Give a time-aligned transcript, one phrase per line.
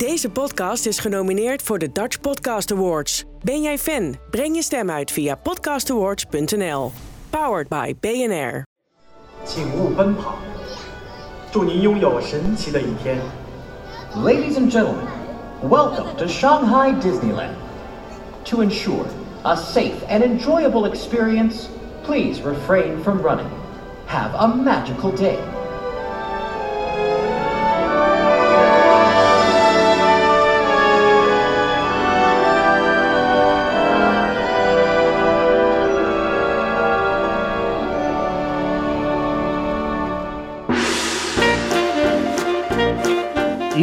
[0.00, 3.24] Deze podcast is genomineerd voor de Dutch Podcast Awards.
[3.42, 4.16] Ben jij fan?
[4.30, 6.92] Breng je stem uit via podcastawards.nl.
[7.30, 8.62] Powered by BNR.
[9.44, 10.34] 请勿奔跑，
[11.52, 13.18] 祝您拥有神奇的一天。
[14.14, 15.06] Ladies and gentlemen,
[15.62, 17.54] welcome to Shanghai Disneyland.
[18.44, 19.06] To ensure
[19.44, 21.68] a safe and enjoyable experience,
[22.04, 23.50] please refrain from running.
[24.06, 25.38] Have a magical day.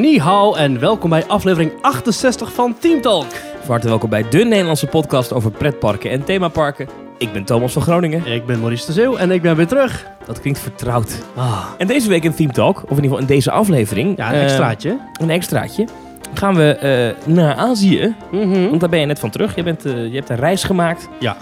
[0.09, 3.27] Ni hao en welkom bij aflevering 68 van Team Talk.
[3.61, 6.89] Van harte welkom bij de Nederlandse podcast over pretparken en themaparken.
[7.19, 8.27] Ik ben Thomas van Groningen.
[8.27, 10.07] Ik ben Maurice de Zeeuw en ik ben weer terug.
[10.27, 11.23] Dat klinkt vertrouwd.
[11.37, 14.16] Ah, En deze week in Theme Talk, of in ieder geval in deze aflevering...
[14.16, 14.99] ja, een eh, extraatje.
[15.21, 15.87] een extraatje.
[16.35, 18.15] Gaan we eh, naar Azië.
[18.30, 18.69] Mhm.
[18.69, 19.54] Want daar ben je net van terug.
[19.54, 21.09] Je, bent, eh, je hebt een reis gemaakt.
[21.21, 21.37] Ja.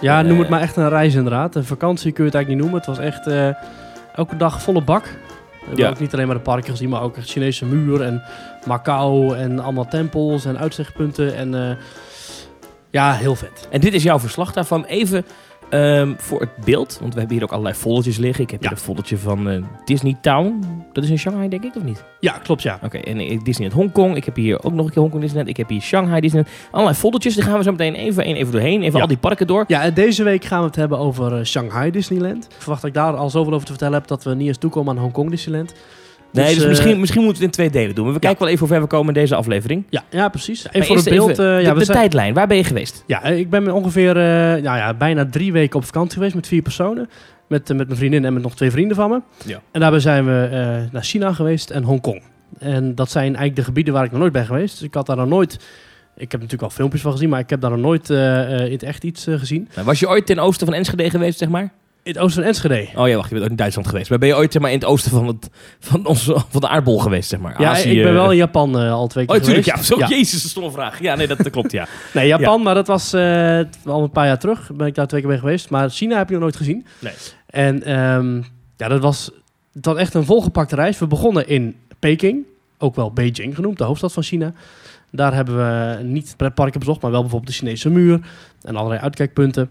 [0.00, 1.54] ja, noem het eh, maar echt een reis inderdaad.
[1.54, 2.78] Een vakantie kun je het eigenlijk niet noemen.
[2.78, 3.48] Het was echt eh,
[4.14, 5.04] elke dag volle bak.
[5.66, 5.90] We hebben Ja.
[5.90, 8.22] ook niet alleen maar de parken gezien, maar ook echt Chinese muur en
[8.66, 11.34] Macau en allemaal tempels en uitzichtpunten.
[11.36, 11.76] En eh,
[12.90, 13.68] ja, heel vet.
[13.70, 14.84] En dit is jouw verslag daarvan.
[14.84, 15.24] Even
[15.70, 16.96] ehm, voor het beeld.
[17.00, 18.44] Want we hebben hier ook allerlei foldertjes liggen.
[18.44, 18.68] Ik heb Ja.
[18.68, 20.60] hier een foldertje van eh, Disney Town.
[20.92, 22.04] Dat is in Shanghai, denk ik, of niet?
[22.20, 22.78] Ja, klopt ja.
[22.82, 24.16] Oké, en eh, Disneyland Hongkong.
[24.16, 25.50] Ik heb hier ook nog een keer Hongkong Disneyland.
[25.50, 26.54] Ik heb hier Shanghai Disneyland.
[26.70, 27.34] Allerlei foldertjes.
[27.34, 28.82] Daar gaan we zo meteen even, even doorheen.
[28.82, 29.00] Even Ja.
[29.00, 29.64] al die parken door.
[29.68, 32.44] Ja, en deze week gaan we het hebben over eh, Shanghai Disneyland.
[32.44, 34.58] Ik verwacht dat ik daar al zoveel over te vertellen heb dat we niet eens
[34.58, 35.74] toekomen aan Hongkong Disneyland.
[36.36, 38.04] Nee, dus eh, misschien, misschien moeten we het in twee delen doen.
[38.04, 39.84] Maar we kijken wel even hoe ver we komen in deze aflevering.
[39.90, 40.58] Ja, ja precies.
[40.66, 41.30] Even Maar voor het beeld.
[41.30, 42.34] even eh, de, zijn, tijdlijn.
[42.34, 43.04] Waar ben je geweest?
[43.06, 44.22] ja, eh, ik ben ongeveer eh,
[44.62, 47.08] nou ja, bijna drie weken op vakantie geweest met vier personen.
[47.48, 49.20] Met, eh, met mijn vriendin en met nog twee vrienden van me.
[49.44, 49.60] Ja.
[49.70, 52.22] En daarbij zijn we eh, naar China geweest en Hongkong.
[52.58, 54.78] En dat zijn eigenlijk de gebieden waar ik nog nooit ben geweest.
[54.78, 55.58] Dus ik had daar nog nooit...
[56.16, 58.66] Ik heb natuurlijk al filmpjes van gezien, maar ik heb daar nog nooit eh, eh,
[58.66, 59.68] in het echt iets eh, gezien.
[59.84, 61.72] Was je ooit ten oosten van Enschede geweest, zeg maar?
[62.06, 62.88] In het oosten van Enschede.
[62.94, 63.28] Oh ja, wacht.
[63.28, 64.10] Je bent ook in Duitsland geweest.
[64.10, 66.68] Maar ben je ooit zeg maar, in het oosten van, het, van, onze, van de
[66.68, 67.60] aardbol geweest, zeg maar?
[67.60, 69.66] Ja, Azië- ik ben wel in Japan eh, al twee keer Oh, tuurlijk.
[69.66, 71.00] Ja, zo, jezus, een stomme vraag.
[71.00, 71.86] Ja, nee, dat, dat klopt, ja.
[72.14, 74.70] Nee, Japan, maar dat was eh, al een paar jaar terug.
[74.74, 75.70] Ben ik daar twee keer mee geweest.
[75.70, 76.86] Maar China heb ik nog nooit gezien.
[76.98, 77.12] Nee.
[77.46, 78.42] En ehm,
[78.76, 79.30] ja, dat was,
[79.72, 80.98] was echt een volgepakte reis.
[80.98, 82.44] We begonnen in Peking,
[82.78, 84.52] ook wel Beijing genoemd, de hoofdstad van China.
[85.10, 88.20] Daar hebben we niet pretparken bezocht, maar wel bijvoorbeeld de Chinese muur
[88.62, 89.70] en allerlei uitkijkpunten.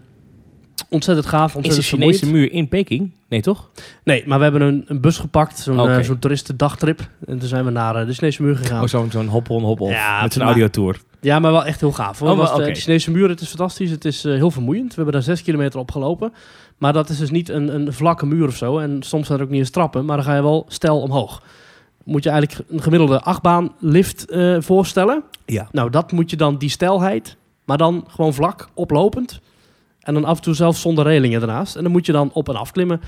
[0.88, 3.10] Ontzettend gaaf, Is de ontzettend Chinese muur in Peking?
[3.28, 3.70] Nee, toch?
[4.04, 5.96] Nee, maar we hebben een, een bus gepakt, zo'n Oké.
[5.96, 7.08] eh, zo'n toeristendagtrip.
[7.26, 8.82] En toen zijn we naar eh, de Chinese muur gegaan.
[8.82, 9.92] Oh, zo'n zo'n hop-on, hop-off.
[9.92, 11.00] Ja, met zo'n audiotour.
[11.20, 12.18] Ja, maar wel echt heel gaaf.
[12.18, 12.30] Hoor.
[12.30, 13.90] Oh, maar Was de, Chinese muur, het is fantastisch.
[13.90, 14.88] Het is eh, heel vermoeiend.
[14.88, 16.32] We hebben daar zes kilometer op gelopen.
[16.78, 18.78] Maar dat is dus niet een, een vlakke muur of zo.
[18.78, 21.42] En soms zijn er ook niet eens trappen, maar dan ga je wel stijl omhoog.
[22.04, 25.22] Moet je eigenlijk een gemiddelde achtbaanlift eh voorstellen.
[25.46, 25.68] Ja.
[25.72, 29.40] Nou, dat moet je dan die stijlheid, maar dan gewoon vlak, oplopend.
[30.06, 31.76] En dan af en toe zelfs zonder relingen ernaast.
[31.76, 33.00] En dan moet je dan op en af klimmen.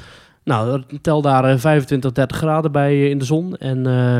[0.44, 3.56] Nou, tel daar eh, 25, 30 graden bij eh, in de zon.
[3.56, 4.18] En eh,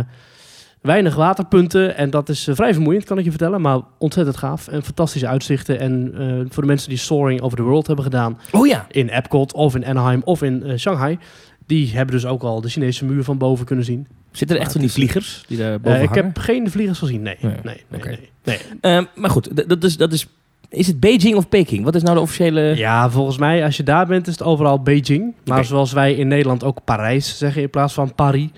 [0.83, 1.97] weinig waterpunten.
[1.97, 3.61] En dat is eh, vrij vermoeiend, kan ik je vertellen.
[3.61, 4.69] Maar ontzettend gaaf.
[4.69, 5.79] En fantastische uitzichten.
[5.79, 8.39] En eh, voor de mensen die Soaring Over the World hebben gedaan.
[8.53, 8.87] Oh ja.
[8.91, 11.19] In Epcot of in Anaheim of in eh, Shanghai.
[11.67, 14.07] Die hebben dus ook al de Chinese muur van boven kunnen zien.
[14.33, 17.23] Zitten er echt van die vliegers die daar boven Eh, ik heb geen vliegers gezien,
[17.23, 17.37] nee.
[17.41, 18.09] Nee, nee, nee, oké.
[18.09, 18.59] nee, nee.
[18.81, 20.27] Ehm, maar goed, dat is, dat is...
[20.71, 21.85] Is het Beijing of Peking?
[21.85, 22.77] Wat is nou de officiële...
[22.77, 25.35] Ja, volgens mij, als je daar bent, is het overal Beijing.
[25.45, 28.49] Maar zoals wij in Nederland ook Parijs zeggen in plaats van Paris,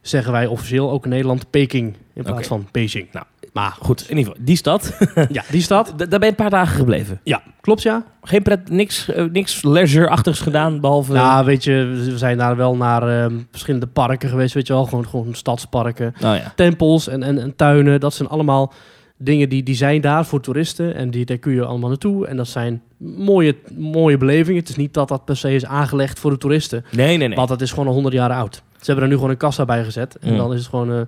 [0.00, 3.08] zeggen wij officieel ook in Nederland Peking in plaats van Beijing.
[3.12, 4.96] Nou, maar Goed, in ieder geval, die stad.
[5.30, 5.86] ja, die stad.
[5.96, 7.20] D- daar ben je een paar dagen gebleven.
[7.24, 8.04] Ja, klopt ja.
[8.22, 11.12] Geen pret, niks, eh, niks leisure-achtigs gedaan, behalve...
[11.12, 14.84] Nou, weet je, we zijn daar wel naar ehm, verschillende parken geweest, weet je wel.
[14.84, 16.52] Gewoon, gewoon stadsparken, ja.
[16.56, 18.00] tempels en, en, en tuinen.
[18.00, 18.72] Dat zijn allemaal
[19.16, 20.94] dingen die, die zijn daar voor toeristen.
[20.94, 22.26] En die, daar kun je allemaal naartoe.
[22.26, 24.60] En dat zijn mooie, mooie belevingen.
[24.60, 26.84] Het is niet dat dat per se is aangelegd voor de toeristen.
[26.90, 27.36] Nee, nee, nee.
[27.36, 28.54] Want dat is gewoon al 100 jaar oud.
[28.54, 30.18] Ze hebben er nu gewoon een kassa bij gezet.
[30.20, 30.36] En Mm.
[30.36, 30.92] dan is het gewoon...
[30.92, 31.00] eh,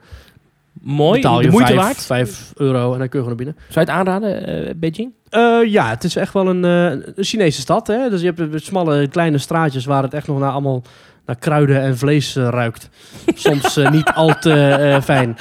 [0.80, 2.04] Mooi, betaal je de moeite vijf, waard.
[2.04, 3.56] vijf euro en dan kun je gewoon naar binnen.
[3.68, 5.12] Zou je het aanraden, eh, Beijing?
[5.28, 7.86] Eh, ja, het is echt wel een, een Chinese stad.
[7.86, 8.10] Hè?
[8.10, 10.82] Dus je hebt smalle kleine straatjes waar het echt nog naar allemaal
[11.26, 12.88] naar kruiden en vlees eh, ruikt.
[13.34, 15.36] Soms eh, niet al te eh, fijn.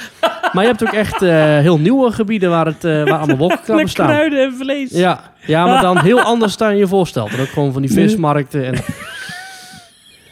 [0.52, 3.90] Maar je hebt ook echt eh, heel nieuwe gebieden waar, het, eh, waar allemaal wolkenkrabbers
[3.96, 4.06] staan.
[4.06, 4.90] kruiden en vlees.
[4.90, 7.30] Ja, ja, maar dan heel anders dan je je voorstelt.
[7.32, 8.64] En ook gewoon van die vismarkten.
[8.64, 8.72] En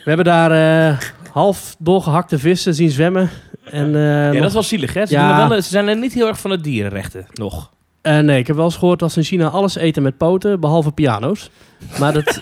[0.04, 0.50] we hebben daar
[0.90, 0.98] eh,
[1.32, 3.30] half doorgehakte vissen zien zwemmen.
[3.64, 5.06] En, eh, Ja, nog- dat is wel zielig, hè?
[5.06, 5.38] Ze, Ja.
[5.38, 7.70] doen wel, ze zijn er niet heel erg van de dierenrechten, nog.
[8.02, 10.60] Eh, nee, ik heb wel eens gehoord dat ze in China alles eten met poten,
[10.60, 11.50] behalve piano's.
[11.98, 12.40] Maar dat,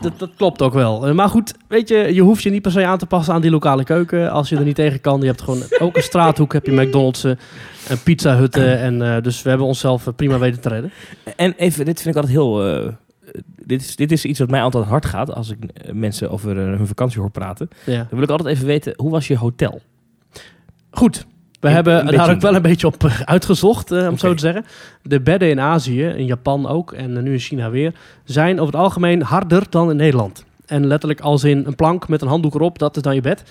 [0.00, 1.06] Dat, dat klopt ook wel.
[1.06, 3.40] Eh, Maar goed, weet je, je hoeft je niet per se aan te passen aan
[3.40, 4.30] die lokale keuken.
[4.30, 5.20] Als je er niet tegen kan.
[5.20, 7.30] Je hebt gewoon ook een straathoek, heb je McDonald's, eh,
[7.88, 8.78] en pizza hutten.
[8.78, 10.92] En, eh, dus we hebben onszelf prima weten te redden.
[11.36, 12.56] En even, dit vind ik altijd heel...
[13.66, 15.58] dit, is, dit is iets wat mij altijd hard gaat als ik
[15.92, 17.68] mensen over hun vakantie hoor praten.
[17.86, 17.96] Ja.
[17.96, 19.80] Dan wil ik altijd even weten, hoe was je hotel?
[20.90, 21.26] Goed.
[21.60, 24.40] We hebben daar beetje- ook wel een beetje op eh, uitgezocht, eh, om zo te
[24.40, 24.64] zeggen.
[25.02, 27.92] De bedden in Azië, in Japan ook en eh, nu in China weer,
[28.24, 30.44] zijn over het algemeen harder dan in Nederland.
[30.66, 33.42] En letterlijk als in een plank met een handdoek erop, dat is dan je bed.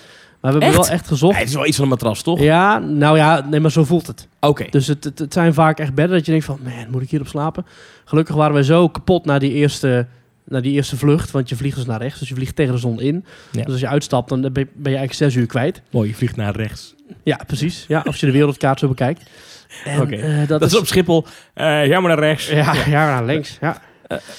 [0.41, 0.87] Maar we hebben Echt?
[0.89, 1.37] wel echt gezocht.
[1.37, 2.39] Het is wel iets van een matras, toch?
[2.39, 4.27] Ja, nou ja, nee, maar zo voelt het.
[4.39, 4.65] Oké.
[4.69, 7.09] Dus het, het, het zijn vaak echt bedden dat je denkt van, man, moet ik
[7.09, 7.65] hierop slapen?
[8.05, 10.07] Gelukkig waren wij zo kapot na die eerste,
[10.43, 12.79] na die eerste vlucht, want je vliegt dus naar rechts, dus je vliegt tegen de
[12.79, 13.25] zon in.
[13.51, 13.63] Ja.
[13.63, 15.81] Dus als je uitstapt, dan ben je, ben je eigenlijk zes uur kwijt.
[15.91, 16.95] Mooi, je vliegt naar rechts.
[17.23, 17.85] Ja, precies.
[17.87, 19.29] Ja, als je de wereldkaart zo bekijkt.
[19.85, 21.25] En, eh, Dat, is op Schiphol.
[21.53, 22.49] Eh ja, maar naar rechts.
[22.49, 23.57] Ja, ja, naar links.
[23.61, 23.81] Ja.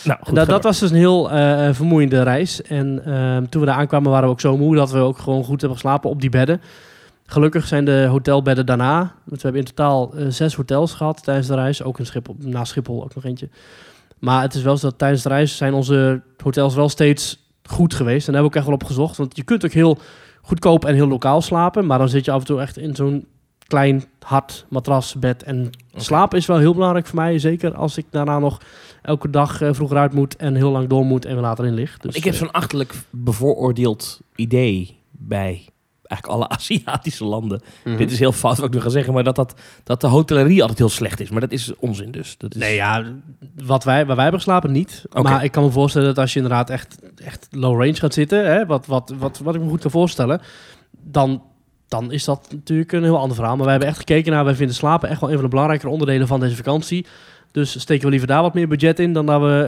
[0.05, 0.35] Nou, goed.
[0.35, 2.63] dat, dat was dus een heel eh, vermoeiende reis.
[2.63, 5.45] En ehm, toen we daar aankwamen waren we ook zo moe dat we ook gewoon
[5.45, 6.61] goed hebben geslapen op die bedden.
[7.27, 8.99] Gelukkig zijn de hotelbedden daarna.
[8.99, 11.83] Want we hebben in totaal eh, zes hotels gehad tijdens de reis.
[11.83, 13.49] Ook in Schiphol, na Schiphol ook nog eentje.
[14.19, 17.95] Maar het is wel zo dat tijdens de reis zijn onze hotels wel steeds goed
[17.95, 18.27] geweest.
[18.27, 19.17] En daar hebben we ook echt wel op gezocht.
[19.17, 19.99] Want je kunt ook heel
[20.43, 21.87] goedkoop en heel lokaal slapen.
[21.87, 23.27] Maar dan zit je af en toe echt in zo'n
[23.67, 25.43] klein, hard matrasbed.
[25.43, 27.39] En slapen is wel heel belangrijk voor mij.
[27.39, 28.61] Zeker als ik daarna nog
[29.03, 31.75] elke dag eh, vroeger uit moet en heel lang door moet en weer later in
[31.75, 32.03] ligt.
[32.03, 35.65] Dus, ik heb eh, zo'n achterlijk bevooroordeeld idee bij
[36.11, 37.61] eigenlijk alle Aziatische landen.
[37.85, 37.97] mhm.
[37.97, 39.55] Dit is heel fout wat ik nu ga zeggen, maar dat, dat,
[39.85, 41.31] dat de hotellerie altijd heel slecht is.
[41.31, 42.35] Maar dat is onzin dus.
[42.39, 42.61] Dat is...
[42.61, 43.05] Nee, ja,
[43.65, 45.05] wat wij, waar wij hebben geslapen niet.
[45.23, 48.47] Maar ik kan me voorstellen dat als je inderdaad echt, echt low range gaat zitten,
[48.53, 50.41] hè, wat, wat, wat, wat ik me goed kan voorstellen,
[51.03, 51.43] dan,
[51.89, 53.55] dan is dat natuurlijk een heel ander verhaal.
[53.55, 55.93] Maar wij hebben echt gekeken naar, wij vinden slapen echt wel een van de belangrijkere
[55.93, 57.07] onderdelen van deze vakantie.
[57.53, 59.63] Dus steken we liever daar wat meer budget in dan dat we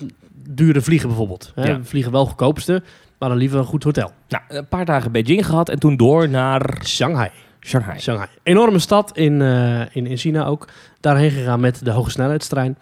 [0.00, 0.08] eh
[0.54, 1.52] dure vliegen bijvoorbeeld.
[1.54, 1.68] Hè.
[1.68, 1.78] Ja.
[1.78, 2.82] We vliegen wel goedkoopste,
[3.20, 4.12] maar dan liever een goed hotel.
[4.28, 7.30] Nou, een paar dagen Beijing gehad en toen door naar Shanghai.
[7.60, 7.98] Shanghai.
[7.98, 8.28] Shanghai.
[8.42, 10.68] Enorme stad in, eh, in, in China ook.
[11.00, 12.78] Daarheen gegaan met de hoge snelheidstrein.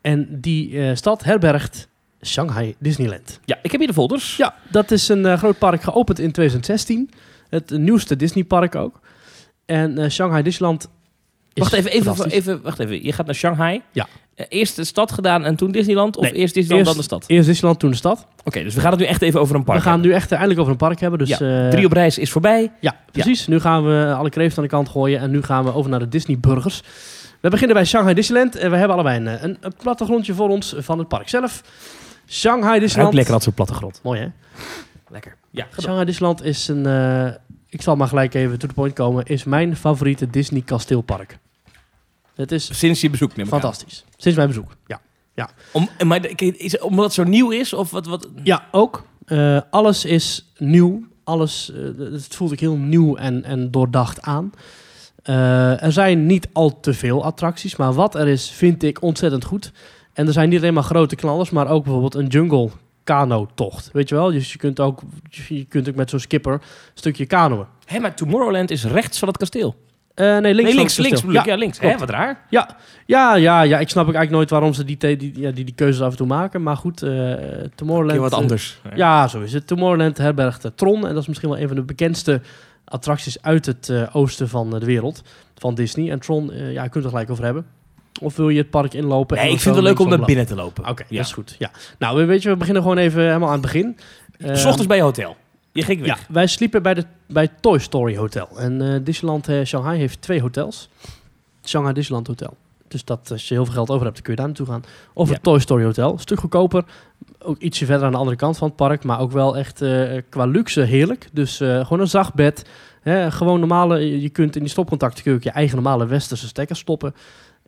[0.00, 1.88] En die eh, stad herbergt
[2.22, 3.40] Shanghai Disneyland.
[3.44, 4.36] Ja, ik heb hier de folders.
[4.36, 7.10] Ja, dat is een eh, groot park geopend in 2016.
[7.48, 9.00] Het nieuwste Disneypark ook.
[9.66, 10.88] En Shanghai Disneyland is
[11.54, 13.04] Wacht even, even, even, wacht even.
[13.04, 13.82] Je gaat naar Shanghai.
[13.92, 14.06] Ja.
[14.34, 16.16] Eh, eerst de stad gedaan en toen Disneyland?
[16.16, 17.30] Of Nee, eerst Disneyland, eerst- dan de stad?
[17.36, 18.26] Eerst Disneyland, toen de stad.
[18.44, 20.32] Oké, dus we gaan het nu echt even over een park we gaan nu echt
[20.32, 21.18] eindelijk over een park hebben.
[21.18, 22.72] Dus, Ja, eh, Drie op reis is voorbij.
[22.80, 23.46] Ja, precies.
[23.46, 25.98] Nu gaan we alle kreeft aan de kant gooien en nu gaan we over naar
[25.98, 26.82] de Disney Burgers.
[27.40, 30.74] We beginnen bij Shanghai Disneyland en we hebben allebei een, een, een plattegrondje voor ons
[30.78, 31.62] van het park zelf.
[32.28, 33.14] Shanghai Ruikt Disneyland.
[33.14, 34.00] lekker als zo'n plattegrond.
[34.02, 34.26] Mooi hè?
[35.08, 35.36] Lekker.
[35.50, 35.66] Ja.
[35.80, 37.26] Shanghai Disneyland is een, eh,
[37.74, 41.38] ik zal maar gelijk even to the point komen, is mijn favoriete Disney kasteelpark.
[42.34, 44.04] Het is Sinds je bezoek neem ik fantastisch.
[44.16, 44.76] Sinds mijn bezoek.
[45.34, 47.72] Ja, Om, maar de- kijk, is, omdat het zo nieuw is?
[47.72, 48.28] Of wat, wat?
[48.42, 49.04] ja ook.
[49.24, 51.02] Eh, alles is nieuw.
[51.24, 54.52] Alles, eh, het voelt ik heel nieuw en, en doordacht aan.
[55.22, 59.44] Eh, er zijn niet al te veel attracties, maar wat er is, vind ik ontzettend
[59.44, 59.72] goed.
[60.12, 62.70] En er zijn niet alleen maar grote knallers, maar ook bijvoorbeeld een jungle
[63.04, 63.90] kano-tocht.
[63.92, 64.30] Weet je wel?
[64.30, 66.60] Dus je kunt ook, je kunt ook met zo'n skipper een
[66.94, 67.66] stukje kanoën.
[67.84, 69.76] Hé, maar Tomorrowland is rechts van het kasteel.
[70.14, 70.56] Eh, nee, links.
[70.56, 71.26] nee, van links, het links kasteel.
[71.26, 71.46] bedoel ik.
[71.46, 71.78] Ja, Ja, links.
[71.78, 72.46] Hé, wat raar.
[72.50, 75.64] Ja, ja, ja, ja, ik snap ook eigenlijk nooit waarom ze die, die, ja, die,
[75.64, 76.62] die keuzes af en toe maken.
[76.62, 77.34] Maar goed, eh
[77.74, 78.18] Tomorrowland...
[78.18, 78.80] Wat eh, anders.
[78.94, 79.66] ja, zo is het.
[79.66, 81.06] Tomorrowland herbergt Tron.
[81.06, 82.40] En dat is misschien wel een van de bekendste
[82.84, 85.22] attracties uit het oosten van de wereld.
[85.54, 86.10] Van Disney.
[86.10, 87.66] En Tron, ja, je kunt het er gelijk over hebben.
[88.20, 89.36] Of wil je het park inlopen?
[89.36, 90.88] Nee, ik vind het leuk om naar binnen te lopen.
[90.88, 91.16] Oké, Ja.
[91.16, 91.56] dat is goed.
[91.58, 91.70] Ja.
[91.98, 93.96] Nou, we- weet je, we beginnen gewoon even helemaal aan het begin.
[94.38, 95.36] S ochtends bij je hotel.
[95.72, 96.08] Je ging weg.
[96.18, 98.48] ja, wij sliepen bij, de, bij het Toy Story Hotel.
[98.58, 100.88] En eh, Disneyland eh, Shanghai heeft twee hotels.
[101.64, 102.56] Shanghai Disneyland Hotel.
[102.88, 104.82] Dus dat als je heel veel geld over hebt, dan kun je daar naartoe gaan.
[105.12, 105.34] Of Ja.
[105.34, 106.12] het Toy Story Hotel.
[106.12, 106.84] Een stuk goedkoper.
[107.38, 109.04] Ook ietsje verder aan de andere kant van het park.
[109.04, 111.28] Maar ook wel echt eh, qua luxe heerlijk.
[111.32, 112.64] Dus gewoon een zacht bed.
[113.02, 116.46] Hè, gewoon normale, je kunt in die stopcontacten kun je ook je eigen normale westerse
[116.46, 117.14] stekker stoppen.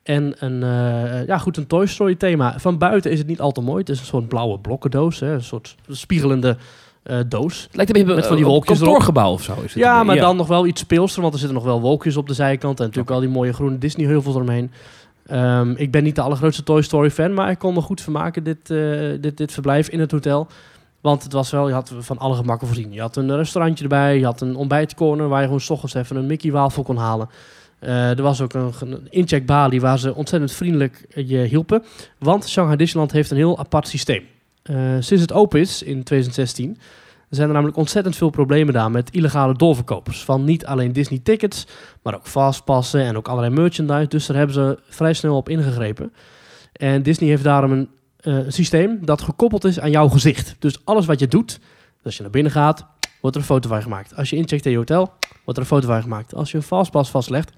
[0.06, 2.58] En een, eh, ja, goed, een Toy Story thema.
[2.58, 3.78] Van buiten is het niet al te mooi.
[3.80, 5.20] Het is een soort blauwe blokkendoos.
[5.20, 6.56] Hè, een soort spiegelende
[7.02, 7.62] eh, doos.
[7.62, 9.52] Het lijkt een beetje Met van die een wolkjes kantoorgebouw of zo.
[9.52, 11.80] Is het Ja, een- maar dan nog wel iets speelser, want er zitten nog wel
[11.80, 12.78] wolkjes op de zijkant.
[12.80, 14.70] En natuurlijk al die mooie groene Disney-heuvels eromheen.
[15.26, 18.44] Ehm, ik ben niet de allergrootste Toy Story fan, maar ik kon me goed vermaken
[18.44, 18.78] dit, eh,
[19.20, 20.46] dit, dit verblijf in het hotel.
[21.00, 22.92] Want het was wel, je had van alle gemakken voorzien.
[22.92, 26.16] Je had een restaurantje erbij, je had een ontbijtcorner waar je gewoon s ochtends even
[26.16, 27.28] een Mickey wafel kon halen.
[27.78, 31.84] Eh, er was ook een, een incheckbalie waar ze ontzettend vriendelijk je hielpen.
[32.18, 34.24] Want Shanghai Disneyland heeft een heel apart systeem.
[34.62, 36.78] Eh, sinds het open is in 2016
[37.30, 40.24] zijn er namelijk ontzettend veel problemen daar met illegale doorverkopers.
[40.24, 41.66] Van niet alleen Disney tickets,
[42.02, 44.08] maar ook fastpassen en ook allerlei merchandise.
[44.08, 46.12] Dus daar hebben ze vrij snel op ingegrepen.
[46.72, 47.88] En Disney heeft daarom een
[48.26, 50.56] eh, een systeem dat gekoppeld is aan jouw gezicht.
[50.58, 51.60] Dus alles wat je doet,
[52.04, 52.86] als je naar binnen gaat,
[53.20, 54.16] wordt er een foto van gemaakt.
[54.16, 55.12] Als je incheckt in je hotel,
[55.44, 56.34] wordt er een foto van gemaakt.
[56.34, 57.52] Als je een fastpass vastlegt,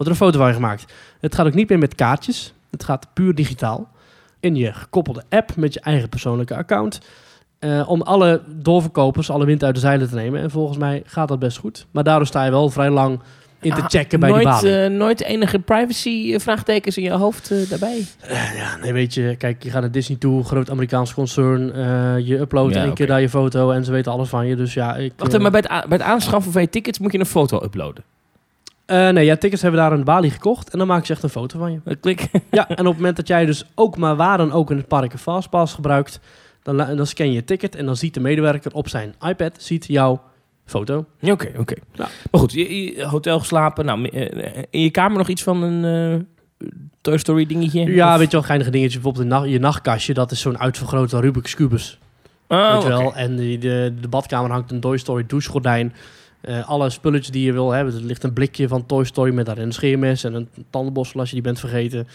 [0.00, 0.92] wordt er een foto van je gemaakt.
[1.20, 2.52] Het gaat ook niet meer met kaartjes.
[2.70, 3.88] Het gaat puur digitaal.
[4.40, 7.00] In je gekoppelde app met je eigen persoonlijke account.
[7.58, 10.40] eh, om alle doorverkopers, alle wind uit de zeilen te nemen.
[10.40, 11.86] En volgens mij gaat dat best goed.
[11.90, 13.20] Maar daardoor sta je wel vrij lang
[13.60, 14.76] in te Ah, checken bij nooit, die balie.
[14.84, 18.04] eh, nooit enige privacy eh, vraagtekens in je hoofd eh, daarbij?
[18.56, 21.72] Ja, nee, weet je, kijk, je gaat naar Disney toe, groot Amerikaans concern.
[21.72, 24.56] eh, je uploadt Ja, één keer daar je foto en ze weten alles van je.
[24.56, 25.12] Dus ja, ik...
[25.16, 28.04] Wacht, maar bij het, bij het aanschaffen van je tickets moet je een foto uploaden.
[28.90, 31.22] Eh, nee, ja, tickets hebben we daar een balie gekocht en dan maken ze echt
[31.22, 31.96] een foto van je.
[31.96, 32.28] Klik.
[32.50, 34.88] ja, en op het moment dat jij dus ook maar waar dan ook in het
[34.88, 36.20] park een fastpass gebruikt,
[36.62, 39.86] dan, dan scan je je ticket en dan ziet de medewerker op zijn iPad ziet
[39.86, 40.20] jouw
[40.64, 41.04] foto.
[41.22, 41.74] Oké, oké.
[41.92, 42.08] Ja.
[42.30, 43.84] Maar goed, je, je hotel geslapen.
[43.84, 46.24] Nou, eh, in je kamer nog iets van een
[46.60, 46.68] eh,
[47.00, 47.84] Toy Story dingetje?
[47.94, 48.94] Ja, Of- weet je wel, geinige dingetje.
[48.94, 51.98] Bijvoorbeeld in nacht- je nachtkastje, dat is zo'n uitvergrote Rubik's Cubus.
[52.48, 53.14] Oh, weet je wel.
[53.14, 55.94] En die- de, de badkamer hangt een Toy Story douchegordijn.
[56.40, 57.94] Eh, alle spulletjes die je wil hebben.
[57.94, 61.28] Er ligt een blikje van Toy Story met daarin een scheermes en een tandenborstel als
[61.28, 62.06] je die bent vergeten.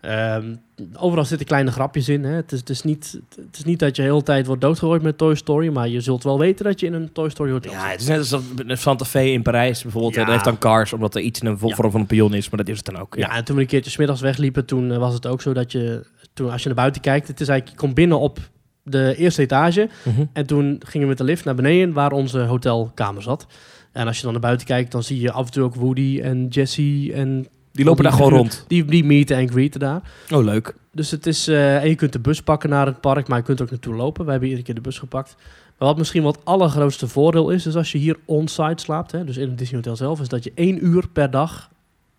[0.00, 0.54] Ehm,
[0.96, 2.24] overal zitten kleine grapjes in.
[2.24, 2.30] Hè.
[2.34, 5.02] Het, is, het, is niet, het is niet dat je de hele tijd wordt doodgegooid
[5.02, 7.72] met Toy Story, maar je zult wel weten dat je in een Toy Story hotel
[7.72, 10.14] Ja, het is net als een Santa Fe in Parijs bijvoorbeeld.
[10.14, 10.20] Ja.
[10.22, 11.74] Dat heeft dan Cars, omdat er iets in een Ja.
[11.74, 12.48] vorm van een pion is.
[12.50, 13.14] Maar dat is het dan ook.
[13.16, 15.72] Ja, en toen we een keertje smiddags wegliepen, toen eh, was het ook zo dat
[15.72, 18.38] je, toen, als je naar buiten kijkt, het is eigenlijk, je komt binnen op
[18.84, 20.24] de eerste etage Mhm.
[20.32, 23.46] en toen gingen we met de lift naar beneden waar onze hotelkamer zat.
[23.92, 26.20] En als je dan naar buiten kijkt, dan zie je af en toe ook Woody
[26.20, 28.64] en Jessie en Die lopen daar gewoon rond.
[28.68, 30.02] Die, die meeten en greeten daar.
[30.30, 30.74] Oh, leuk.
[30.92, 33.44] Dus het is, eh, en je kunt de bus pakken naar het park, maar je
[33.44, 34.24] kunt er ook naartoe lopen.
[34.24, 35.36] We hebben iedere keer de bus gepakt.
[35.78, 39.24] Maar wat misschien wat het allergrootste voordeel is, is als je hier on-site slaapt, hè,
[39.24, 41.70] dus in het Disney Hotel zelf, is dat je één uur per dag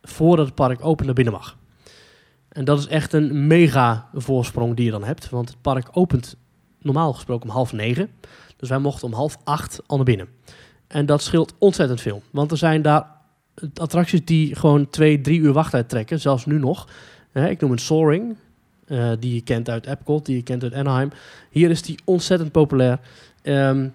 [0.02, 1.58] voordat het park open naar binnen mag.
[2.50, 6.36] En dat is echt een mega voorsprong die je dan hebt, want het park opent
[6.82, 8.10] normaal gesproken om half negen.
[8.58, 10.28] Dus wij mochten om half acht al naar binnen.
[10.94, 13.06] En dat scheelt ontzettend veel, want er zijn daar
[13.76, 16.88] attracties die gewoon twee, drie uur wachttijd trekken, zelfs nu nog.
[17.34, 18.36] Ik noem een Soaring,
[18.88, 21.12] eh, die je kent uit Epcot, die je kent uit Anaheim.
[21.50, 23.00] Hier is die ontzettend populair.
[23.42, 23.88] Ehm,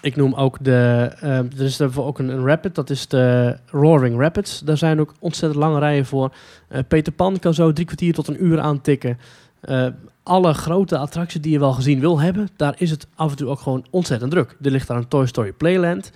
[0.00, 1.10] ik noem ook de...
[1.20, 4.60] ehm, er is er ook een, een rapid, dat is de Roaring Rapids.
[4.60, 6.34] Daar zijn ook ontzettend lange rijen voor.
[6.68, 9.18] Eh, Peter Pan kan zo drie kwartier tot een uur aantikken.
[9.60, 9.86] Eh,
[10.22, 13.48] alle grote attracties die je wel gezien wil hebben, daar is het af en toe
[13.48, 14.56] ook gewoon ontzettend druk.
[14.62, 16.10] Er ligt daar een Toy Story Playland.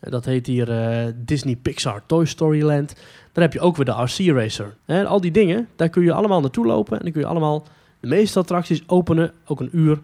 [0.00, 2.94] Eh, dat heet hier eh, Disney Pixar Toy Story Land.
[3.32, 4.74] Dan heb je ook weer de RC Racer.
[5.06, 6.96] Al die dingen, daar kun je allemaal naartoe lopen.
[6.98, 7.66] En dan kun je allemaal
[8.00, 9.98] de meeste attracties openen, ook een uur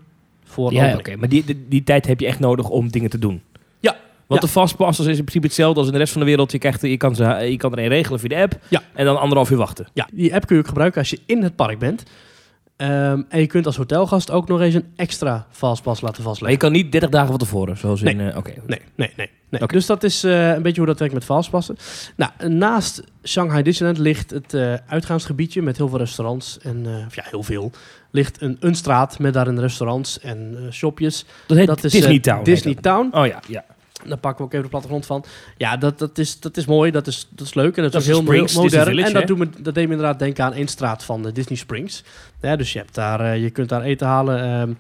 [0.44, 1.16] voor Ja, oké.
[1.16, 3.42] Maar die, die, die tijd heb je echt nodig om dingen te doen.
[3.80, 3.96] Ja.
[4.26, 4.46] Want Ja.
[4.46, 6.52] de fastpassers is in principe hetzelfde als in de rest van de wereld.
[6.52, 8.58] Je, krijgt, je, kan, ze, je kan er een regelen via de app.
[8.68, 8.82] Ja.
[8.94, 9.86] En dan anderhalf uur wachten.
[9.92, 12.02] Ja, die app kun je ook gebruiken als je in het park bent.
[12.82, 16.38] Ehm, en je kunt als hotelgast ook nog eens een extra fastpass laten Maar je
[16.38, 16.58] vastleggen.
[16.58, 17.76] kan niet 30 dagen van tevoren.
[17.76, 18.14] Zoals Nee.
[18.14, 18.20] in...
[18.20, 18.52] eh, oké.
[18.66, 19.66] Nee, nee, nee.
[19.66, 21.76] Dus dat is eh, een beetje hoe dat werkt met fastpassen.
[22.16, 26.58] Nou, naast Shanghai Disneyland ligt het eh, uitgaansgebiedje met heel veel restaurants.
[26.62, 27.70] En of ja, heel veel.
[28.10, 31.24] Ligt een, een straat met daarin restaurants en shopjes.
[31.46, 32.44] Dat heet Dat is Disney Town.
[32.44, 32.74] Disney.
[32.74, 33.08] Town.
[33.12, 33.64] Oh ja, ja.
[34.06, 35.24] Daar pakken we ook even de plattegrond van.
[35.56, 38.00] Ja, dat, dat, is, dat is mooi, dat is, dat is leuk en dat, Dat
[38.00, 38.84] is heel, Springs, modern.
[38.84, 39.28] Village, en dat, hè?
[39.28, 42.04] doet me, dat deed me inderdaad denken aan één straat van de Disney Springs.
[42.40, 44.42] Ja, dus je, hebt daar, eh, je kunt daar eten halen.
[44.42, 44.72] ehm,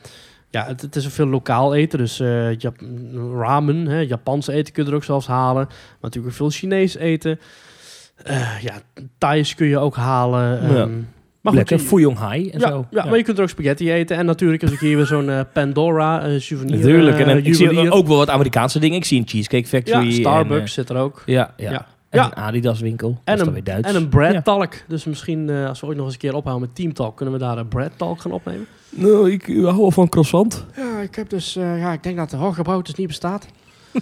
[0.50, 2.80] ja, het, het is veel lokaal eten, dus eh, Jap-
[3.36, 5.64] ramen, hè, Japans eten kun je er ook zelfs halen.
[5.66, 7.40] Maar natuurlijk ook veel Chinees eten.
[8.16, 8.74] Eh, ja,
[9.18, 10.60] Thais kun je ook halen.
[10.60, 10.88] ehm, Ja.
[11.42, 12.86] Maar Lekker, je- Fuyong Hai en ja, zo.
[12.90, 14.16] ja, maar je kunt er ook spaghetti eten.
[14.16, 16.76] En natuurlijk is ook hier weer zo'n eh, Pandora eh, souvenir.
[16.76, 17.14] Natuurlijk.
[17.18, 18.96] En eh, dan, ik zie ook wel wat Amerikaanse dingen.
[18.96, 20.00] Ik zie een Cheesecake Factory.
[20.04, 21.22] ja, en, Starbucks zit er ook.
[21.26, 21.70] eh, ja, ja.
[21.70, 21.86] Ja.
[22.08, 22.24] En Ja.
[22.26, 23.20] een Adidas winkel.
[23.24, 23.88] dat En een, weer Duits.
[23.88, 24.42] en een Brad Ja.
[24.42, 24.74] Talk.
[24.88, 27.34] Dus misschien eh, als we ooit nog eens een keer ophouden met Team Talk, kunnen
[27.34, 28.66] we daar een Brad Talk gaan opnemen.
[28.90, 30.64] Nou, ik hou wel van croissant.
[30.76, 33.46] Ja, ik heb dus, ja, ik denk dat de hogebrood dus niet bestaat.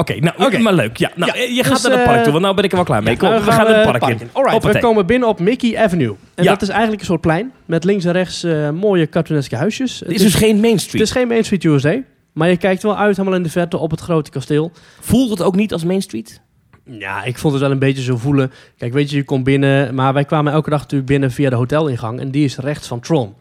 [0.00, 0.96] Oké, nou, maar leuk.
[0.96, 2.70] Ja, nou, Ja, je gaat dus, naar het park eh, toe, want nou ben ik
[2.70, 3.16] er wel klaar mee.
[3.16, 4.28] Kom, nou, we gaan we het park in.
[4.32, 6.14] Alright, we komen binnen op Mickey Avenue.
[6.34, 6.50] En Ja.
[6.50, 9.98] dat is eigenlijk een soort plein met links en rechts eh, mooie cartooneske huisjes.
[9.98, 10.92] Het Het is dus geen Main Street.
[11.00, 11.96] het is geen Main Street USA,
[12.32, 14.72] maar je kijkt wel uit helemaal in de verte op het grote kasteel.
[15.00, 16.40] Voelt het ook niet als Main Street?
[16.84, 18.52] Ja, ik vond het wel een beetje zo voelen.
[18.78, 21.56] Kijk, weet je, je komt binnen, maar wij kwamen elke dag natuurlijk binnen via de
[21.56, 23.34] hotelingang en die is rechts van Tron.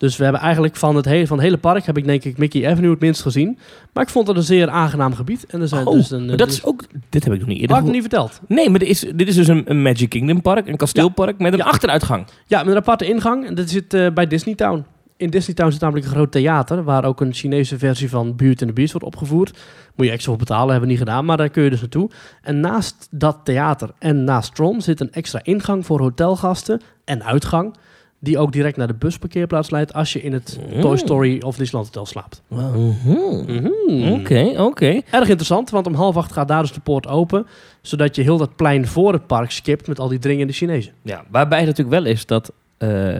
[0.00, 2.38] Dus we hebben eigenlijk van het, hele, van het hele park, heb ik denk ik
[2.38, 3.58] Mickey Avenue het minst gezien.
[3.92, 5.46] Maar ik vond het een zeer aangenaam gebied.
[5.46, 6.84] En er zijn Oh, dus een, maar dat dus- is ook...
[7.08, 8.40] Dit heb ik nog niet eerder Had ik niet verteld.
[8.48, 11.52] Nee, maar dit is, dit is dus een, een Magic Kingdom park, een kasteelpark met
[11.52, 11.64] een Ja.
[11.64, 12.26] achteruitgang.
[12.46, 13.46] Ja, met een aparte ingang.
[13.46, 14.84] En dat zit eh, bij Disney Town.
[15.16, 16.84] In Disney Town zit namelijk een groot theater...
[16.84, 19.58] waar ook een Chinese versie van Beauty and the Beast wordt opgevoerd.
[19.94, 22.10] Moet je extra voor betalen, hebben we niet gedaan, maar daar kun je dus naartoe.
[22.42, 27.74] En naast dat theater en naast Tron zit een extra ingang voor hotelgasten en uitgang...
[28.20, 30.80] die ook direct naar de busparkeerplaats leidt als je in het Mm.
[30.80, 32.42] Toy Story of Disneyland Hotel slaapt.
[32.48, 34.12] Mhm.
[34.12, 35.00] Oké, oké.
[35.10, 37.46] Erg interessant, want om half acht gaat daar dus de poort open,
[37.82, 40.92] zodat je heel dat plein voor het park skipt met al die dringende Chinezen.
[41.02, 43.16] Ja, waarbij het natuurlijk wel is dat eh,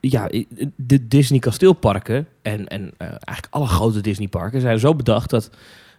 [0.00, 0.30] ja,
[0.76, 5.50] de Disney kasteelparken en, en eh, eigenlijk alle grote Disney parken zijn zo bedacht dat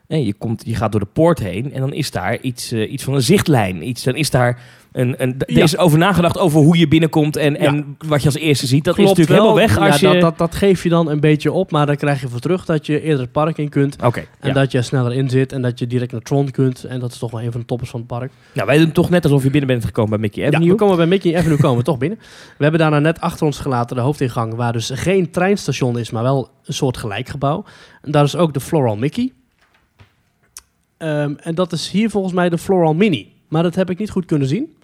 [0.07, 3.03] je, komt, je gaat door de poort heen en dan is daar iets, eh, iets
[3.03, 3.87] van een zichtlijn.
[3.87, 4.61] Iets, dan is daar
[4.97, 5.63] een, een, er Ja.
[5.63, 8.83] is over nagedacht over hoe je binnenkomt en, en wat je als eerste ziet.
[8.83, 9.55] Dat Klopt is natuurlijk wel.
[9.55, 10.19] helemaal weg als ja, je...
[10.19, 12.65] dat, dat, dat geef je dan een beetje op, maar dan krijg je voor terug
[12.65, 13.95] dat je eerder het park in kunt.
[13.95, 14.51] En ja.
[14.51, 16.83] dat je er sneller in zit en dat je direct naar Tron kunt.
[16.83, 18.31] En dat is toch wel een van de toppers van het park.
[18.53, 20.69] nou, wij doen toch net alsof je binnen bent gekomen bij Mickey Ja, Avenue.
[20.69, 22.19] we komen bij Mickey Avenue komen we toch binnen.
[22.57, 26.23] We hebben daarna net achter ons gelaten de hoofdingang, waar dus geen treinstation is, maar
[26.23, 27.63] wel een soort gelijkgebouw.
[28.01, 29.31] En daar is ook de Floral Mickey.
[30.97, 33.31] Ehm, en dat is hier volgens mij de Floral Mini.
[33.47, 34.75] Maar dat heb ik niet goed kunnen zien.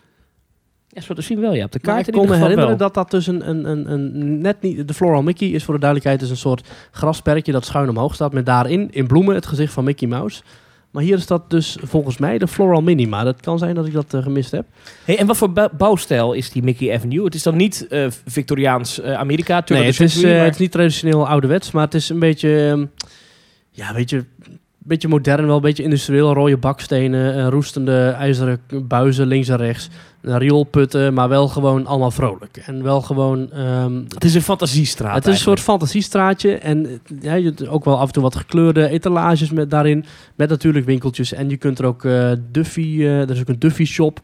[0.94, 1.66] Ja, zo te zien wel, ja.
[1.66, 2.78] Op de kaart ik kon me herinneren wel.
[2.78, 4.88] dat dat dus een, een, een, een net niet...
[4.88, 8.34] De Floral Mickey is voor de duidelijkheid dus een soort grasperkje dat schuin omhoog staat.
[8.34, 10.42] Met daarin in bloemen het gezicht van Mickey Mouse.
[10.92, 13.08] Maar hier is dat dus volgens mij de Floral Mini.
[13.08, 14.66] Maar het kan zijn dat ik dat eh, gemist heb.
[15.06, 17.26] Hey, en wat voor bou- bouwstijl is die Mickey Avenue?
[17.26, 20.60] Het is dan niet eh, Victoriaans eh, Amerika, Nee, het is, century, maar- het is
[20.60, 22.86] niet traditioneel ouderwets, maar het is een beetje, ehm,
[23.72, 26.34] ja, weet je, een beetje modern, wel een beetje industrieel.
[26.34, 29.90] Rode bakstenen, roestende ijzeren buizen links en rechts,
[30.24, 32.58] rioolputten, maar wel gewoon allemaal vrolijk.
[32.58, 37.22] En wel gewoon, ehm, Het is een fantasiestraat het is een soort fantasiestraatje en eh,
[37.22, 40.86] ja, je hebt ook wel af en toe wat gekleurde etalages met daarin, met natuurlijk
[40.86, 41.34] winkeltjes.
[41.34, 44.20] En je kunt er ook eh, Duffy, eh, er is ook een Duffy shop.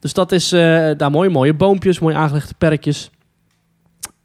[0.00, 0.48] Dus dat is
[0.96, 3.10] daar mooi, mooie boompjes, mooi aangelegde perkjes.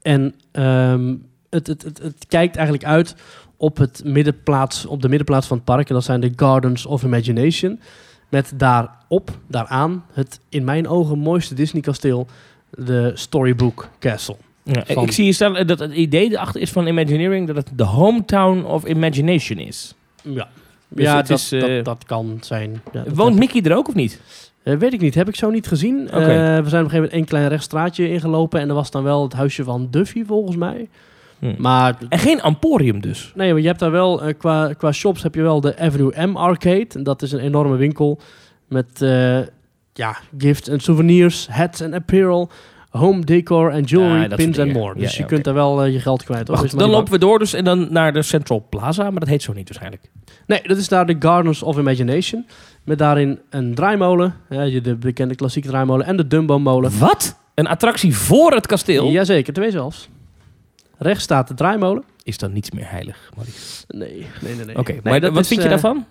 [0.02, 1.16] En ehm,
[1.50, 3.16] het, het, het, het kijkt eigenlijk uit
[3.58, 5.90] op, het middenplaats, op de middenplaats van het park.
[5.90, 7.80] En dat zijn de Gardens of Imagination.
[8.34, 12.28] Met daarop, daaraan, het in mijn ogen mooiste Disney kasteel,
[12.70, 14.36] de Storybook Castle.
[14.64, 17.84] Ja, van- Ik zie staan dat het idee erachter is van Imagineering dat het de
[17.84, 19.96] hometown of Imagination is.
[20.22, 20.48] Ja,
[20.88, 22.82] Dus ja het dat, is, eh, dat, dat kan zijn.
[22.92, 24.22] Ja, dat Woont Mickey er ook of niet?
[24.64, 26.10] Eh, weet ik niet, heb ik zo niet gezien.
[26.10, 29.04] Eh, we zijn op een gegeven moment één klein rechtstraatje ingelopen en er was dan
[29.04, 30.90] wel het huisje van Duffy volgens mij.
[31.44, 31.54] Hm.
[31.62, 33.32] Maar En geen Emporium dus.
[33.36, 36.26] Nee, maar je hebt daar wel, eh, qua, qua shops heb je wel de Avenue
[36.28, 36.88] M Arcade.
[36.94, 38.20] En Dat is een enorme winkel
[38.68, 39.40] met eh,
[39.94, 42.50] ja, gifts en souvenirs, hats en apparel,
[42.90, 44.94] home decor en jewelry, Ja, pins en more.
[44.96, 46.48] Ja, Dus je kunt daar wel eh, je geld kwijt.
[46.78, 49.54] dan lopen we door dus en dan naar de Central Plaza, maar dat heet zo
[49.54, 50.10] niet waarschijnlijk.
[50.48, 52.46] Nee, dat is daar de Gardens of Imagination.
[52.84, 57.00] Met daarin een draaimolen, de bekende klassieke draaimolen en de Dumbo-molen.
[57.00, 57.40] Wat?
[57.54, 59.10] Een attractie voor het kasteel?
[59.10, 60.10] Jazeker, twee zelfs.
[61.04, 62.04] Rechts staat de draaimolen.
[62.24, 63.84] Is dan niets meer heilig, Maurice?
[63.88, 64.66] Nee, nee, nee.
[64.66, 64.78] nee.
[64.78, 66.06] Oké, Nee, maar dat wat is, vind je eh, daarvan?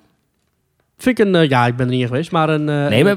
[0.97, 2.69] Vind ik een, eh, ja, ik ben er niet in geweest, maar een...
[2.69, 3.17] eh, Nee, maar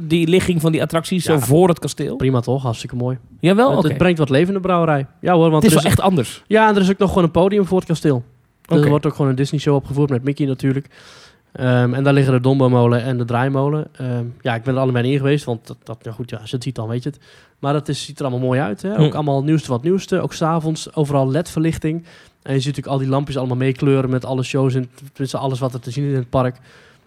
[0.00, 1.32] die ligging van die attracties Ja.
[1.38, 2.16] zo voor het kasteel?
[2.16, 3.18] Prima toch, hartstikke mooi.
[3.40, 5.06] Jawel, het, brengt wat leven in de brouwerij.
[5.20, 6.42] Ja hoor, want Het is wel echt anders.
[6.46, 8.24] Ja, en er is ook nog gewoon een podium voor het kasteel.
[8.68, 8.82] Oké.
[8.82, 10.86] Er wordt ook gewoon een Disney show opgevoerd met Mickey natuurlijk.
[11.52, 13.86] Ehm, en daar liggen de Dombo-molen en de draaimolen.
[13.96, 16.50] Ehm, ja, ik ben er allebei in geweest, want dat, dat, ja goed, ja, als
[16.50, 17.18] je het ziet dan weet je het.
[17.64, 18.82] Maar dat is, ziet er allemaal mooi uit.
[18.82, 18.98] Hè?
[18.98, 19.14] Ook Hm.
[19.14, 20.20] allemaal nieuwste wat nieuwste.
[20.20, 22.04] Ook s'avonds overal LED-verlichting.
[22.42, 24.74] En je ziet natuurlijk al die lampjes allemaal meekleuren met alle shows.
[24.74, 26.56] En tenminste alles wat er te zien is in het park.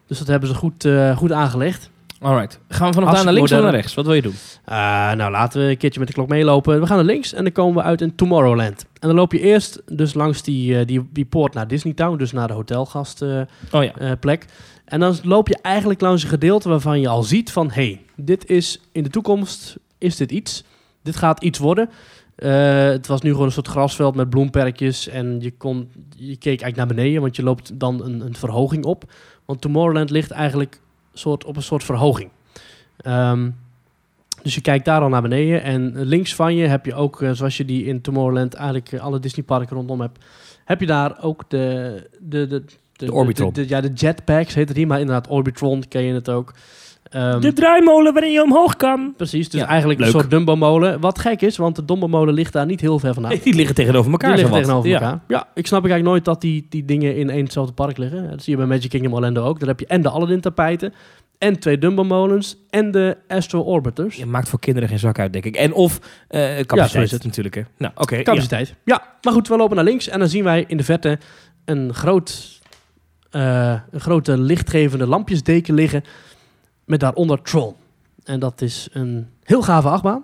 [0.08, 1.89] Dus dat hebben ze goed, eh, goed aangelegd.
[2.22, 2.60] Alright.
[2.70, 3.93] Gaan we vanaf daar naar links of naar rechts?
[3.93, 4.36] Wat wil je doen?
[4.70, 4.76] Uh,
[5.12, 6.80] nou, laten we een keertje met de klok meelopen.
[6.80, 8.86] We gaan naar links en dan komen we uit in Tomorrowland.
[9.00, 12.17] En dan loop je eerst dus langs die, eh, die, die poort naar Disney Town,
[12.17, 13.50] dus naar de hotelgastplek.
[13.72, 14.38] Oh ja.
[14.86, 17.72] en dan loop je eigenlijk langs een gedeelte waarvan je al ziet van...
[17.72, 20.63] hey, dit is in de toekomst, is dit iets?
[21.03, 21.89] Dit gaat iets worden.
[22.36, 25.07] Eh, het was nu gewoon een soort grasveld met bloemperkjes.
[25.07, 28.86] En je, kon, je keek eigenlijk naar beneden, want je loopt dan een, een verhoging
[28.86, 29.12] op.
[29.45, 30.79] Want Tomorrowland ligt eigenlijk
[31.13, 32.29] soort, op een soort verhoging.
[32.97, 33.49] Ehm,
[34.43, 35.63] dus je kijkt daar al naar beneden.
[35.63, 38.99] En links van je heb je ook, eh, zoals je die in Tomorrowland eigenlijk eh,
[38.99, 40.25] alle Disneyparken rondom hebt,
[40.65, 42.10] heb je daar ook de...
[42.19, 42.63] de, de
[42.97, 43.53] de, Orbitron.
[43.53, 46.53] de- de- ja, de jetpacks heet het hier, maar inderdaad Orbitron ken je het ook.
[47.10, 49.13] Ehm, De draaimolen waarin je omhoog kan.
[49.17, 50.08] precies, dus Ja, eigenlijk leuk.
[50.13, 51.00] een soort Dumbo-molen.
[51.00, 53.34] Wat gek is, want de Dumbo-molen ligt daar niet heel ver vandaan.
[53.43, 54.30] Die liggen tegenover elkaar.
[54.30, 55.00] Die liggen tegenover Ja.
[55.02, 55.20] elkaar.
[55.28, 58.30] Ja, ik snap eigenlijk nooit dat die, die dingen in één hetzelfde park liggen.
[58.30, 59.60] Dat zie je bij Magic Kingdom Orlando ook.
[59.60, 60.93] Daar heb je en de Aladdin tapijten,
[61.38, 64.15] en twee Dumbo-molens, en de Astro Orbiters.
[64.15, 65.56] Je maakt voor kinderen geen zak uit, denk ik.
[65.56, 67.24] En of eh zo capaciteit is het.
[67.24, 67.56] natuurlijk.
[67.56, 67.62] Hè.
[67.78, 68.15] Nou, oké.
[68.15, 68.22] ja.
[68.22, 68.76] Capaciteit.
[68.86, 69.04] Ja.
[69.22, 71.20] maar goed, we lopen naar links en dan zien wij in de verte
[71.65, 72.60] een, groot,
[73.32, 76.04] eh, een grote lichtgevende lampjesdeken liggen
[76.88, 77.76] met daaronder Tron.
[78.23, 80.23] En dat is een heel gave achtbaan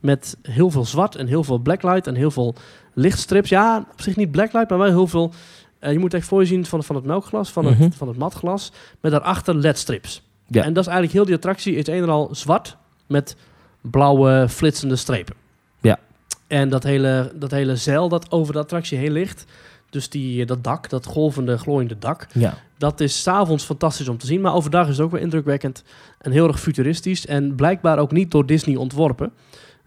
[0.00, 2.54] met heel veel zwart en heel veel blacklight en heel veel
[2.92, 3.48] lichtstrips.
[3.48, 5.32] Ja, op zich niet blacklight, maar wel heel veel...
[5.78, 7.82] eh, je moet echt voor je zien van, van het melkglas, van, Mhm.
[7.82, 10.22] het, van het matglas, met daarachter ledstrips.
[10.46, 10.62] Ja.
[10.64, 13.36] En dat is eigenlijk heel die attractie is een en al zwart met
[13.80, 15.34] blauwe flitsende strepen.
[15.80, 15.98] Ja.
[16.46, 19.44] En dat hele, dat hele zeil dat over de attractie heen ligt,
[19.92, 22.54] dus die, dat dak, dat golvende, glooiende dak, Ja.
[22.78, 24.40] dat is s'avonds fantastisch om te zien.
[24.40, 25.84] Maar overdag is het ook weer indrukwekkend
[26.18, 27.26] en heel erg futuristisch.
[27.26, 29.32] En blijkbaar ook niet door Disney ontworpen.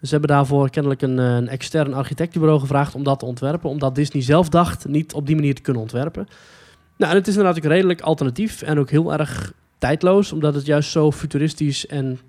[0.02, 3.70] Ze hebben daarvoor kennelijk een, eh, een extern architectenbureau gevraagd om dat te ontwerpen.
[3.70, 6.28] Omdat Disney zelf dacht niet op die manier te kunnen ontwerpen.
[6.98, 10.32] Nou, en het is inderdaad ook redelijk alternatief en ook heel erg tijdloos.
[10.32, 12.20] Omdat het juist zo futuristisch en,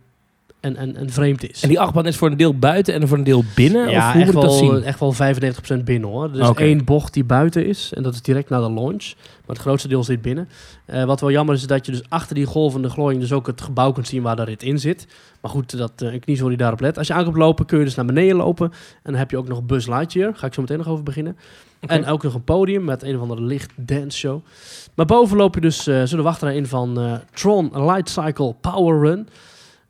[0.61, 1.63] en, en, en vreemd is.
[1.63, 3.91] En die achtbaan is voor een deel buiten en voor een deel binnen?
[3.91, 4.83] Ja, of hoe echt moet ik dat wel, zien?
[4.83, 5.15] echt wel
[5.81, 6.31] 95% binnen hoor.
[6.35, 9.15] Er is één bocht die buiten is en dat is direct naar de launch.
[9.17, 10.49] Maar het grootste deel zit binnen.
[10.85, 13.47] Eh, wat wel jammer is, is dat je dus achter die golvende glooiing dus ook
[13.47, 15.07] het gebouw kunt zien waar de rit in zit.
[15.41, 16.99] Maar goed, dat, eh, een kniezoor die daarop let.
[16.99, 18.71] Als je aankomt lopen kun je dus naar beneden lopen.
[18.71, 20.35] En dan heb je ook nog Buzz Lightyear.
[20.35, 21.37] Ga ik zo meteen nog over beginnen.
[21.81, 24.45] En ook nog een podium met een of andere licht dance show.
[24.95, 29.01] Maar boven loop je dus uh, zo de wachtrij in van Tron Light Cycle Power
[29.01, 29.29] Run.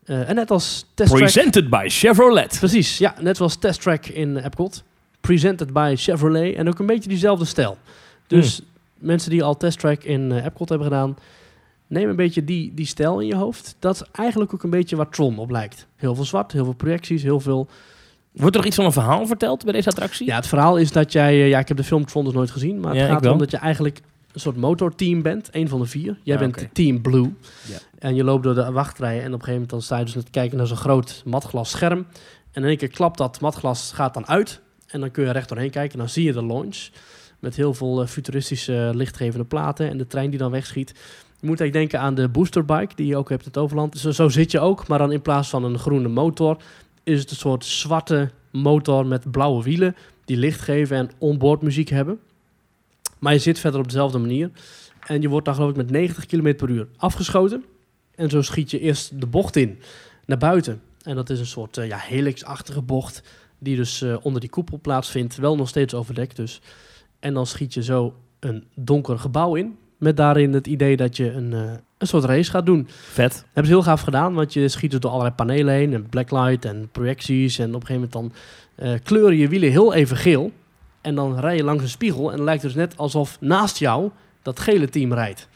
[0.06, 1.22] Eh, en net als Test Track...
[1.22, 2.56] Presented by Chevrolet.
[2.58, 3.14] Precies, ja.
[3.20, 4.82] Net zoals Test Track in Epcot.
[5.20, 6.54] Presented by Chevrolet.
[6.56, 7.78] En ook een beetje diezelfde stijl.
[8.26, 8.60] Dus
[8.98, 11.16] mensen die al Test Track in eh, Epcot hebben gedaan...
[11.88, 13.76] Neem een beetje die, die stijl in je hoofd.
[13.78, 15.86] Dat is eigenlijk ook een beetje waar Tron op lijkt.
[15.96, 17.68] Heel veel zwart, heel veel projecties, heel veel...
[18.32, 20.26] Wordt er nog iets van een verhaal verteld bij deze attractie?
[20.26, 21.32] Ja, het verhaal is dat jij...
[21.32, 22.80] eh, Ja, ik heb de film Tron dus nooit gezien.
[22.80, 24.00] Maar het Ja, gaat erom dat je eigenlijk
[24.36, 25.48] een soort motorteam bent.
[25.52, 26.18] Een van de vier.
[26.22, 26.68] Jij Ah, bent.
[26.72, 27.34] Team Blue.
[27.68, 27.76] Ja.
[27.98, 29.12] En je loopt door de wachtrij.
[29.12, 31.70] En op een gegeven moment dan sta je dus te kijken naar zo'n groot matglas
[31.70, 32.06] scherm.
[32.52, 34.60] En in één keer klapt dat matglas gaat dan uit.
[34.86, 35.92] En dan kun je recht doorheen kijken.
[35.92, 36.88] En dan zie je de launch.
[37.38, 39.88] Met heel veel eh, futuristische lichtgevende platen.
[39.88, 40.88] En de trein die dan wegschiet.
[41.40, 43.98] Je moet eigenlijk denken aan de boosterbike die je ook hebt in het overland.
[43.98, 44.88] Zo, zo zit je ook.
[44.88, 46.56] Maar dan in plaats van een groene motor...
[47.02, 49.96] is het een soort zwarte motor met blauwe wielen...
[50.24, 52.18] die licht geven en onboard muziek hebben.
[53.18, 54.50] Maar je zit verder op dezelfde manier.
[55.06, 57.64] En je wordt dan geloof ik met 90 km per uur afgeschoten.
[58.14, 59.78] En zo schiet je eerst de bocht in,
[60.26, 60.80] naar buiten.
[61.02, 63.22] En dat is een soort eh, ja, helix-achtige bocht...
[63.58, 65.36] die dus eh, onder die koepel plaatsvindt.
[65.36, 66.60] Wel nog steeds overdekt dus.
[67.18, 69.76] En dan schiet je zo een donker gebouw in...
[69.98, 72.88] met daarin het idee dat je een, eh, een soort race gaat doen.
[72.88, 73.32] Vet.
[73.32, 76.08] Dat hebben ze heel gaaf gedaan, want je schiet dus door allerlei panelen heen en
[76.08, 77.58] blacklight en projecties.
[77.58, 78.12] En op een gegeven moment
[78.76, 80.52] dan kleuren je wielen heel even geel.
[81.06, 83.78] En dan rij je langs een spiegel en dan lijkt het dus net alsof naast
[83.78, 84.10] jou
[84.42, 85.48] dat gele team rijdt.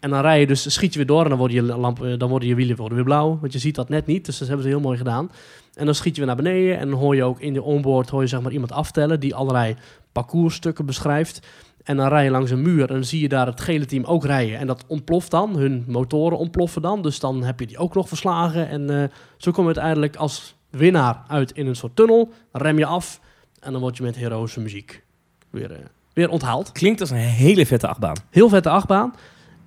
[0.00, 2.28] En dan rij je dus, schiet je weer door en dan worden je, lampen, dan
[2.28, 3.38] worden je wielen worden weer blauw.
[3.40, 5.30] Want je ziet dat net niet, dus dat hebben ze heel mooi gedaan.
[5.74, 8.10] En dan schiet je weer naar beneden en dan hoor je ook in de onboard
[8.10, 9.76] hoor je zeg maar iemand aftellen die allerlei
[10.12, 11.46] parcoursstukken beschrijft.
[11.82, 14.04] En dan rij je langs een muur en dan zie je daar het gele team
[14.04, 14.58] ook rijden.
[14.58, 17.02] En dat ontploft dan, hun motoren ontploffen dan.
[17.02, 18.68] Dus dan heb je die ook nog verslagen.
[18.68, 22.32] En eh, zo kom je uiteindelijk als winnaar uit in een soort tunnel.
[22.52, 23.20] Rem je af
[23.60, 25.02] en dan word je met heroïsche muziek
[25.50, 25.78] weer, eh,
[26.12, 26.72] weer onthaald.
[26.72, 28.16] Klinkt als een hele vette achtbaan.
[28.30, 29.14] Heel vette achtbaan.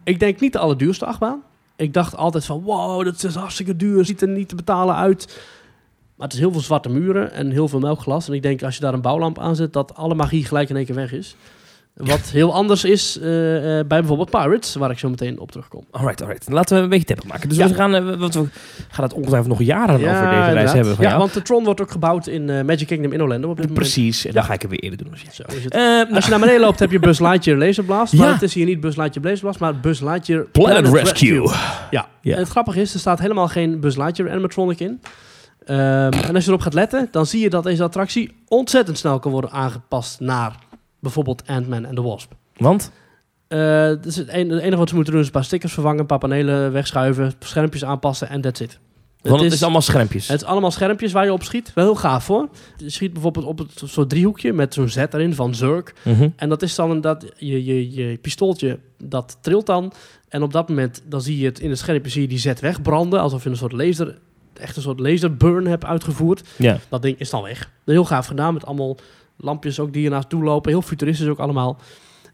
[0.03, 1.43] Ik denk niet de allerduurste achtbaan.
[1.75, 4.05] Ik dacht altijd van, wow, dat is hartstikke duur.
[4.05, 5.25] Ziet er niet te betalen uit.
[6.15, 8.27] Maar het is heel veel zwarte muren en heel veel melkglas.
[8.27, 10.75] En ik denk als je daar een bouwlamp aan zet, dat alle magie gelijk in
[10.75, 11.35] één keer weg is.
[12.05, 15.83] Wat heel anders is eh, eh, bij bijvoorbeeld Pirates, waar ik zo meteen op terugkom.
[15.91, 16.49] Alright, alright.
[16.49, 17.49] Laten we een beetje tempo maken.
[17.49, 17.67] Dus Ja.
[17.67, 18.29] we gaan, eh, we
[18.89, 20.53] gaan het ongetwijfeld nog jaren over deze inderdaad.
[20.53, 21.21] reis hebben van ja, jou.
[21.21, 23.83] want de Tron wordt ook gebouwd in Magic Kingdom in Orlando op dit moment.
[23.83, 24.25] Precies.
[24.25, 25.31] En dan ga ik het weer eerder doen als jij.
[25.33, 25.73] Zo is het.
[26.15, 28.13] Als je naar beneden loopt, heb je Buzz Lightyear Laser Blast.
[28.13, 28.19] Ja.
[28.19, 31.49] Maar het is hier niet Buzz Lightyear Laser Blast, maar Buzz Lightyear Planet Rescue.
[31.91, 32.07] Ja.
[32.21, 32.33] Ja.
[32.33, 35.01] En het grappige is, er staat helemaal geen Buzz Lightyear animatronic in.
[35.65, 35.79] Ehm,
[36.11, 39.31] en als je erop gaat letten, dan zie je dat deze attractie ontzettend snel kan
[39.31, 40.55] worden aangepast naar
[40.99, 42.31] bijvoorbeeld Ant-Man en the Wasp.
[42.57, 42.91] Want?
[43.47, 45.99] Eh, dus het, en- het enige wat ze moeten doen is een paar stickers vervangen,
[45.99, 48.79] een paar panelen wegschuiven, schermpjes aanpassen en that's it.
[49.21, 50.27] Want het is allemaal schermpjes.
[50.27, 51.73] Het is allemaal schermpjes waar je op schiet.
[51.73, 52.49] Wel heel gaaf hoor.
[52.77, 55.93] Je schiet bijvoorbeeld op het soort driehoekje met zo'n Z erin van Zurk.
[56.03, 56.29] Mhm.
[56.35, 59.91] En dat is dan dat je, je, je pistooltje, dat trilt dan.
[60.29, 62.53] En op dat moment, dan zie je het in het schermpje, zie je die Z
[62.59, 63.19] wegbranden.
[63.21, 64.17] Alsof je een soort laser,
[64.53, 66.47] echt een soort laserburn hebt uitgevoerd.
[66.57, 66.77] Ja.
[66.89, 67.71] Dat ding is dan weg.
[67.85, 68.97] Heel gaaf gedaan, met allemaal
[69.41, 70.71] lampjes ook die er naast toe lopen.
[70.71, 71.77] Heel futuristisch ook allemaal.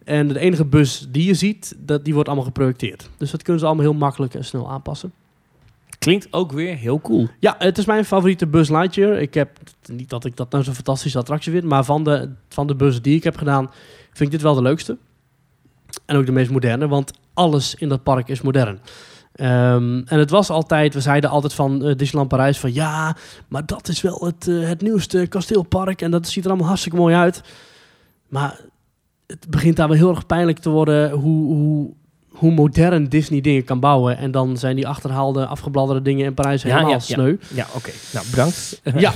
[0.04, 3.10] En de enige bus die je ziet, dat, die wordt allemaal geprojecteerd.
[3.18, 5.14] Dus dat kunnen ze allemaal heel makkelijk en snel aanpassen.
[6.00, 7.28] Klinkt ook weer heel cool.
[7.40, 9.22] Ja, het is mijn favoriete Buzz Lightyear.
[9.22, 12.68] Ik heb niet dat ik dat nou zo'n fantastische attractie vind, maar van de, van
[12.68, 13.72] de bussen die ik heb gedaan,
[14.04, 14.98] vind ik dit wel de leukste.
[16.06, 18.80] En ook de meest moderne, want alles in dat park is modern.
[19.36, 23.16] Ehm, en het was altijd, we zeiden altijd van eh, Disneyland Parijs van ja,
[23.48, 26.98] maar dat is wel het, eh, het nieuwste kasteelpark en dat ziet er allemaal hartstikke
[26.98, 27.42] mooi uit.
[28.28, 28.60] Maar
[29.28, 31.94] het begint daar wel heel erg pijnlijk te worden hoe, hoe,
[32.36, 34.18] hoe modern Disney dingen kan bouwen.
[34.18, 37.02] En dan zijn die achterhaalde, afgebladderde dingen in Parijs Ja, helemaal ja, ja.
[37.02, 37.36] sneu.
[37.54, 37.90] Ja, oké.
[38.14, 38.82] Nou, bedankt.
[38.98, 39.14] Ja.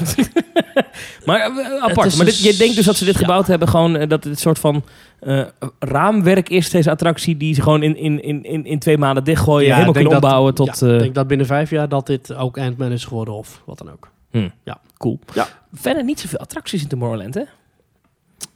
[1.25, 2.15] maar eh, apart.
[2.17, 3.19] Maar dus- dit, je denkt dus dat ze dit ja.
[3.19, 4.83] gebouwd hebben, gewoon eh, dat het een soort van
[5.19, 5.41] eh,
[5.79, 9.67] raamwerk is, deze attractie, die ze gewoon in, in, in, in, in twee maanden dichtgooien,
[9.67, 10.79] Ja, helemaal kunnen dat- ombouwen tot...
[10.79, 13.77] ja, ik denk dat binnen vijf jaar dat dit ook Ant-Man is geworden of wat
[13.77, 14.09] dan ook.
[14.31, 14.49] Hm.
[14.63, 14.77] Ja.
[14.97, 15.19] Cool.
[15.33, 15.47] Ja.
[15.73, 17.43] Verder niet zoveel attracties in Tomorrowland, hè?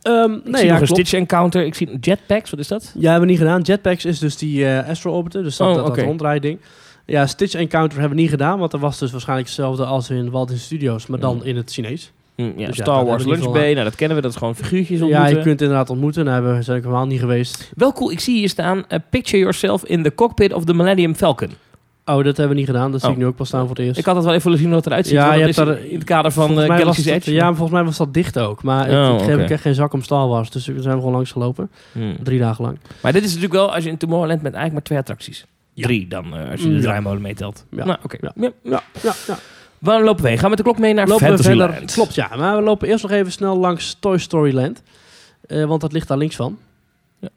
[0.03, 0.87] Ehm, Ik nee, zie ja, nog een klopt.
[1.07, 1.65] Stitch Encounter.
[1.65, 2.49] Ik zie jetpacks.
[2.49, 2.91] Wat is dat?
[2.95, 3.61] Ja, hebben we niet gedaan.
[3.61, 6.05] Jetpacks is dus die eh Astro Orbiter, dus dat, Oh, dat, dat oké.
[6.05, 6.59] rondrijding.
[7.05, 10.29] Ja, Stitch Encounter hebben we niet gedaan, want dat was dus waarschijnlijk hetzelfde als in
[10.29, 11.41] Walt Disney Studios, maar dan Mm.
[11.43, 12.11] in het Chinees.
[12.35, 13.71] Hm, ja, Dus ja, Star Wars we Lunch Bay.
[13.73, 14.23] Nou, dat kennen we.
[14.23, 15.37] Dat is gewoon figuurtjes Ja, ontmoeten.
[15.37, 16.25] je kunt inderdaad ontmoeten.
[16.25, 17.71] Daar we zijn ik helemaal niet geweest.
[17.75, 18.11] Wel cool.
[18.11, 18.83] Ik zie hier staan...
[18.87, 21.49] eh, picture yourself in the cockpit of the Millennium Falcon.
[22.05, 22.91] Oh, dat hebben we niet gedaan.
[22.91, 23.15] Dat zie Oh.
[23.15, 23.99] ik nu ook pas staan voor het eerst.
[23.99, 25.15] Ik had het wel even willen zien hoe het eruit ziet.
[25.15, 27.31] Ja, je hebt daar- in het kader van eh, was Galaxy's Edge.
[27.33, 28.63] Ja, volgens mij was dat dicht ook.
[28.63, 30.95] Maar ik, Oh, ik, heb, ik heb geen zak om Star Wars, dus we zijn
[30.95, 31.69] gewoon langs gelopen.
[31.91, 31.99] Hm.
[32.23, 32.77] Drie dagen lang.
[33.01, 35.45] Maar dit is natuurlijk wel, als je in Tomorrowland bent, eigenlijk maar twee attracties.
[35.73, 35.83] Ja.
[35.85, 36.81] Drie dan, eh, als je de Ja.
[36.81, 37.65] draaimolen meetelt.
[37.71, 37.85] Ja.
[37.85, 38.17] Nou, oké.
[38.21, 38.31] Ja.
[38.35, 38.51] Ja.
[38.63, 39.37] Ja, ja, ja.
[39.79, 40.37] Waar lopen we heen?
[40.39, 41.71] Gaan we met de klok mee naar Lopen we Fantasyland?
[41.71, 41.91] verder.
[41.93, 42.29] Klopt, ja.
[42.37, 44.81] Maar we lopen eerst nog even snel langs Toy Story Land.
[45.47, 46.57] Eh, want dat ligt daar links van.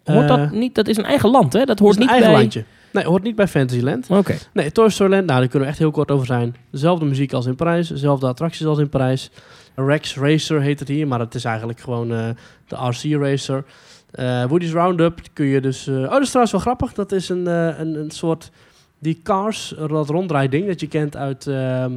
[0.05, 0.74] Hoort dat niet?
[0.74, 1.59] Dat is een eigen land, hè?
[1.59, 2.40] Dat Dat hoort is een niet eigen bij...
[2.40, 2.64] landje.
[2.96, 4.06] Nee, hoort niet bij Fantasyland.
[4.11, 4.35] Oké.
[4.52, 6.56] Nee, Toy Story Land, nou, daar kunnen we echt heel kort over zijn.
[6.70, 9.30] Dezelfde muziek als in Parijs, dezelfde attracties als in Parijs.
[9.74, 12.28] Rex Racer heet het hier, maar het is eigenlijk gewoon eh,
[12.66, 13.64] de RC Racer.
[14.11, 15.87] Eh, Woody's Roundup kun je dus...
[15.87, 16.92] eh, oh, dat is trouwens wel grappig.
[16.92, 18.50] Dat is een, een, een soort...
[18.98, 21.92] Die Cars, dat ronddraaiding dat je kent uit, ehm,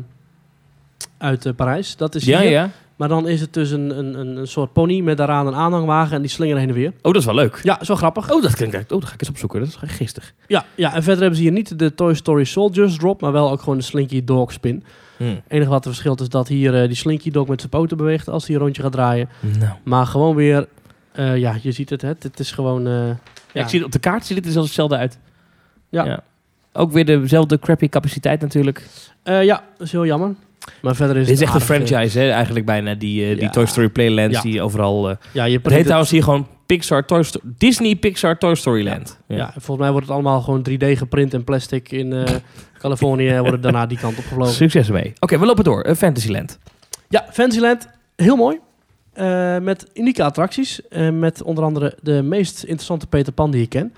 [1.18, 1.96] uit Parijs.
[1.96, 2.50] Dat is Ja, hier.
[2.50, 2.70] ja.
[3.00, 6.22] Maar dan is het dus een, een, een, soort pony met daaraan een aanhangwagen en
[6.22, 6.90] die slingeren heen en weer.
[6.90, 7.60] Oh, dat is wel leuk.
[7.64, 8.32] Ja, wel grappig.
[8.32, 9.60] Oh, dat, kan ik, oh, dat ga ik eens opzoeken.
[9.60, 10.34] Dat is gewoon gistig.
[10.48, 13.52] Ja, ja, en verder hebben ze hier niet de Toy Story Soldiers drop, maar wel
[13.52, 14.84] ook gewoon de Slinky Dog spin.
[15.18, 15.24] Hm.
[15.24, 17.98] Het enige wat er verschilt is dat hier eh, die Slinky Dog met zijn poten
[17.98, 19.30] beweegt als hij een rondje gaat draaien.
[19.60, 19.72] Nou.
[19.84, 20.68] Maar gewoon weer,
[21.12, 22.88] eh, ja, je ziet het, hè, het is gewoon...
[22.88, 23.18] eh, Ja,
[23.54, 23.62] ja.
[23.62, 25.20] ik zie het op de kaart ziet het er zelfs hetzelfde uit.
[25.90, 26.24] Ja.
[26.74, 28.84] Ook weer dezelfde crappy capaciteit natuurlijk.
[29.24, 30.36] Eh, ja, dat is heel jammer.
[30.82, 32.30] Maar verder is Dit is het echt een eh, franchise, hè?
[32.30, 33.50] Eigenlijk bijna die, eh, die Ja.
[33.50, 34.42] Toy Story Playlands Ja.
[34.42, 35.16] die overal...
[35.32, 39.18] ja, je het heet trouwens hier gewoon Pixar Toy Sto- Disney Pixar Toy Story Land.
[39.28, 39.46] Ja.
[39.46, 42.36] en volgens mij wordt het allemaal gewoon 3D geprint en plastic in eh,
[42.82, 44.54] Californië en wordt het daarna die kant op gevlogen.
[44.54, 45.14] Succes ermee.
[45.20, 45.96] Oké, we lopen door.
[45.96, 46.60] Fantasyland.
[47.10, 48.60] Ja, Fantasyland, heel mooi.
[49.14, 50.82] Eh, met unieke attracties.
[51.14, 53.94] met onder andere de meest interessante Peter Pan die ik ken.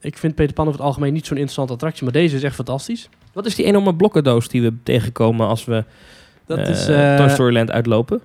[0.00, 2.54] Ik vind Peter Pan over het algemeen niet zo'n interessante attractie, maar deze is echt
[2.54, 3.08] fantastisch.
[3.32, 5.84] Wat is die enorme blokkendoos die we tegenkomen als we
[6.46, 8.20] Dat, eh, is, eh, Toy Story Land uitlopen?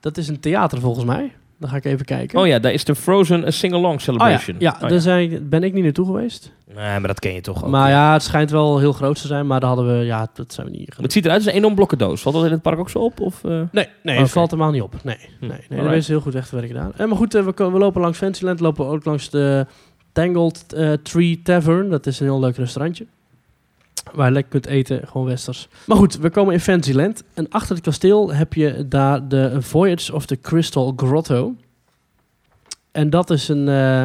[0.00, 1.32] dat is een theater volgens mij.
[1.58, 2.38] Dan ga ik even kijken.
[2.40, 4.56] Oh ja, daar is de Frozen A Sing-Along Oh ja, Celebration.
[4.58, 6.52] ja, Oh daar zijn, ben ik niet naartoe geweest.
[6.66, 7.70] Nee, maar dat ken je toch ook.
[7.70, 10.52] maar ja, het schijnt wel heel groot te zijn, maar daar hadden we, ja, dat
[10.52, 12.22] zijn we niet Het ziet eruit als een enorm blokkendoos.
[12.22, 13.20] Valt dat in het park ook zo op?
[13.20, 13.60] Of, eh?
[13.72, 14.94] Nee, nee het valt helemaal niet op.
[15.04, 15.46] Nee, Hm.
[15.46, 16.92] nee, nee daar is heel goed weg te werken gedaan.
[16.96, 19.66] Eh, maar goed, eh, we, we lopen langs Fantasyland, lopen ook langs de
[20.12, 21.90] Tangled eh, Tree Tavern.
[21.90, 23.06] Dat is een heel leuk restaurantje.
[24.12, 25.68] Waar je lekker kunt eten, gewoon westers.
[25.86, 27.22] Maar goed, we komen in Fantasyland.
[27.34, 31.54] En achter het kasteel heb je daar de Voyage of the Crystal Grotto.
[32.92, 34.02] En dat is een, eh,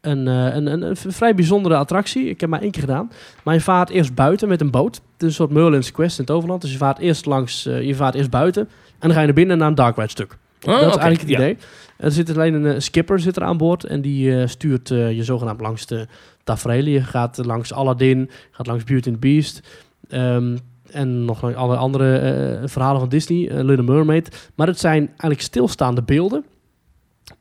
[0.00, 2.28] een, eh, een, een, een vrij bijzondere attractie.
[2.28, 3.10] Ik heb maar één keer gedaan.
[3.42, 4.94] Maar je vaart eerst buiten met een boot.
[4.94, 6.62] Het is een soort Merlin's Quest in het overland.
[6.62, 8.62] Dus je vaart eerst langs, je vaart eerst buiten.
[8.62, 10.36] En dan ga je naar binnen naar een dark ride stuk.
[10.66, 11.66] Oh, dat is oké, eigenlijk het ja.
[11.98, 13.84] Er zit alleen een eh, skipper zit er aan boord.
[13.84, 16.06] En die eh, stuurt eh, je zogenaamd langs de
[16.44, 16.92] tafereelen.
[16.92, 19.60] Je gaat langs Aladdin, gaat langs Beauty and the Beast.
[20.08, 20.56] ehm,
[20.90, 23.48] en nog alle andere verhalen van Disney.
[23.48, 24.50] eh, Little Mermaid.
[24.54, 26.44] Maar het zijn eigenlijk stilstaande beelden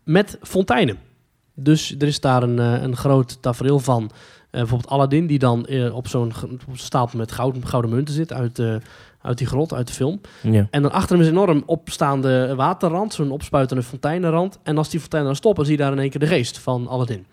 [0.04, 0.98] met fonteinen.
[1.54, 4.12] Dus er is daar een, een groot tafereel van.
[4.52, 6.34] bijvoorbeeld Aladdin, die dan op zo'n
[6.74, 8.62] stapel met goud, gouden munten zit uit,
[9.26, 10.22] uit die grot, uit de film.
[10.42, 10.68] Ja.
[10.72, 14.60] En dan achter hem is een enorm opstaande waterrand, zo'n opspuitende fonteinenrand.
[14.64, 16.88] En als die fonteinen dan stoppen, zie je daar in één keer de geest van
[16.88, 17.26] Aladdin.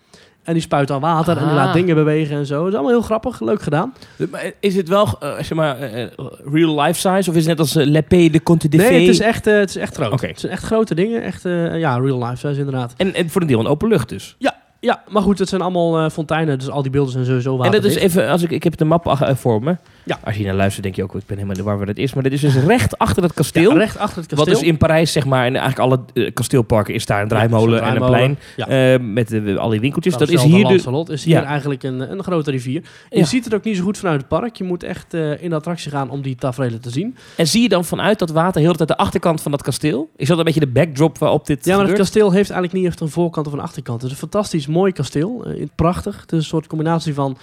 [0.43, 1.55] En die spuit dan water en die Ah.
[1.65, 2.57] laat dingen bewegen en zo.
[2.59, 3.93] Dat is allemaal heel grappig, leuk gedaan.
[4.31, 6.05] Maar is het wel eh, zeg maar, eh,
[6.51, 9.09] real life size of is het net als uh, L'Épée de Conte de Nee, het
[9.09, 10.21] is echt, eh, het is echt groot.
[10.21, 12.93] Het zijn echt grote dingen, echt, eh, ja, real life size inderdaad.
[12.97, 14.35] En, en voor een deel een open lucht dus.
[14.79, 17.57] Ja, maar goed, het zijn allemaal eh, fonteinen, dus al die beelden zijn sowieso En
[17.57, 17.81] water.
[17.81, 19.75] dat is even, als ik, ik heb de map eh, voor me.
[20.05, 20.19] Ja.
[20.23, 22.13] Als je naar luistert, denk je ook, ik ben helemaal de war waar dat is.
[22.13, 23.71] Maar dit is dus recht achter het kasteel.
[23.71, 24.59] Ja, recht achter het Wat kasteel.
[24.59, 27.81] dus in Parijs, zeg maar, en eigenlijk alle eh, kasteelparken is daar een Ja, draaimolen
[27.81, 28.39] en een plein.
[28.57, 30.17] Eh, met eh, al die winkeltjes.
[30.17, 30.63] Dat is hier.
[30.63, 32.83] Lancelot is hier eigenlijk een, een grote rivier.
[33.09, 34.55] Je ziet het ook niet zo goed vanuit het park.
[34.55, 37.17] Je moet echt in de attractie gaan om die tafereelen te zien.
[37.35, 40.09] En zie je dan vanuit dat water heel de tijd de achterkant van dat kasteel?
[40.15, 42.91] Is dat een beetje de backdrop waarop dit Ja, maar het kasteel heeft eigenlijk niet
[42.91, 44.01] echt een voorkant of een achterkant.
[44.01, 45.45] Het is een fantastisch mooi kasteel.
[45.75, 46.21] prachtig.
[46.21, 47.37] Het is een soort combinatie van...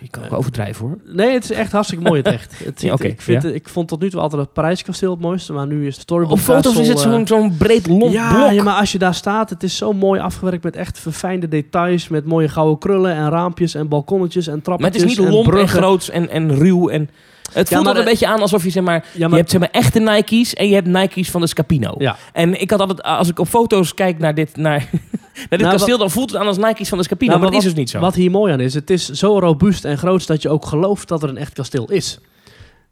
[0.00, 0.98] Je kan ook overdrijven hoor.
[1.04, 2.58] Nee, het is echt hartstikke mooi het echt.
[2.64, 3.48] Het ziet, Ja, oké, ik, vind, ja.
[3.48, 5.52] ik vond tot nu toe altijd het Parijskasteel het mooiste.
[5.52, 8.50] Maar nu is Storybook Op foto's is het eh, zo'n zo'n breed lomp ja, blok.
[8.50, 12.08] ja, maar als je daar staat, het is zo mooi afgewerkt met echt verfijnde details.
[12.08, 15.32] Met mooie gouden krullen en raampjes en balkonnetjes en Maar trappetjes het is niet en
[15.32, 15.78] lomp en bruggen.
[15.82, 16.88] groots en, en ruw.
[16.88, 17.10] En
[17.52, 19.04] het voelt maar altijd een beetje aan alsof je zeg maar...
[19.12, 21.94] Ja, maar, Je hebt zeg maar echte Nike's en je hebt Nike's van de Scapino.
[21.98, 22.16] ja.
[22.32, 25.72] En ik had altijd, als ik op foto's kijk naar dit, naar, naar dit Nou,
[25.72, 27.30] kasteel, dan voelt het aan als Nike's van de Scapino.
[27.30, 28.00] Nou, maar dat is dus niet zo.
[28.00, 31.08] Wat hier mooi aan is, het is zo robuust en groot dat je ook gelooft
[31.08, 32.18] dat er een echt kasteel is.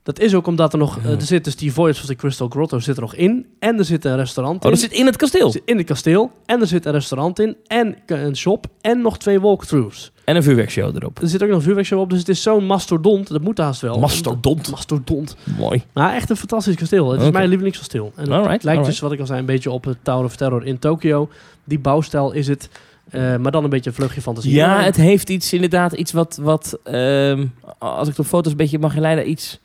[0.04, 0.98] Dat is ook omdat er nog...
[0.98, 1.10] eh, Ja.
[1.10, 3.46] er zit dus die Voyage of the Crystal Grotto zit er nog in.
[3.58, 4.70] En er zit een restaurant Oh, in.
[4.70, 5.50] dat zit in het kasteel.
[5.50, 6.30] Zit in het kasteel.
[6.46, 7.56] En er zit een restaurant in.
[7.66, 8.66] En een shop.
[8.80, 10.12] En nog twee walkthroughs.
[10.24, 11.22] En een vuurwerkshow erop.
[11.22, 12.10] Er zit ook nog een vuurwerkshow op.
[12.10, 13.28] Dus het is zo'n mastodont.
[13.28, 13.98] Dat moet haast wel.
[13.98, 14.70] Mastodont.
[14.70, 15.36] Mastodont.
[15.58, 15.82] Mooi.
[15.92, 17.10] Maar echt een fantastisch kasteel.
[17.12, 18.12] Het is mijn lievelingskasteel.
[18.16, 18.86] En het lijkt alright.
[18.86, 21.28] dus, wat ik al zei, een beetje op het Tower of Terror in Tokio.
[21.64, 22.68] Die bouwstijl is het.
[23.10, 24.52] Eh, maar dan een beetje een vleugje fantasie.
[24.52, 27.46] Ja, het heeft iets, inderdaad, iets wat, wat ehm,
[27.78, 29.60] als ik de foto's een beetje mag leiden, iets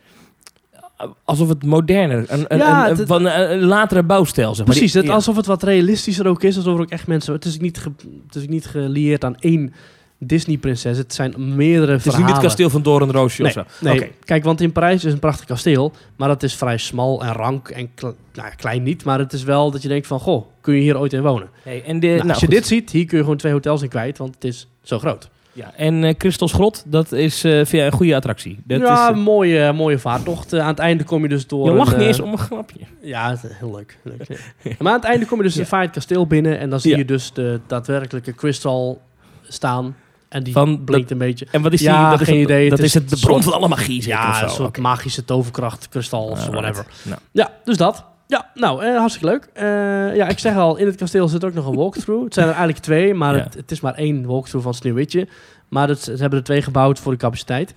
[1.23, 4.65] alsof het moderner, een, een, Ja, een, een- het- van een, een latere bouwstijl, zeg
[4.65, 4.75] maar.
[4.75, 5.13] Precies, het, ja.
[5.13, 6.55] alsof het wat realistischer ook is.
[6.57, 7.33] Alsof er ook echt mensen...
[7.33, 7.91] Het is niet, ge,
[8.27, 9.73] het is niet gelieerd aan één
[10.17, 10.97] Disney-prinses.
[10.97, 12.35] Het zijn meerdere Het is niet verhalen.
[12.35, 13.85] het kasteel van Doornroosje Nee, of zo.
[13.85, 13.95] nee.
[13.95, 14.07] Oké.
[14.23, 15.91] kijk, want in Parijs is een prachtig kasteel.
[16.15, 19.03] Maar dat is vrij smal en rank en kle- nou, ja, klein niet.
[19.03, 20.19] Maar het is wel dat je denkt van...
[20.19, 21.49] Goh, kun je hier ooit in wonen?
[21.63, 22.55] Hey, en de, Nou, nou, als je goed.
[22.55, 24.17] dit ziet, hier kun je gewoon twee hotels in kwijt.
[24.17, 25.29] Want het is zo groot.
[25.59, 28.59] Ja, en Christels Grot, dat is eh, via een goede attractie.
[28.63, 30.53] Dat ja, is, eh, mooie, mooie vaartocht.
[30.53, 31.65] Aan het einde kom je dus door...
[31.65, 32.79] je lacht een, niet eens om een grapje.
[33.01, 33.97] Ja, het heel leuk.
[34.03, 34.27] leuk
[34.63, 34.71] ja.
[34.79, 35.59] maar aan het einde kom je dus Ja.
[35.61, 36.59] een Fire kasteel binnen.
[36.59, 39.01] En dan zie je dus de daadwerkelijke crystal
[39.47, 39.95] staan.
[40.29, 41.47] En die Van blinkt een beetje.
[41.51, 42.11] En wat is Ja, die?
[42.11, 42.69] Dat is geen het- idee.
[42.69, 46.29] Dat Het is het de bron van alle magie, Ja, een soort magische toverkracht, kristal
[46.35, 46.85] whatever.
[47.03, 48.05] Nou, Ja, dus dat.
[48.29, 49.49] Ja, nou, eh, hartstikke leuk.
[49.53, 52.23] Eh, ja, ik zeg al, in het kasteel zit ook nog een walkthrough.
[52.23, 53.43] Het zijn er eigenlijk twee, maar Ja.
[53.43, 55.27] het, het is maar één walkthrough van Sneeuwwitje.
[55.69, 57.73] Maar het, ze hebben er twee gebouwd voor de capaciteit.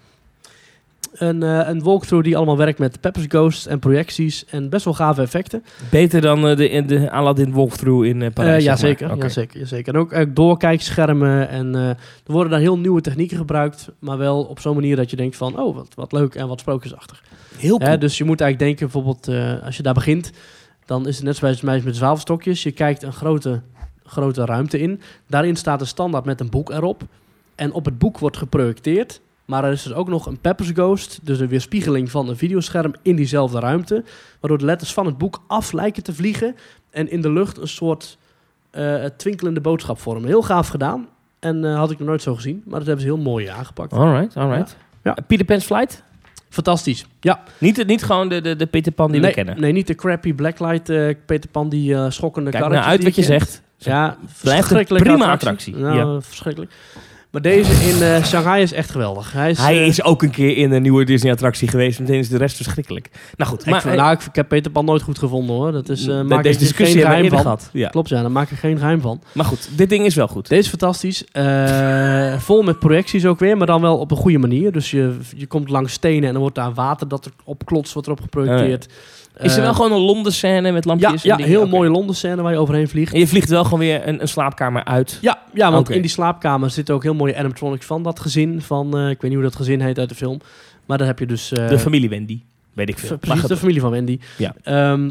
[1.13, 4.95] Een, eh, een walkthrough die allemaal werkt met Pepper's Ghosts en projecties en best wel
[4.95, 5.65] gave effecten.
[5.91, 9.67] beter dan eh, de, de Aladdin walkthrough in eh, Parijs, ja, zeker, ja, zeker, ja,
[9.67, 9.95] zeker.
[9.95, 11.49] En ook, doorkijkschermen.
[11.49, 13.89] En eh, er worden daar heel nieuwe technieken gebruikt.
[13.99, 15.59] Maar wel op zo'n manier dat je denkt van...
[15.59, 17.23] Oh, wat, wat leuk en wat sprookjesachtig.
[17.57, 17.99] Heel cool.
[17.99, 20.33] Dus je moet eigenlijk denken, bijvoorbeeld eh, als je daar begint...
[20.85, 22.63] Dan is het net zoals bij met zwavelstokjes.
[22.63, 23.61] Je kijkt een grote,
[24.05, 25.01] grote ruimte in.
[25.27, 27.03] Daarin staat een standaard met een boek erop.
[27.55, 29.21] En op het boek wordt geprojecteerd.
[29.53, 31.21] Maar er is dus ook nog een Pepper's Ghost.
[31.23, 34.05] Dus een weerspiegeling van een videoscherm in diezelfde ruimte.
[34.41, 36.55] Waardoor de letters van het boek af lijken te vliegen.
[36.91, 38.19] En in de lucht een soort
[38.71, 40.29] eh, twinkelende boodschap vormen.
[40.29, 41.09] Heel gaaf gedaan.
[41.39, 42.63] En eh, had ik nog nooit zo gezien.
[42.65, 43.93] Maar dat hebben ze heel mooi aangepakt.
[43.93, 44.77] Alright, alright.
[45.03, 45.17] Ja.
[45.27, 46.03] Peter Pan's Flight?
[46.49, 47.07] Fantastisch.
[47.21, 47.43] Ja.
[47.59, 49.61] Niet, niet gewoon de, de, de Peter Pan die nee, we kennen.
[49.61, 53.23] nee, niet de crappy blacklight eh, Peter Pan, die schokkende Kijk nou uit wat je
[53.23, 53.63] zegt.
[53.77, 55.75] Ja, Blijft verschrikkelijke prima attractie.
[55.75, 56.73] attractie, Ja, verschrikkelijk.
[57.33, 59.33] Maar deze in eh, Shanghai is echt geweldig.
[59.33, 62.01] Hij is, Hij eh, is ook een keer in een nieuwe Disney-attractie geweest.
[62.01, 63.11] Meteen is de rest verschrikkelijk.
[63.37, 65.73] Nou goed, ik, maar vind- nou, ik, ik heb Peter Pan nooit goed gevonden hoor.
[65.73, 67.39] Dat is, eh maak deze ik discussie geen geheim van.
[67.39, 67.69] gehad.
[67.73, 67.89] Ja.
[67.89, 69.23] Klopt, ja, daar maak ik geen geheim van.
[69.33, 70.49] Maar goed, dit ding is wel goed.
[70.49, 71.25] Deze is fantastisch.
[71.33, 74.73] Eh, vol met projecties ook weer, maar dan wel op een goede manier.
[74.73, 77.93] Dus je, je komt langs stenen en dan wordt daar water dat er op klotst,
[77.93, 78.87] wordt erop geprojecteerd.
[79.41, 81.23] Is er Eh, wel gewoon een Londen scène met ja, lampjes?
[81.23, 81.51] ja en dingen?
[81.53, 83.13] heel mooie Londen scène waar je overheen vliegt.
[83.13, 85.19] En je vliegt wel gewoon weer een, een slaapkamer uit.
[85.21, 88.61] Ja, ja want in die slaapkamer zitten ook heel mooie animatronics van dat gezin.
[88.63, 90.41] Van, eh, ik weet niet hoe dat gezin heet uit de film.
[90.87, 91.53] Maar daar heb je dus...
[91.53, 92.41] eh, de familie Wendy.
[92.73, 93.19] Weet ik veel.
[93.19, 94.19] Precies, de familie van Wendy.
[94.39, 94.55] Ja.
[94.63, 95.11] Ehm,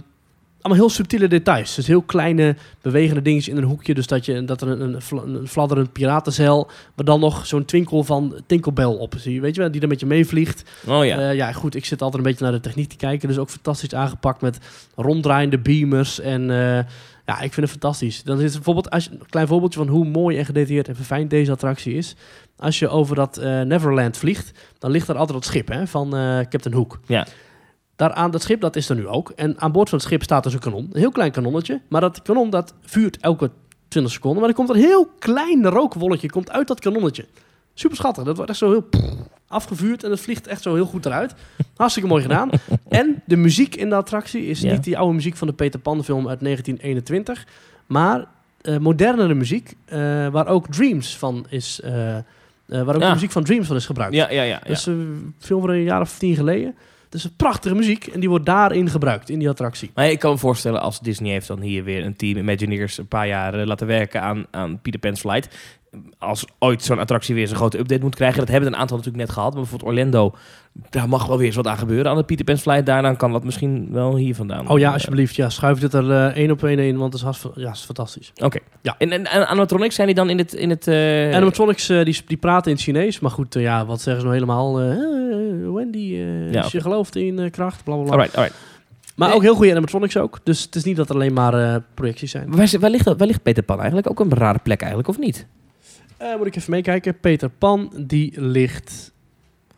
[0.62, 1.76] allemaal heel subtiele details.
[1.76, 3.94] Dus heel kleine bewegende dingetjes in een hoekje.
[3.94, 5.02] Dus dat, je, dat er een, een,
[5.36, 6.70] een fladderend piratenzeil...
[6.96, 9.42] maar dan nog zo'n twinkel van Tinkelbell op zie.
[9.42, 10.64] Weet je wel, die dan met je meevliegt.
[10.88, 11.20] Oh ja.
[11.20, 11.30] Ja.
[11.30, 13.28] ja, goed, ik zit altijd een beetje naar de techniek te kijken.
[13.28, 14.58] Dus ook fantastisch aangepakt met
[14.96, 16.20] ronddraaiende beamers.
[16.20, 16.86] En eh,
[17.26, 18.24] ja, ik vind het fantastisch.
[18.24, 20.96] Dan is het bijvoorbeeld, als je, een klein voorbeeldje van hoe mooi en gedetailleerd en
[20.96, 22.16] verfijnd deze attractie is.
[22.58, 26.16] Als je over dat eh, Neverland vliegt, dan ligt er altijd dat schip hè, van
[26.16, 27.00] eh Captain Hook.
[27.06, 27.28] Ja.
[28.02, 29.32] Daar aan dat schip, dat is er nu ook.
[29.36, 30.90] En aan boord van het schip staat dus een kanon.
[30.92, 31.82] Een heel klein kanonnetje.
[31.88, 33.52] Maar dat kanon, dat vuurt elke
[33.88, 34.40] 20 seconden.
[34.40, 37.26] Maar er komt een heel klein rookwolletje komt uit dat kanonnetje.
[37.74, 38.24] Super schattig.
[38.24, 38.90] Dat wordt echt zo heel
[39.48, 41.34] afgevuurd en het vliegt echt zo heel goed eruit.
[41.76, 42.50] Hartstikke mooi gedaan.
[42.90, 44.72] En de muziek in de attractie is Ja.
[44.72, 47.46] niet die oude muziek van de Peter Pan film uit 1921,
[47.86, 48.26] maar
[48.62, 51.92] eh, modernere muziek, eh, waar ook Dreams van is, eh,
[52.66, 53.08] waar ook Ja.
[53.08, 54.16] de muziek van Dreams van is gebruikt.
[54.16, 54.44] Ja, ja, ja.
[54.44, 54.60] ja.
[54.60, 56.76] Dat is een film van een jaar of tien geleden.
[57.14, 59.92] Is een prachtige muziek en die wordt daarin gebruikt, in die attractie.
[59.96, 63.08] Maar ik kan me voorstellen, als Disney heeft dan hier weer een team Imagineers een
[63.08, 65.48] paar jaar eh, laten werken aan, aan Peter Pan's Flight.
[66.18, 68.98] Als ooit zo'n attractie weer zo'n grote update moet krijgen, dat hebben we een aantal
[68.98, 69.52] natuurlijk net gehad.
[69.52, 70.36] Maar bijvoorbeeld Orlando,
[70.90, 72.86] daar mag wel weer eens wat aan gebeuren aan de Peter Pan's Flight.
[72.86, 74.70] Daar dan kan dat misschien wel hier vandaan.
[74.70, 75.36] Oh ja, alsjeblieft.
[75.36, 78.32] Ja, schuif dit er eh, één op één in, want het is, ja, is fantastisch.
[78.44, 78.60] Oké.
[78.82, 78.96] Ja.
[78.98, 80.54] En, en, en animatronics zijn die dan in het...
[80.54, 84.02] In het eh, Animatronics eh, die, die praten in het Chinees, maar goed, ja, wat
[84.02, 84.76] zeggen ze nou helemaal?
[85.74, 86.16] Wendy,
[86.52, 88.14] Ja, je gelooft in kracht, bla bla bla.
[88.14, 88.60] Alright, alright.
[89.16, 89.38] Maar Nee.
[89.38, 90.40] ook heel goede animatronics ook.
[90.44, 92.56] Dus het is niet dat er alleen maar projecties zijn.
[92.56, 94.10] Waar, waar, ligt, waar ligt Peter Pan eigenlijk?
[94.10, 95.48] Ook een rare plek eigenlijk, of niet?
[96.22, 97.20] Eh, moet ik even meekijken.
[97.20, 99.12] Peter Pan, die ligt...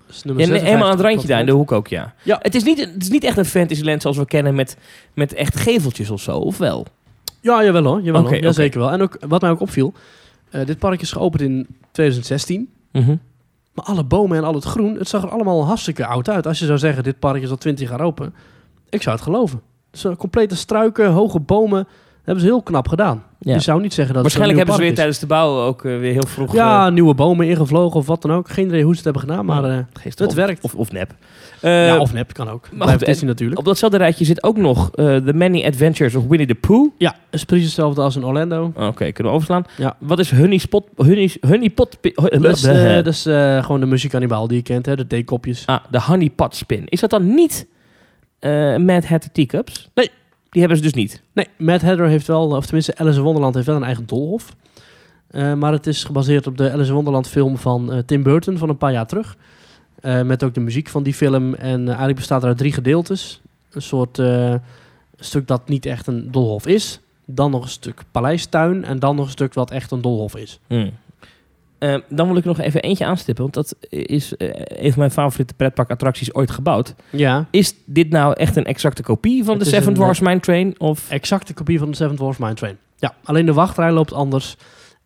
[0.07, 2.13] Ja, nee, 56 helemaal aan het randje daar, in de hoek ook, ja.
[2.23, 2.39] Ja.
[2.41, 4.77] Het, is niet, het is niet echt een Fantasyland zoals we kennen met,
[5.13, 6.85] met echt geveltjes of zo, of wel?
[7.41, 8.01] Ja, jawel hoor.
[8.01, 8.35] Jawel, hoor.
[8.35, 8.91] Ja, zeker wel.
[8.91, 9.93] En ook, wat mij ook opviel,
[10.49, 12.69] eh, dit park is geopend in 2016.
[12.91, 13.15] Mhm.
[13.73, 16.47] Maar alle bomen en al het groen, het zag er allemaal hartstikke oud uit.
[16.47, 18.33] Als je zou zeggen, dit park is al 20 jaar open.
[18.89, 19.61] Ik zou het geloven.
[19.91, 21.87] Dus complete struiken, hoge bomen.
[22.23, 23.23] Hebben ze heel knap gedaan.
[23.39, 23.53] Ja.
[23.53, 25.99] Je zou niet zeggen dat Waarschijnlijk het hebben ze weer tijdens de bouw ook eh,
[25.99, 26.53] weer heel vroeg...
[26.53, 28.49] Ja, eh, nieuwe bomen ingevlogen of wat dan ook.
[28.49, 30.63] Geen idee hoe ze het hebben gedaan, maar eh, geest het of, werkt.
[30.63, 31.15] Of, of nep.
[31.61, 32.61] Eh, ja, of nep kan ook.
[32.61, 33.59] maar Blijft goed, Disney natuurlijk.
[33.59, 36.91] Op datzelfde rijtje zit ook nog eh, The Many Adventures of Winnie the Pooh.
[36.97, 38.71] Ja, is precies hetzelfde als in Orlando.
[38.75, 39.65] Oké, kunnen we overslaan.
[39.77, 39.95] Ja.
[39.99, 40.87] Wat is Honey Spot...
[40.95, 41.97] Honey, honey Pot...
[42.29, 43.21] Dat is, dat is
[43.65, 44.95] gewoon de muziekannibaal die je kent, hè?
[44.95, 45.63] de theekopjes.
[45.65, 46.83] Ah, de Honey Pot Spin.
[46.85, 47.67] Is dat dan niet
[48.39, 49.89] eh Mad Hatter Teacups?
[49.93, 50.09] Nee.
[50.53, 51.21] Die hebben ze dus niet.
[51.33, 54.55] Nee, Mad Hatter heeft wel, of tenminste Alice in Wonderland heeft wel een eigen doolhof.
[55.27, 58.57] Eh, maar het is gebaseerd op de Alice in Wonderland film van eh, Tim Burton
[58.57, 59.37] van een paar jaar terug.
[60.03, 61.53] Eh, met ook de muziek van die film.
[61.53, 63.41] En eigenlijk bestaat er uit drie gedeeltes.
[63.71, 64.55] Een soort eh,
[65.19, 66.99] stuk dat niet echt een doolhof is.
[67.25, 68.85] Dan nog een stuk paleistuin.
[68.85, 70.59] En dan nog een stuk wat echt een doolhof is.
[70.67, 70.91] Hmm.
[71.83, 73.43] Eh, dan wil ik nog even eentje aanstippen.
[73.43, 76.95] Want dat is eh, een van mijn favoriete pretparkattracties ooit gebouwd.
[77.09, 80.79] Ja, Is dit nou echt een exacte kopie van Het de Seven Dwarfs Mine Train?
[80.79, 81.09] Of...
[81.09, 82.77] exacte kopie van de Seven Dwarfs Mine Train.
[82.97, 84.55] Ja, alleen de wachtrij loopt anders.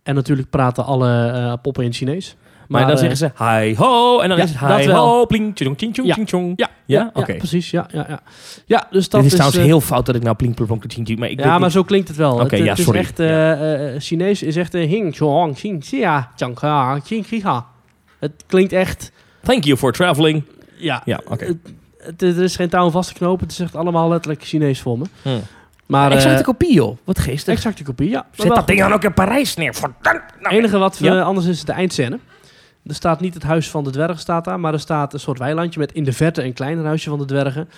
[0.03, 2.35] En natuurlijk praten alle eh, poppen in Chinees.
[2.67, 5.77] Maar, dan eh, zeggen ze hi ho en dan is het hi ho, pling, tjong,
[5.77, 6.53] tjong, tjong, tjong, tjong.
[6.55, 7.09] Ja, Ja?
[7.13, 7.35] Oké.
[7.35, 7.71] precies.
[7.71, 8.19] Ja, ja, ja.
[8.65, 9.31] ja dus dat is is...
[9.33, 11.83] trouwens eh, heel fout dat ik nou plink, plong, tjing, maar ik ja, maar zo
[11.83, 12.33] klinkt het wel.
[12.33, 12.99] Oké, het, ja, het sorry.
[12.99, 13.19] is echt...
[13.19, 14.73] eh, eh, Chinees is echt...
[14.73, 17.65] eh, Hing, zhuang, xing, xia, jiang, ha, xing, xi, ha.
[18.19, 19.11] Het klinkt echt...
[19.43, 20.43] Thank you for traveling.
[20.77, 21.45] Ja, Ja, oké.
[21.45, 21.57] het,
[21.99, 23.43] het- er is geen touw om vast te knopen.
[23.43, 25.05] Het is echt allemaal letterlijk Chinees voor me.
[25.21, 25.39] Hmm.
[25.85, 26.97] Maar exacte eh, kopie, joh.
[27.03, 27.53] Wat geestig.
[27.53, 28.25] exacte kopie, ja.
[28.31, 29.73] Zet dat ding dan ook in Parijs neer.
[29.73, 30.03] Verdammt.
[30.03, 31.15] Het Nou, enige wat Ja.
[31.17, 32.19] eh, anders is de eindscène.
[32.87, 35.39] Er staat niet het huis van de dwergen staat daar, maar er staat een soort
[35.39, 37.69] weilandje met in de verte een kleiner huisje van de dwergen.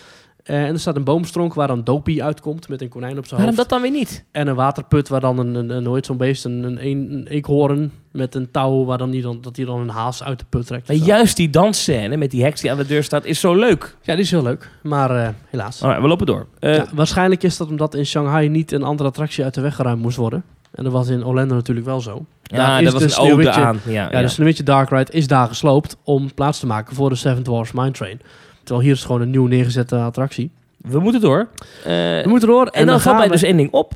[0.43, 3.39] Eh, en er staat een boomstronk waar dan Dopie uitkomt met een konijn op zijn
[3.41, 3.69] Waarom hoofd.
[3.69, 4.25] dat dan weer niet?
[4.31, 7.91] En een waterput waar dan een, een, een heet zo'n beest, een, een, een, eekhoorn
[8.11, 10.67] met een touw waar dan die dan, dat hij dan een haas uit de put
[10.67, 10.87] trekt.
[10.87, 13.95] Maar juist die dansscène met die heks die aan de deur staat is zo leuk.
[14.01, 15.81] Ja, die is heel leuk, maar eh, helaas.
[15.81, 16.47] Alright, we lopen door.
[16.59, 19.75] Eh, Ja, waarschijnlijk is dat omdat in Shanghai niet een andere attractie uit de weg
[19.75, 20.43] geruimd moest worden.
[20.71, 22.25] En dat was in Orlando natuurlijk wel zo.
[22.43, 23.79] ja, daar dat is was de een ode aan.
[23.85, 24.21] Ja, Ja, ja.
[24.21, 27.71] de Sneeuwwitje Dark Ride is daar gesloopt om plaats te maken voor de Seven Dwarfs
[27.71, 28.21] Mine Train.
[28.63, 30.51] Terwijl hier is gewoon een nieuw neergezette attractie.
[30.77, 31.47] We moeten door.
[31.83, 32.65] Eh, We moeten door.
[32.65, 33.93] en, dan, valt gaan mij dus één ding op.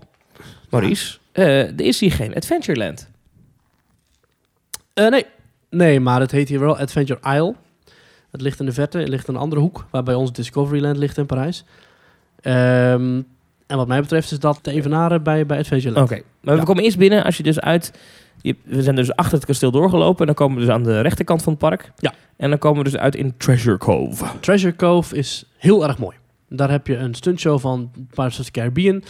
[0.69, 3.09] Maurice, eh, er is hier geen Adventureland.
[4.93, 5.25] Eh, nee.
[5.69, 7.55] nee, maar het heet hier wel Adventure Isle.
[8.31, 10.97] Het ligt in de verte, het ligt in een andere hoek, waar bij ons Discoveryland
[10.97, 11.65] ligt in Parijs.
[12.41, 13.21] Ehm,
[13.73, 16.11] en wat mij betreft is dat te evenaren bij, bij Adventureland.
[16.11, 16.65] Oké, maar we Ja.
[16.65, 17.93] komen eerst binnen als je dus uit...
[18.41, 21.01] Je, we zijn dus achter het kasteel doorgelopen en dan komen we dus aan de
[21.01, 21.91] rechterkant van het park.
[21.97, 22.13] Ja.
[22.37, 24.25] En dan komen we dus uit in Treasure Cove.
[24.39, 26.15] Treasure Cove is heel erg mooi.
[26.49, 29.03] Daar heb je een stuntshow van Pirates of the Caribbean.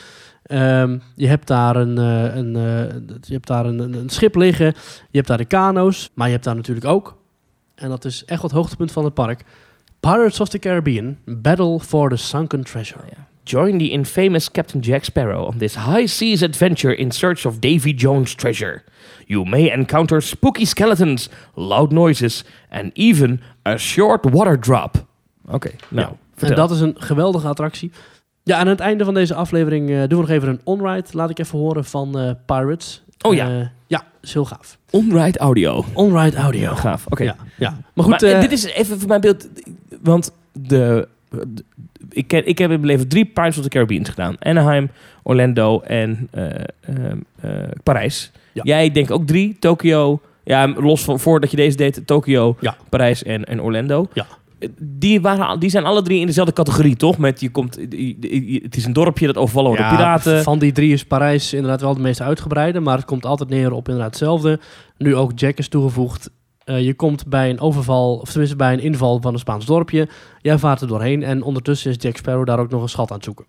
[0.44, 4.66] Ehm, je hebt daar, een, eh, een, eh, je hebt daar een, een, schip liggen.
[5.10, 6.10] Je hebt daar de kano's.
[6.14, 7.18] Maar je hebt daar natuurlijk ook,
[7.76, 9.44] en dat is echt wat hoogtepunt van het park...
[10.00, 13.04] Pirates of the Caribbean, Battle for the Sunken Treasure.
[13.46, 17.94] Join the infamous Captain Jack Sparrow on this high seas adventure in search of Davy
[17.94, 18.84] Jones' treasure.
[19.26, 25.06] You may encounter spooky skeletons, loud noises and even a short water drop.
[25.48, 26.16] Oké, nou, Ja.
[26.36, 26.50] vertel.
[26.50, 27.92] En dat is een geweldige attractie.
[28.44, 31.08] Ja, aan het einde van deze aflevering eh, doen we nog even een on-ride.
[31.12, 33.04] Laat ik even horen van eh, Pirates.
[33.22, 33.50] Oh ja.
[33.60, 34.78] Eh, ja, is heel gaaf.
[34.90, 35.86] On-ride audio.
[35.94, 36.76] On-ride audio.
[36.76, 37.24] Gaaf, oké.
[37.24, 37.70] Ja, ja.
[37.94, 39.48] Maar goed, Maar, dit is even voor mijn beeld.
[40.02, 41.64] Want de, de-
[42.14, 44.36] ik, ken, ik heb in mijn leven drie Pirates of the Caribbean gedaan.
[44.40, 44.90] Anaheim,
[45.24, 46.46] Orlando en eh,
[46.80, 47.52] eh,
[47.84, 48.32] Parijs.
[48.54, 48.62] Ja.
[48.66, 49.56] Jij denkt ook drie.
[49.60, 50.22] Tokio.
[50.44, 52.02] Ja, los van voordat je deze deed.
[52.06, 52.76] Tokio, Ja.
[52.90, 54.08] Parijs en, en Orlando.
[54.14, 54.26] Ja.
[54.80, 57.18] Die, waren, die zijn alle drie in dezelfde categorie, toch?
[57.18, 58.18] Met je komt, je-
[58.52, 60.44] je- het is een dorpje dat overvallen wordt door piraten.
[60.44, 63.72] Van die drie is Parijs inderdaad wel het meest uitgebreide, maar het komt altijd neer
[63.72, 64.60] op inderdaad hetzelfde.
[64.98, 66.30] Nu ook Jack is toegevoegd.
[66.66, 70.08] Eh, je komt bij een overval, of tenminste bij een inval van een Spaans dorpje.
[70.42, 73.16] Jij vaart er doorheen en ondertussen is Jack Sparrow daar ook nog een schat aan
[73.16, 73.46] het zoeken.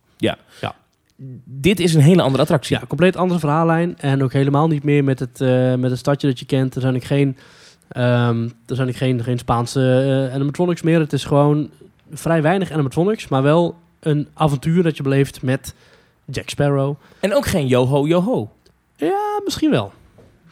[1.45, 2.77] Dit is een hele andere attractie.
[2.77, 6.27] Ja, compleet andere verhaallijn en ook helemaal niet meer met het, eh, met het stadje
[6.29, 6.75] dat je kent.
[6.75, 7.37] Er zijn ook geen,
[7.89, 9.81] ehm, er zijn ook geen, geen Spaanse
[10.29, 10.99] eh, animatronics meer.
[10.99, 11.71] Het is gewoon
[12.12, 15.75] vrij weinig animatronics, maar wel een avontuur dat je beleeft met
[16.25, 16.95] Jack Sparrow.
[17.21, 18.51] En ook geen yo-ho, yo-ho.
[18.97, 19.93] Ja, misschien wel.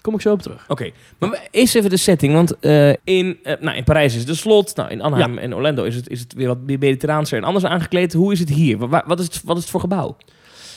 [0.02, 0.64] Kom ik zo op terug.
[0.68, 2.34] Oké, maar eerst even de setting.
[2.34, 4.76] Want eh, in, eh, nou, in Parijs is het de slot.
[4.76, 7.64] Nou, in Anaheim en Orlando is het, is het weer wat meer mediterraanser en anders
[7.64, 8.12] aangekleed.
[8.12, 8.78] Hoe is het hier?
[8.78, 10.16] Wa- wa- Wat is het, wat is het voor gebouw?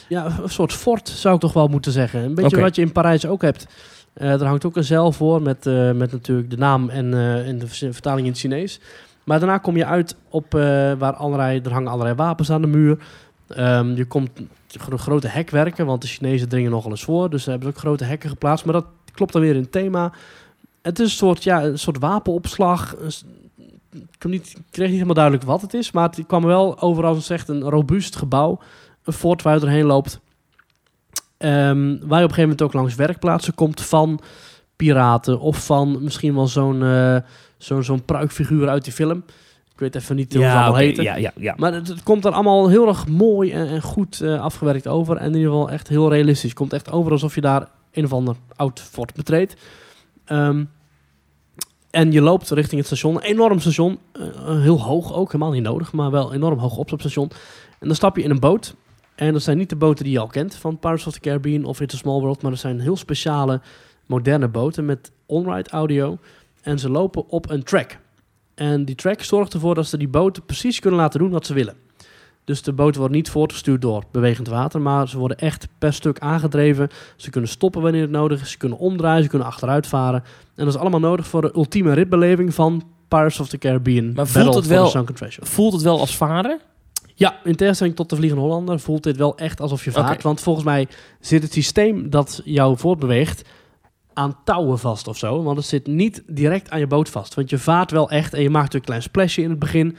[0.10, 2.20] Ja, een soort fort zou ik toch wel moeten zeggen.
[2.24, 3.68] Een beetje wat je in Parijs ook hebt.
[4.14, 5.66] Eh er hangt ook een zeil voor met,
[5.96, 7.14] met natuurlijk de naam en,
[7.46, 8.80] en de vertaling in het Chinees.
[9.24, 10.52] Maar daarna kom je uit op
[11.00, 12.98] waar allerlei, er hangen allerlei wapens aan de muur.
[13.48, 14.30] Ehm, je komt
[14.68, 17.30] gro- grote hekwerken, want de Chinezen dringen nogal eens voor.
[17.30, 18.66] Dus ze hebben ook grote hekken geplaatst.
[18.66, 18.86] Maar dat
[19.16, 20.12] klopt dan weer in het thema.
[20.82, 22.96] Het is een soort, ja, een soort wapenopslag.
[23.92, 27.06] Ik, niet, ik kreeg niet helemaal duidelijk wat het is, maar het kwam wel over
[27.06, 28.60] als het zegt een robuust gebouw.
[29.04, 30.20] Een fort waar je doorheen loopt.
[31.38, 34.20] Ehm, waar je op een gegeven moment ook langs werkplaatsen komt van
[34.76, 35.40] piraten.
[35.40, 37.18] Of van misschien wel zo'n eh,
[37.58, 39.24] zo'n zo'n pruikfiguur uit die film.
[39.74, 41.04] Ik weet even niet hoe ze allemaal oké, heten.
[41.04, 41.54] ja, ja, ja.
[41.58, 45.18] Maar het, het komt er allemaal heel erg mooi en, en goed eh, afgewerkt over.
[45.18, 46.50] En in ieder geval echt heel realistisch.
[46.50, 49.56] Het komt echt over alsof je daar een of ander oud fort betreedt.
[50.26, 50.64] Ehm,
[51.90, 53.16] en je loopt richting het station.
[53.16, 54.00] Een enorm station.
[54.12, 55.32] eh, eh, heel hoog ook.
[55.32, 55.94] Helemaal niet nodig.
[55.94, 56.92] Maar wel enorm hoog op.
[56.92, 58.76] En dan stap je in een boot.
[59.16, 60.56] En dat zijn niet de boten die je al kent.
[60.56, 62.42] Van Pirates of the Caribbean of It's a Small World.
[62.42, 63.62] Maar dat zijn heel speciale
[64.06, 66.18] moderne boten met on-ride audio.
[66.62, 67.98] En ze lopen op een track.
[68.56, 71.54] En die track zorgt ervoor dat ze die boten precies kunnen laten doen wat ze
[71.54, 71.85] willen.
[72.46, 76.20] Dus de boten worden niet voortgestuurd door bewegend water, maar ze worden echt per stuk
[76.20, 76.90] aangedreven.
[77.16, 80.24] Ze kunnen stoppen wanneer het nodig is, ze kunnen omdraaien, ze kunnen achteruit varen.
[80.56, 84.14] En dat is allemaal nodig voor de ultieme ritbeleving van Pirates of the Caribbean.
[84.14, 84.86] Maar voelt Battle het wel-.
[85.42, 86.60] Voelt het wel als varen?
[87.18, 90.24] Ja, in tegenstelling tot de Vliegende Hollander voelt dit wel echt alsof je vaart.
[90.24, 90.88] Want volgens mij
[91.20, 93.42] zit het systeem dat jou voortbeweegt
[94.14, 95.44] aan touwen vast of zo.
[95.44, 97.34] Want het zit niet direct aan je boot vast.
[97.34, 99.98] Want je vaart wel echt en je maakt een klein splashje in het begin.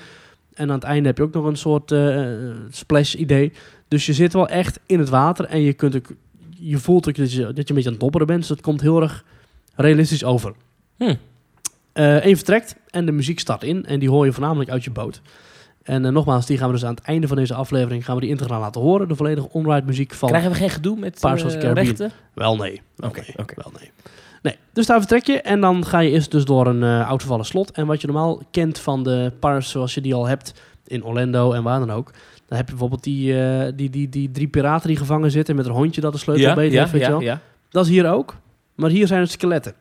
[0.57, 2.27] En aan het einde heb je ook nog een soort eh,
[2.71, 3.53] splash idee.
[3.89, 6.09] Dus je zit wel echt in het water en je, kunt ook,
[6.51, 8.41] je voelt ook dat je, dat je een beetje aan het dobberen bent.
[8.41, 9.25] Dus het komt heel erg
[9.75, 10.53] realistisch over.
[10.97, 11.15] Hm.
[11.93, 13.85] Eh één vertrekt en de muziek start in.
[13.85, 15.23] En die hoor je voornamelijk uit je boot.
[15.87, 18.21] En eh, nogmaals, die gaan we dus aan het einde van deze aflevering gaan we
[18.21, 19.09] die integraal laten horen.
[19.09, 20.29] De volledige onride muziek van...
[20.29, 22.13] Krijgen we geen gedoe met eh, rechten?
[22.35, 22.83] Wel nee.
[22.97, 23.23] oké.
[23.35, 23.91] Wel nee.
[24.47, 27.21] Nee, dus daar vertrek je en dan ga je eerst dus door een eh oud
[27.21, 27.71] vervallen slot.
[27.71, 30.55] En wat je normaal kent van de Pirates zoals je die al hebt
[30.87, 32.11] in Orlando en waar dan ook.
[32.47, 35.67] Dan heb je bijvoorbeeld die, eh, die, die, die drie piraten die gevangen zitten met
[35.67, 37.23] een hondje dat de sleutel Ja, beet ja, heeft, weet je ja, wel.
[37.23, 37.41] ja.
[37.71, 38.37] Dat is hier ook.
[38.75, 39.75] Maar hier zijn het skeletten.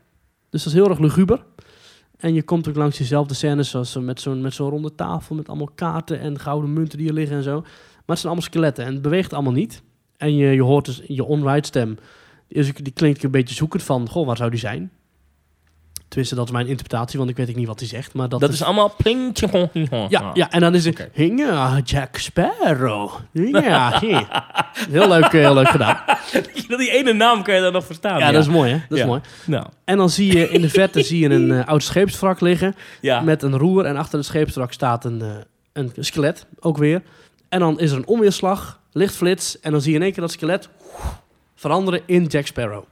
[0.49, 1.43] Dus dat is heel erg luguber.
[2.17, 5.35] En je komt ook langs diezelfde scènes zoals eh, met zo'n, met zo'n ronde tafel
[5.35, 7.61] met allemaal kaarten en gouden munten die er liggen en zo.
[7.61, 9.81] Maar het zijn allemaal skeletten en het beweegt allemaal niet.
[10.17, 11.97] En je, je hoort dus je on-ride stem.
[12.47, 14.91] Is, die klinkt een beetje zoekend van, goh, waar zou die zijn?
[16.07, 18.13] Tenminste, dat is mijn interpretatie, want ik weet niet wat hij zegt.
[18.13, 19.69] Maar dat, Dat is allemaal plingtje.
[20.09, 21.09] ja, ja, en dan is het.
[21.13, 23.11] Hinga, Jack Sparrow.
[23.31, 23.99] Ja,
[24.89, 25.97] heel leuk, eh, heel leuk gedaan.
[26.77, 28.19] Die ene naam kan je dan nog verstaan.
[28.19, 28.79] Ja, dat is mooi, hè?
[28.89, 29.21] Dat is mooi.
[29.45, 32.75] Nou, En dan zie je in de verte zie je een eh, oud scheepswrak liggen
[33.01, 33.21] ja.
[33.21, 33.85] met een roer.
[33.85, 35.27] En achter het scheepswrak staat een, eh,
[35.73, 37.01] een skelet, ook weer.
[37.49, 39.59] En dan is er een onweerslag, lichtflits.
[39.59, 40.69] En dan zie je in één keer dat skelet
[41.65, 42.83] veranderen in Jack Sparrow.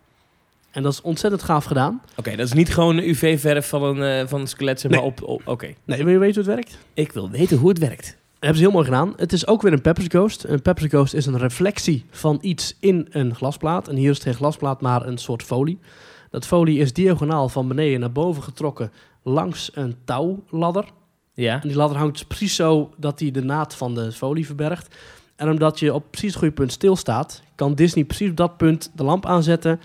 [0.71, 2.01] En dat is ontzettend gaaf gedaan.
[2.15, 4.99] Oké, dat is niet gewoon een UV-verf van een, eh, van een skelet, zeg maar,
[4.99, 5.09] Nee.
[5.09, 5.23] op...
[5.23, 5.73] op Oké.
[5.83, 6.77] Nee, wil je weten hoe het werkt?
[6.93, 8.05] Ik wil weten hoe het werkt.
[8.05, 9.13] Dat hebben ze heel mooi gedaan.
[9.17, 10.43] Het is ook weer een Pepper's Ghost.
[10.43, 13.87] Een Pepper's Ghost is een reflectie van iets in een glasplaat.
[13.87, 15.79] En hier is het geen glasplaat, maar een soort folie.
[16.29, 18.91] Dat folie is diagonaal van beneden naar boven getrokken
[19.23, 20.85] langs een touwladder.
[21.33, 21.61] Ja.
[21.61, 24.95] En die ladder hangt precies zo dat hij de naad van de folie verbergt.
[25.35, 28.91] En omdat je op precies het goede punt stilstaat, kan Disney precies op dat punt
[28.95, 29.79] de lamp aanzetten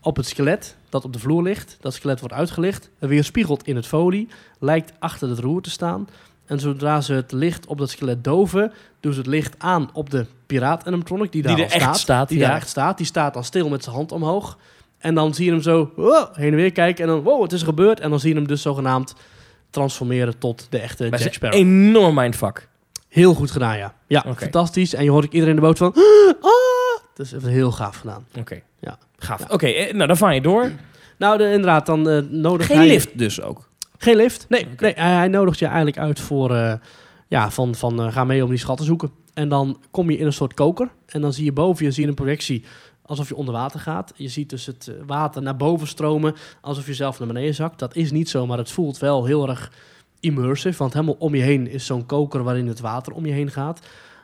[0.00, 1.76] op het skelet dat op de vloer ligt.
[1.80, 4.28] Dat skelet wordt uitgelicht weer spiegelt in het folie,
[4.58, 6.08] lijkt achter het roer te staan.
[6.46, 10.10] En zodra ze het licht op dat skelet doven, doen ze het licht aan op
[10.10, 11.98] de piraat animatronic die daar Die er echt staat.
[11.98, 12.46] staat, Die ja.
[12.46, 12.96] daar echt staat.
[12.96, 14.58] Die staat dan stil met zijn hand omhoog.
[14.98, 17.52] En dan zie je hem zo wow, heen en weer kijken en dan wow, het
[17.52, 18.00] is er gebeurd.
[18.00, 19.14] En dan zie je hem dus zogenaamd
[19.70, 21.60] transformeren tot de echte Maar Jack Sparrow.
[21.60, 22.68] enorm mindfuck.
[23.14, 23.94] Heel goed gedaan, ja.
[24.06, 24.94] Ja, fantastisch.
[24.94, 25.94] En je hoort ook iedereen in de boot van...
[26.40, 26.50] Ah!
[27.14, 28.26] Dat is even heel gaaf gedaan.
[28.38, 28.60] Oké.
[28.80, 28.98] Ja.
[29.16, 29.40] Gaaf.
[29.40, 29.46] Ja.
[29.50, 30.72] Oké, eh, nou dan vaar je door.
[31.18, 32.86] Nou, de, inderdaad, dan eh nodig Geen hij...
[32.86, 33.68] lift dus ook.
[33.98, 34.46] Geen lift?
[34.48, 36.54] Nee, nee hij, hij nodigt je eigenlijk uit voor...
[36.54, 36.74] eh,
[37.28, 39.10] ja, van, van ga mee om die schat te zoeken.
[39.34, 40.88] En dan kom je in een soort koker.
[41.06, 42.64] En dan zie je boven je zie je een projectie
[43.02, 44.12] alsof je onder water gaat.
[44.16, 47.78] Je ziet dus het water naar boven stromen, alsof je zelf naar beneden zakt.
[47.78, 49.70] Dat is niet zo, maar het voelt wel heel erg
[50.24, 50.78] immersive.
[50.78, 53.80] Want helemaal om je heen is zo'n koker waarin het water om je heen gaat.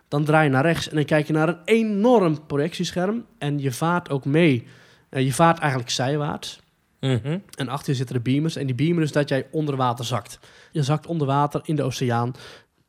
[0.08, 3.24] Dan draai je naar rechts en dan kijk je naar een enorm projectiescherm.
[3.38, 4.66] En je vaart ook mee.
[5.08, 6.60] Eh, je vaart eigenlijk zijwaarts.
[7.00, 7.38] Mhm.
[7.56, 8.56] En achter je zitten de beamers.
[8.56, 10.38] En die beamer is dat jij onder water zakt.
[10.72, 12.32] Je zakt onder water in de oceaan.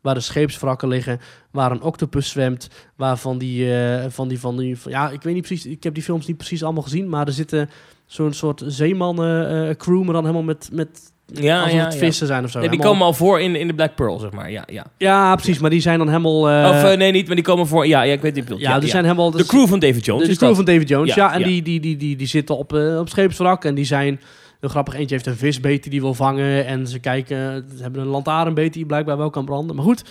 [0.02, 1.20] Waar de scheepswrakken liggen.
[1.52, 2.70] Waar een octopus zwemt.
[2.96, 4.78] Waar van die, eh, van die, van die...
[4.78, 5.66] van- ja, ik weet niet precies.
[5.72, 7.10] Ik heb die films niet precies allemaal gezien.
[7.10, 7.70] Maar er zitten
[8.06, 10.04] zo'n soort zeemannen eh, crew.
[10.04, 10.70] Maar dan helemaal met...
[10.72, 12.00] met Ja, alsof ja, het ja.
[12.00, 12.60] vissen zijn of zo.
[12.60, 14.52] Nee, die Helemaal- komen al voor in, in de Black Pearl, zeg maar.
[14.52, 14.86] Ja, ja.
[14.98, 15.60] Ja, precies.
[15.60, 16.50] Maar die zijn dan helemaal...
[16.50, 17.88] eh, of eh, nee, niet, maar die komen voor...
[17.88, 18.62] Ja, ja ik weet bedoelt.
[18.62, 19.32] ja, die zijn helemaal...
[19.32, 21.44] De crew van David Jones De, crew van David Jones, Ja, en.
[21.44, 24.20] Die, die, die, die, die zitten op, eh, op scheepswrak en die zijn...
[24.60, 26.66] Heel grappig, eentje heeft een visbeet die wil vangen.
[26.66, 29.76] En ze kijken, ze hebben een lantaarnbeet die blijkbaar wel kan branden.
[29.76, 30.04] Maar goed,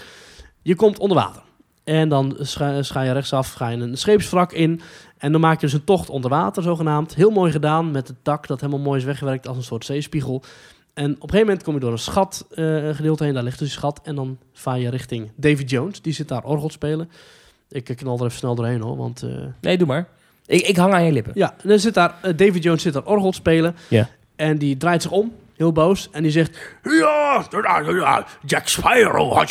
[0.62, 1.42] je komt onder water.
[1.84, 4.80] En dan scha, je rechtsaf, ga je een scheepswrak in.
[5.18, 7.14] En dan maak je dus een tocht onder water, zogenaamd.
[7.14, 10.42] Heel mooi gedaan, met het dak dat helemaal mooi is weggewerkt als een soort zeespiegel.
[11.00, 13.58] En op een gegeven moment kom je door een schat eh, gedeelte heen, daar ligt
[13.58, 14.00] dus een schat.
[14.02, 17.10] En dan vaar je richting Davy Jones, die zit daar orgel spelen.
[17.68, 19.22] Ik eh, knal er even snel doorheen hoor, want...
[19.22, 19.30] eh,
[19.60, 20.06] Nee, doe maar.
[20.46, 21.32] Ik, ik hang aan je lippen.
[21.34, 23.76] ja, dan zit daar, David Jones zit daar orgel spelen.
[23.88, 24.08] Ja.
[24.36, 26.08] En die draait zich om, heel boos.
[26.12, 26.58] En die zegt...
[26.82, 27.46] Ja,
[28.46, 29.50] Jack Sparrow had.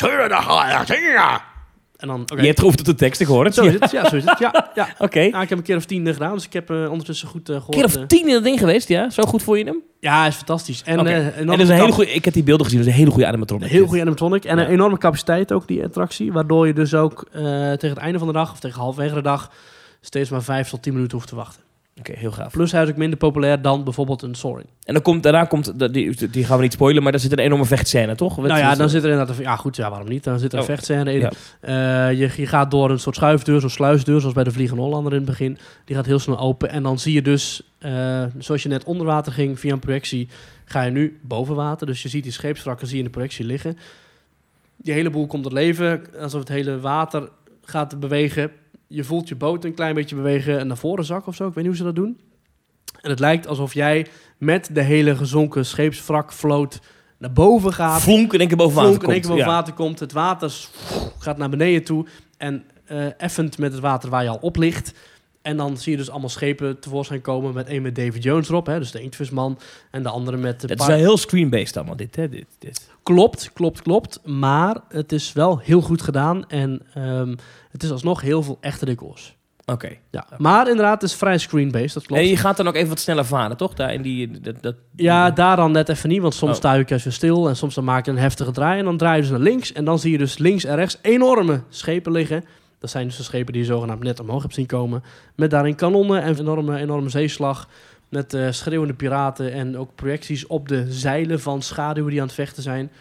[1.99, 2.41] En dan, oké.
[2.41, 3.53] Je hebt geoefend op de hoor het.
[3.53, 4.39] Zo is het, ja, zo is het.
[4.39, 4.87] Ja, ja.
[5.05, 5.19] Oké.
[5.19, 7.55] Ik heb een keer of tien eh, gedaan, dus ik heb eh, ondertussen goed eh,
[7.55, 7.75] gehoord.
[7.75, 8.01] Een keer eh.
[8.01, 9.09] of tien in dat ding geweest, ja?
[9.09, 9.81] Zo goed voor je hem?
[9.99, 10.81] ja, is fantastisch.
[10.83, 12.13] En, eh, En dat is een hele goede...
[12.13, 13.69] Ik heb die beelden gezien, dat is een hele goede animatronic.
[13.69, 14.45] Heel goede animatronic.
[14.45, 14.63] En Ja.
[14.63, 16.31] een enorme capaciteit ook, die attractie.
[16.31, 19.21] Waardoor je dus ook eh, tegen het einde van de dag, of tegen halverwege de
[19.21, 19.51] dag,
[20.01, 21.61] steeds maar vijf tot tien minuten hoeft te wachten.
[21.99, 22.51] Oké, heel gaaf.
[22.51, 24.67] Plus hij is ook minder populair dan bijvoorbeeld een Soaring.
[24.83, 27.39] En dan komt, daarna komt, die, die gaan we niet spoilen, maar daar zit een
[27.39, 28.37] enorme vechtscène, toch?
[28.37, 29.43] Nou ja, dan zit er inderdaad een...
[29.43, 30.23] Ja, goed, ja, waarom niet?
[30.23, 31.19] Dan zit er een Oh, vechtscène in.
[31.19, 31.31] ja.
[31.59, 35.11] Eh, je, je gaat door een soort schuifdeur, zo'n sluisdeur, zoals bij de Vliegende Hollander
[35.11, 35.57] in het begin.
[35.85, 36.69] Die gaat heel snel open.
[36.69, 40.27] En dan zie je dus, eh, zoals je net onder water ging via een projectie,
[40.65, 41.87] ga je nu boven water.
[41.87, 43.77] Dus je ziet die scheepswrakken zie je in de projectie liggen.
[44.77, 47.29] Die hele boel komt tot leven, alsof het hele water
[47.65, 48.51] gaat bewegen.
[48.91, 51.47] Je voelt je boot een klein beetje bewegen en naar voren zakken of zo.
[51.47, 52.19] Ik weet niet hoe ze dat doen.
[53.01, 56.79] En het lijkt alsof jij met de hele gezonken scheepswrakvloot
[57.17, 59.25] naar boven gaat Flonk in één keer boven water vonk in één komt.
[59.27, 59.57] keer boven ja.
[59.57, 59.99] water komt.
[59.99, 60.53] Het water
[61.19, 62.05] gaat naar beneden toe.
[62.37, 64.93] En eh effend met het water waar je al op ligt.
[65.49, 67.53] En dan zie je dus allemaal schepen tevoorschijn komen.
[67.53, 68.65] Met één met David Jones erop.
[68.65, 69.59] Hè, dus de inktvisman.
[69.91, 72.29] En de andere met de Het is wel heel screen-based allemaal, dit, hè?
[72.29, 72.89] Dit, dit.
[73.03, 74.19] Klopt, klopt, klopt.
[74.25, 76.49] Maar het is wel heel goed gedaan.
[76.49, 77.35] En ehm,
[77.71, 79.37] het is alsnog heel veel echte decors.
[79.65, 79.89] Oké.
[80.11, 80.27] Ja.
[80.37, 81.93] Maar inderdaad, het is vrij screen-based.
[81.93, 82.21] Dat klopt.
[82.21, 83.73] En je gaat dan ook even wat sneller varen, toch?
[83.73, 84.39] Daar in die...
[84.39, 86.57] Dat, dat, Ja, daar dan net even niet, want soms Oh.
[86.57, 88.97] sta je ook even stil en soms dan maak je een heftige draai en dan
[88.97, 92.11] draai je dus naar links en dan zie je dus links en rechts enorme schepen
[92.11, 92.43] liggen.
[92.79, 95.03] Dat zijn dus de schepen die je zogenaamd net omhoog hebt zien komen,
[95.35, 97.69] met daarin kanonnen en enorme, enorme zeeslag,
[98.09, 102.35] met eh, schreeuwende piraten en ook projecties op de zeilen van schaduwen die aan het
[102.35, 102.91] vechten zijn.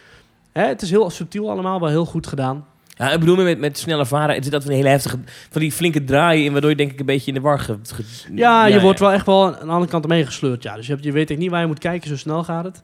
[0.51, 2.65] Hè, het is heel subtiel allemaal, wel heel goed gedaan.
[2.87, 5.19] Ja, ik bedoel met, met sneller varen, er zit dat van een hele heftige...
[5.49, 7.59] Van die flinke draaien in, waardoor je denk ik een beetje in de war...
[7.59, 8.03] Ge, ge-
[8.35, 10.63] Ja, je wordt wel echt wel aan de andere kant meegesleurd.
[10.63, 10.75] Ja.
[10.75, 12.81] Dus je, hebt, je weet echt niet waar je moet kijken, zo snel gaat het.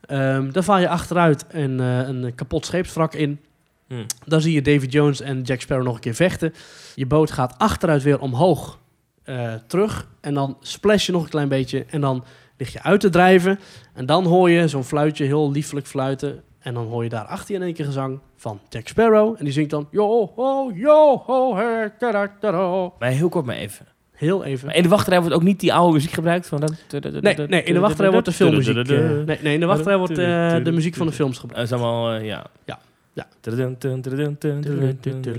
[0.00, 3.40] Ehm, dan val je achteruit en eh, een kapot scheepswrak in.
[3.86, 4.06] Hmm.
[4.24, 6.54] Dan zie je David Jones en Jack Sparrow nog een keer vechten.
[6.94, 8.78] Je boot gaat achteruit weer omhoog
[9.22, 10.08] eh, terug.
[10.20, 11.84] En dan splash je nog een klein beetje.
[11.90, 12.24] En dan
[12.56, 13.58] lig je uit te drijven.
[13.94, 16.42] En dan hoor je zo'n fluitje, heel liefelijk fluiten.
[16.58, 19.34] En dan hoor je daar achter je in één keer gezang van Jack Sparrow.
[19.38, 19.88] En die zingt dan...
[19.90, 22.92] Yo, ho, yo, ho, he, kada, kada.
[22.98, 23.86] Maar heel kort maar even.
[24.12, 24.66] Heel even.
[24.66, 26.46] Maar in de wachtrij wordt ook niet die oude muziek gebruikt?
[26.46, 26.72] Van dat,
[27.20, 28.76] Nee, nee, in de wachtrij wordt de filmmuziek...
[28.76, 28.84] eh,
[29.24, 31.70] nee, nee, in de wachtrij wordt eh, de muziek van de films gebruikt.
[31.70, 32.46] Dat is allemaal, eh, ja.
[32.64, 32.78] Ja.
[33.16, 33.26] Ja.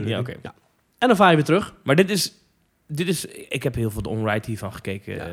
[0.08, 0.34] Ja, oké.
[0.42, 0.54] Ja.
[0.98, 1.74] En dan vaar je weer terug.
[1.84, 2.34] Maar dit is,
[2.88, 3.26] dit is...
[3.26, 5.16] Ik heb heel veel de on-ride hiervan gekeken.
[5.16, 5.26] Ja.
[5.26, 5.32] eh,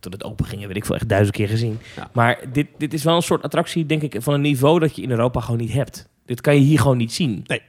[0.00, 1.78] tot het open ging, weet ik veel, echt duizend keer gezien.
[1.96, 2.10] Ja.
[2.12, 5.02] Maar dit, dit is wel een soort attractie, denk ik, van een niveau dat je
[5.02, 6.08] in Europa gewoon niet hebt.
[6.26, 7.44] Dit kan je hier gewoon niet zien.
[7.46, 7.62] Nee.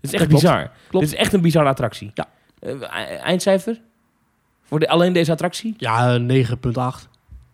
[0.00, 0.42] Dit is echt klopt.
[0.42, 0.70] bizar.
[0.88, 1.04] Klopt.
[1.04, 2.10] Dit is echt een bizarre attractie.
[2.14, 2.26] Ja.
[2.58, 3.80] Eh, e- eindcijfer?
[4.62, 5.74] Voor de, alleen deze attractie?
[5.76, 7.08] Ja, 9,8.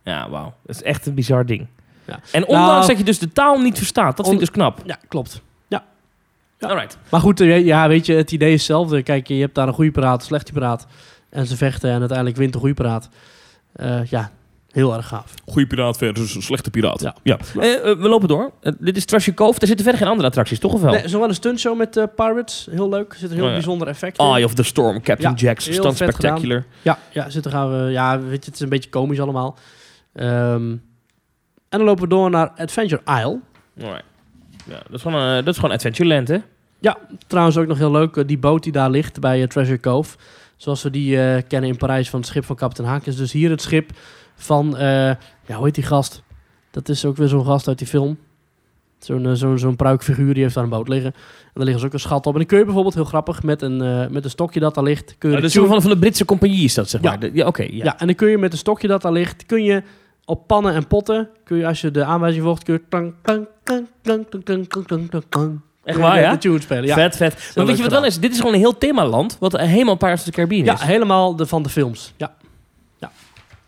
[0.05, 0.55] Ja, wauw.
[0.67, 1.67] Dat is echt een bizar ding.
[2.05, 2.21] Ja.
[2.33, 4.83] En ondanks Nou- dat je dus de taal niet verstaat, dat vind ik dus knap.
[4.85, 5.43] Ja, klopt.
[6.63, 6.69] Ja.
[6.69, 6.99] Alright.
[7.11, 9.03] Maar goed, eh, ja, weet je, het idee is hetzelfde.
[9.03, 10.87] Kijk, je hebt daar een goede paraat, een slechte paraat.
[11.31, 13.09] En ze vechten en uiteindelijk wint de goede paraat.
[13.73, 14.31] Eh, ja,
[14.71, 15.35] heel erg gaaf.
[15.47, 17.13] Goede piraat versus een slechte piraat.
[17.23, 17.39] Ja.
[17.59, 18.53] Eh, eh, we lopen door.
[18.79, 19.61] Dit is Treasure Cove.
[19.61, 20.91] Er zitten verder geen andere attracties, toch of wel?
[20.91, 22.69] Nee, er is nog wel een stuntshow met Pirates.
[22.71, 23.13] Heel leuk.
[23.13, 23.57] Er zit een heel Oh ja.
[23.57, 24.25] bijzonder effect in.
[24.25, 26.65] Eye of the Storm, Captain Ja, Jack's, vet Spectacular.
[26.83, 27.91] Ja, ja, zitten gaan we.
[27.91, 29.59] Ja, weet je, het is een beetje komisch allemaal.
[30.13, 30.71] Ehm,
[31.69, 33.39] en dan lopen we door naar Adventure Isle.
[33.81, 34.05] Alright.
[34.67, 36.39] Ja, dat, is gewoon, eh, dat is gewoon Adventureland, hè?
[37.27, 40.17] Trouwens ook nog heel leuk, eh, die boot die daar ligt bij eh, Treasure Cove.
[40.57, 43.07] Zoals we die eh, kennen in Parijs van het schip van kapitein Haak.
[43.07, 43.91] Is dus hier het schip
[44.35, 44.85] van, eh,
[45.47, 46.23] ja, hoe heet die gast?
[46.71, 48.19] Dat is ook weer zo'n gast uit die film.
[48.99, 51.13] Zo'n eh, zo'n zo'n pruikfiguur, die heeft daar een boot liggen.
[51.15, 52.33] En daar liggen ze ook een schat op.
[52.33, 54.85] En dan kun je bijvoorbeeld, heel grappig, met een, eh, met een stokje dat daar
[54.85, 55.15] ligt...
[55.19, 57.17] Kun je Oh, de dat is van, van de Britse compagnie is dat, zeg Ja.
[57.21, 57.35] maar.
[57.35, 57.63] Ja, oké.
[57.63, 57.69] ja.
[57.85, 57.99] ja.
[57.99, 59.83] en dan kun je met een stokje dat daar ligt, kun je
[60.25, 62.81] op pannen en potten, kun je als je de aanwijzing volgt, kun je...
[65.85, 66.39] Echt waar, ja?
[66.95, 67.53] Vet, vet.
[67.55, 68.19] Maar weet je wat wel is?
[68.19, 70.65] Dit is gewoon een heel themaland, wat helemaal paarse of is.
[70.65, 72.35] Ja, helemaal de, van de films, ja.
[72.99, 73.11] ja.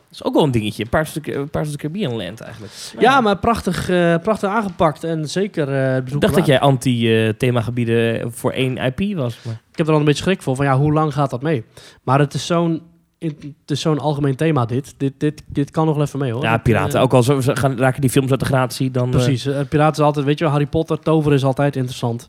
[0.09, 2.73] Dat is ook wel een dingetje, Pirates of the, Pirates of the Caribbean Land eigenlijk.
[2.99, 8.53] Ja, maar prachtig, eh, prachtig aangepakt en zeker uh, Ik dacht dat jij anti-themagebieden voor
[8.53, 9.39] één IP was.
[9.43, 9.61] Maar.
[9.71, 11.65] Ik heb er al een beetje schrik voor, van ja, hoe lang gaat dat mee?
[12.03, 12.83] Maar het is zo'n
[13.19, 14.95] het is zo'n algemeen thema dit.
[14.97, 15.43] Dit, dit.
[15.47, 16.43] dit kan nog wel even mee hoor.
[16.43, 16.99] Ja, piraten.
[16.99, 19.05] eh, ook al zo, gaan, raken die films uit de gratie, dan...
[19.05, 22.29] eh, Precies, eh, piraten is altijd, weet je wel, Harry Potter, toveren is altijd interessant.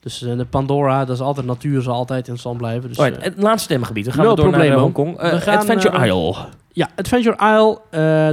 [0.00, 2.88] Dus de Pandora, dat is altijd natuur, zal altijd in stand blijven.
[2.88, 4.04] Dus, Alright, het laatste themagebied.
[4.04, 4.76] Dan gaan no we door naar problemo.
[4.76, 5.20] eh, Hongkong.
[5.30, 6.34] We gaan Adventure naar- Isle.
[6.72, 7.80] Ja, Adventure Isle,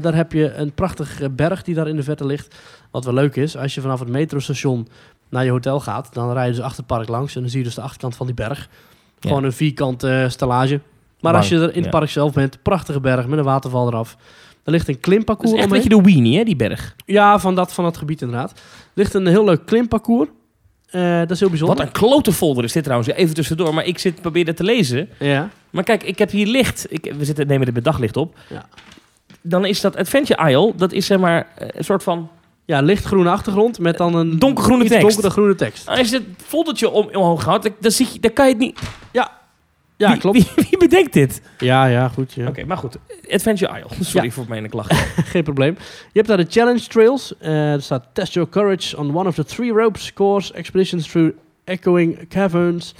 [0.01, 2.55] daar heb je een prachtige berg die daar in de verte ligt.
[2.91, 4.87] Wat wel leuk is, als je vanaf het metrostation
[5.29, 7.65] naar je hotel gaat, dan rijden ze achter het park langs en dan zie je
[7.65, 8.69] dus de achterkant van die berg.
[9.19, 9.27] Ja.
[9.29, 10.79] Gewoon een vierkante eh, stellage.
[11.21, 11.89] Maar Bang, als je er in het ja.
[11.89, 14.17] park zelf bent, prachtige berg met een waterval eraf.
[14.63, 16.95] Er ligt een Dat klimparcours is echt een beetje de weenie, hè, die berg.
[17.05, 18.51] Ja, van dat, van dat gebied inderdaad.
[18.51, 18.57] Er
[18.93, 20.29] ligt een heel leuk klimparcours.
[20.89, 21.77] Eh, dat is heel bijzonder.
[21.77, 23.11] Wat een klote folder is dit trouwens.
[23.11, 23.73] Even tussendoor.
[23.73, 25.09] Maar ik zit probeerde te lezen.
[25.19, 25.49] Ja.
[25.69, 26.85] Maar kijk, ik heb hier licht.
[26.89, 28.37] Ik, we zitten, nemen dit met daglicht op.
[28.49, 28.65] Ja.
[29.41, 30.73] Dan is dat Adventure Isle.
[30.75, 32.29] Dat is zeg maar eh, een soort van...
[32.65, 35.01] ja, lichtgroene achtergrond met dan een Donkergroene tekst.
[35.01, 35.87] donkere groene tekst.
[35.87, 38.61] Als je het foldertje om, omhoog houdt, dan, dan, zie je, dan kan je het
[38.61, 38.79] niet...
[39.11, 39.38] Ja,
[40.07, 40.55] wie, klopt.
[40.55, 41.41] Wie, wie bedenkt dit?
[41.57, 42.33] Ja, ja, goed.
[42.33, 42.47] Ja.
[42.47, 42.97] Oké, maar goed.
[43.31, 44.03] Adventure Isle.
[44.05, 44.31] Sorry Ja.
[44.33, 44.93] voor mijn klacht.
[45.33, 45.73] Geen probleem.
[45.79, 47.33] Je hebt daar de challenge trails.
[47.39, 51.35] Eh, er staat test your courage on one of the three ropes course expeditions through
[51.63, 52.93] echoing caverns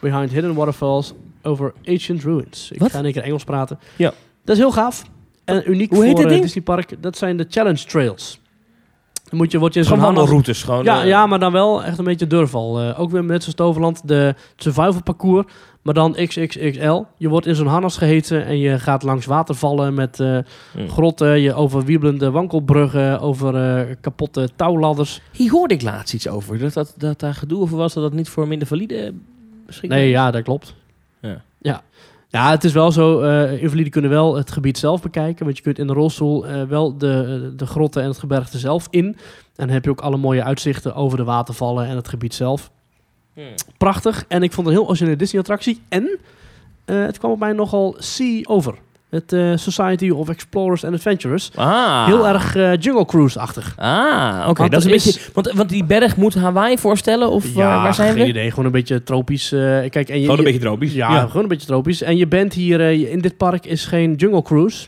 [0.00, 2.70] behind hidden waterfalls over ancient ruins.
[2.70, 2.90] Ik Wat?
[2.90, 3.78] ga in één keer Engels praten.
[3.96, 4.12] Ja.
[4.44, 5.02] Dat is heel gaaf
[5.44, 6.40] en uniek Hoe heet voor eh?
[6.40, 7.02] Disney Park.
[7.02, 8.40] Dat zijn de challenge trails.
[9.24, 10.62] Dan moet je, word je Gewoon zo'n wandelroutes.
[10.62, 12.94] Gewoon, Ja, eh, ja, maar dan wel echt een beetje durval.
[12.96, 15.46] Ook weer net zoals Toverland, de survival parcours,
[15.82, 17.02] maar dan XXXL.
[17.16, 20.38] Je wordt in zo'n harnas geheten en je gaat langs watervallen met eh,
[20.72, 20.88] Hmm.
[20.88, 25.20] grotten, je over wiebelende wankelbruggen, over eh, kapotte touwladders.
[25.32, 26.58] Hier hoorde ik laatst iets over.
[26.58, 29.12] Dat, dat, dat daar gedoe over was dat dat niet voor minder valide
[29.66, 30.74] beschikbaar Nee, ja, dat klopt.
[31.20, 31.42] Ja.
[31.60, 31.82] Ja,
[32.28, 35.62] ja het is wel zo, eh invaliden kunnen wel het gebied zelf bekijken, want je
[35.62, 39.06] kunt in de rolstoel wel de, de grotten en het gebergte zelf in.
[39.06, 39.16] En
[39.66, 42.70] dan heb je ook alle mooie uitzichten over de watervallen en het gebied zelf.
[43.38, 43.54] Hmm.
[43.78, 44.24] prachtig.
[44.28, 45.80] En ik vond het een heel originele Disney-attractie.
[45.88, 46.18] En
[46.84, 48.74] eh, het kwam op mij nogal sea over.
[49.10, 51.50] Het eh, Society of Explorers and Adventurers.
[51.54, 52.06] Ah.
[52.06, 53.74] Heel erg eh, Jungle Cruise-achtig.
[53.76, 54.58] Ah, oké.
[54.60, 55.30] Want Dat is een is- beetje...
[55.32, 57.30] Want, want die berg moet Hawaii voorstellen?
[57.30, 58.28] Of waar, waar zijn geen we?
[58.28, 58.48] idee.
[58.50, 59.52] Gewoon een beetje tropisch.
[59.52, 60.92] eh, kijk, en je, Gewoon een je- beetje tropisch.
[60.92, 62.02] Ja, gewoon een beetje tropisch.
[62.02, 62.80] En je bent hier...
[62.80, 64.86] eh, in dit park is geen Jungle Cruise.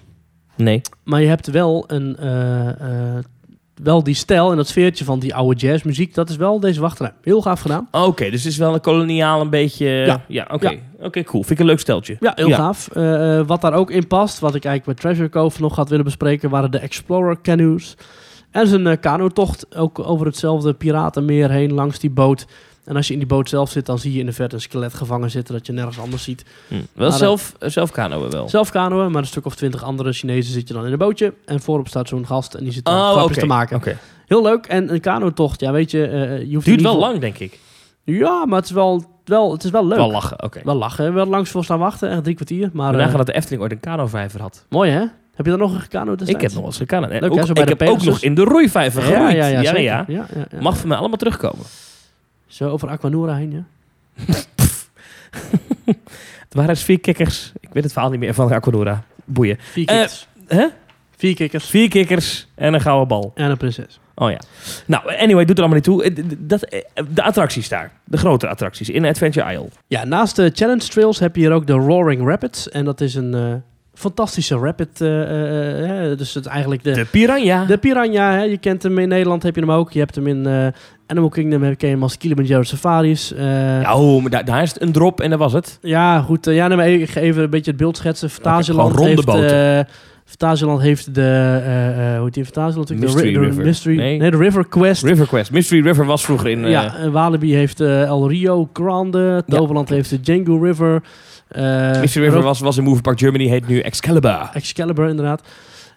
[0.56, 0.80] Nee.
[1.04, 2.16] Maar je hebt wel een...
[3.80, 6.14] eh, eh, wel die stijl en dat sfeertje van die oude jazzmuziek.
[6.14, 7.12] Dat is wel deze wachtrij.
[7.22, 7.88] Heel gaaf gedaan.
[7.90, 9.86] Oké, dus het is wel een koloniaal een beetje...
[9.86, 10.24] Ja.
[10.28, 10.68] Ja, oké.
[10.68, 10.78] Ja.
[11.10, 11.42] Cool.
[11.42, 12.16] Vind ik een leuk steltje.
[12.20, 12.88] Ja, heel gaaf.
[12.88, 15.88] Eh, eh, wat daar ook in past, wat ik eigenlijk met Treasure Cove nog had
[15.88, 17.96] willen bespreken, waren de Explorer canoes.
[18.50, 22.46] En zijn uh, kanotocht, ook over hetzelfde piratenmeer heen, langs die boot.
[22.84, 24.60] En als je in die boot zelf zit, dan zie je in de verte een
[24.60, 26.44] skelet gevangen zitten dat je nergens anders ziet.
[26.68, 26.74] Hm.
[26.92, 28.48] Wel Maar, zelf, eh, zelf kanoën wel.
[28.48, 31.34] Zelf kanoën, maar een stuk of twintig andere Chinezen zit je dan in een bootje.
[31.44, 33.76] En voorop staat zo'n gast en die zit dan Oh, grapjes te maken.
[33.76, 33.98] Oké.
[34.26, 34.66] Heel leuk.
[34.66, 37.58] En een kanotocht, ja weet je, eh, je hoeft Duurt wel voor- lang, denk ik.
[38.04, 39.98] Ja, maar het is wel, wel, het is wel leuk.
[39.98, 40.60] Wel lachen, oké.
[40.64, 41.04] Wel lachen.
[41.04, 42.70] We wel langs voor staan wachten, echt drie kwartier.
[42.72, 44.64] Maar eh, nagaan dat de Efteling ooit een kanovijver had.
[44.68, 44.98] mooi hè?
[45.34, 46.30] Heb je daar nog een kano destijds?
[46.30, 47.06] Ik heb nog eens gekano.
[47.06, 49.32] En Leuk, ook, hè, zo bij ik de heb ook nog in de roeivijver geroeid.
[49.36, 50.04] Ja, ja, ja, ja, ja.
[50.08, 50.60] ja, ja, ja.
[50.60, 51.64] Mag voor mij allemaal terugkomen.
[52.50, 53.64] Zo over Aquanura heen, ja.
[56.40, 57.52] Het waren dus vier kikkers.
[57.60, 59.04] Ik weet het verhaal niet meer van Aquadora.
[59.24, 59.56] Boeien.
[59.60, 60.26] Vier Eh, kikkers.
[60.46, 60.66] Hè?
[61.16, 63.32] Vier kikkers Vier kikkers en een gouden bal.
[63.34, 64.00] en een prinses.
[64.14, 64.40] Oh ja.
[64.86, 66.02] Nou, anyway, doet er allemaal niet toe.
[66.04, 66.80] Eh, Dat, eh,
[67.10, 67.92] de attracties daar.
[68.04, 69.68] De grote attracties in Adventure Isle.
[69.86, 72.68] Ja, naast de Challenge Trails heb je hier ook de Roaring Rapids.
[72.68, 73.62] En dat is een
[74.00, 75.00] fantastische rapid.
[75.00, 77.64] eh, eh, eh, dus het eigenlijk de, De Piranha.
[77.64, 78.32] de Piranha.
[78.32, 78.42] Hè.
[78.42, 79.92] Je kent hem in Nederland, heb je hem ook.
[79.92, 80.72] Je hebt hem in
[81.06, 83.32] Animal Kingdom, heb je hem als Kilimanjaro Safaris.
[83.36, 85.78] Ja, oh, maar daar, daar is het een drop en dat was het.
[85.82, 86.44] Ja, goed.
[86.44, 88.30] ja, nee, maar ik ga even een beetje het beeld schetsen.
[88.30, 89.88] Fantasieland ronde heeft...
[90.24, 91.60] Fantasieland heeft de...
[91.64, 92.88] eh, hoe heet die Fantasieland?
[92.88, 93.64] De Mystery ri- de River.
[93.64, 94.18] Mystery, Nee.
[94.18, 94.30] nee.
[94.30, 95.02] de River Quest.
[95.04, 95.50] River Quest.
[95.52, 96.64] Mystery River was vroeger in...
[96.64, 99.42] eh, ja, Walibi heeft eh, El Rio Grande.
[99.46, 101.02] Toverland heeft de Django River.
[101.50, 104.50] Eh, Mystery River was, was in Movie Park Germany, heet nu Excalibur.
[104.52, 105.42] Excalibur, inderdaad.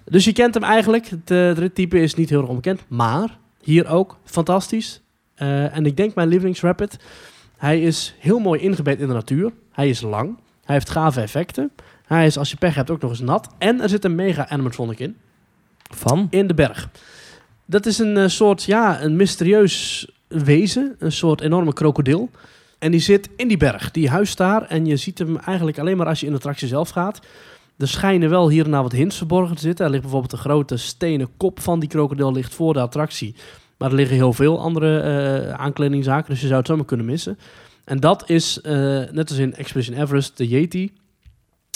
[0.05, 1.07] Dus je kent hem eigenlijk.
[1.07, 2.81] Het, eh, rittype is niet heel erg onbekend.
[2.87, 5.01] Maar hier ook fantastisch.
[5.35, 6.97] Eh, en ik denk mijn lievelingsrapid.
[7.57, 9.51] Hij is heel mooi ingebed in de natuur.
[9.71, 10.37] Hij is lang.
[10.65, 11.71] Hij heeft gave effecten.
[12.05, 13.49] Hij is, als je pech hebt, ook nog eens nat.
[13.57, 15.17] En er zit een mega animatronic in.
[15.95, 16.27] Van?
[16.29, 16.89] In de berg.
[17.65, 20.95] Dat is een soort, ja, een mysterieus wezen.
[20.99, 22.29] Een soort enorme krokodil.
[22.83, 23.91] En die zit in die berg.
[23.91, 24.61] Die huist daar.
[24.61, 27.19] En je ziet hem eigenlijk alleen maar als je in de attractie zelf gaat.
[27.77, 29.85] Er schijnen wel hier en daar wat hints verborgen te zitten.
[29.85, 33.35] Er ligt bijvoorbeeld een grote stenen kop van die krokodil ligt voor de attractie.
[33.77, 36.29] Maar er liggen heel veel andere eh aankledingzaken.
[36.29, 37.37] Dus je zou het zomaar kunnen missen.
[37.83, 38.73] En dat is, eh,
[39.11, 40.93] net als in Expedition Everest, de Yeti...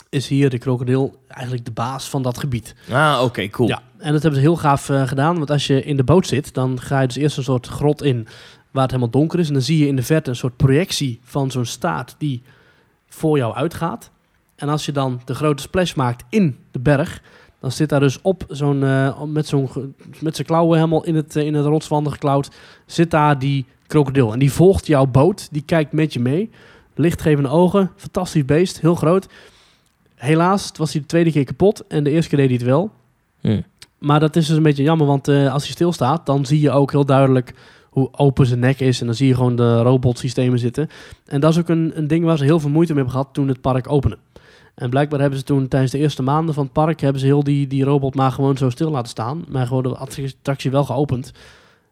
[0.09, 2.75] is hier de krokodil eigenlijk de baas van dat gebied.
[2.91, 3.67] Ah, oké, cool.
[3.67, 5.37] Ja, en dat hebben ze heel gaaf eh, gedaan.
[5.37, 8.03] Want als je in de boot zit, dan ga je dus eerst een soort grot
[8.03, 8.27] in
[8.77, 9.47] waar het helemaal donker is.
[9.47, 12.41] En dan zie je in de verte een soort projectie van zo'n staart die
[13.07, 14.11] voor jou uitgaat.
[14.55, 17.21] En als je dan de grote splash maakt in de berg,
[17.59, 19.69] dan zit daar dus op zo'n, eh, met, zo'n,
[20.19, 22.51] met zijn klauwen helemaal in het, eh, in het rotswanden geklauwd,
[22.85, 24.33] zit daar die krokodil.
[24.33, 26.49] En die volgt jouw boot, die kijkt met je mee.
[26.95, 29.27] Lichtgevende ogen, fantastisch beest, heel groot.
[30.15, 32.91] Helaas was hij de tweede keer kapot en de eerste keer deed hij het wel.
[33.41, 33.61] Hm.
[33.97, 36.71] Maar dat is dus een beetje jammer, want eh, als hij stilstaat, dan zie je
[36.71, 37.53] ook heel duidelijk
[37.97, 38.99] hoe open zijn nek is.
[38.99, 40.89] En dan zie je gewoon de robotsystemen zitten.
[41.25, 43.33] En dat is ook een, een ding waar ze heel veel moeite mee hebben gehad
[43.33, 44.17] toen het park opende.
[44.75, 47.01] En blijkbaar hebben ze toen tijdens de eerste maanden van het park...
[47.01, 49.45] hebben ze heel die, die robot maar gewoon zo stil laten staan.
[49.47, 51.31] Maar gewoon de attractie wel geopend.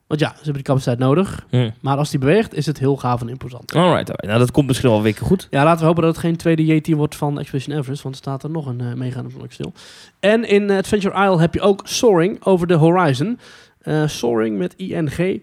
[0.06, 1.46] Want ja, ze hebben die capaciteit nodig.
[1.80, 3.74] Maar als die beweegt, is het heel gaaf en imposant.
[3.74, 4.26] Alright, alright.
[4.26, 5.48] Nou, dat komt misschien wel een week goed.
[5.50, 8.02] Ja, laten we hopen dat het geen tweede Yeti wordt van Expedition Everest.
[8.02, 9.72] Want er staat er nog een uh, meegaande vlak stil.
[10.20, 13.38] En in eh, Adventure Isle heb je ook Soaring over the Horizon.
[13.86, 15.42] Eh, Soaring met ING.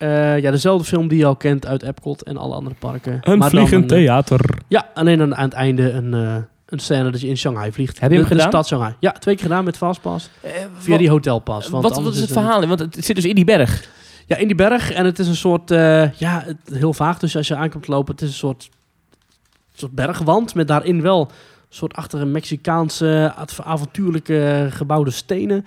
[0.00, 3.18] Eh, ja, dezelfde film die je al kent uit Epcot en alle andere parken.
[3.20, 4.40] Een Maar vliegend eh, theater.
[4.68, 6.36] ja, alleen aan, aan het einde een, eh,
[6.66, 8.00] een scène dat je in Shanghai vliegt.
[8.00, 8.52] Heb je hem de, de gedaan?
[8.52, 8.94] stad Shanghai.
[9.00, 10.30] Ja, twee keer gedaan met Fastpass.
[10.78, 11.68] Via wat, die hotelpas.
[11.68, 12.66] Want wat, wat is het verhaal?
[12.66, 13.88] Want het zit dus in die berg.
[14.26, 14.92] Ja, in die berg.
[14.92, 17.18] En het is een soort, eh, ja, het, heel vaag.
[17.18, 18.68] Dus als je aankomt lopen, het is een soort,
[19.74, 20.54] soort bergwand.
[20.54, 21.28] Met daarin wel een
[21.68, 25.66] soort achter een Mexicaanse av- avontuurlijke gebouwde stenen.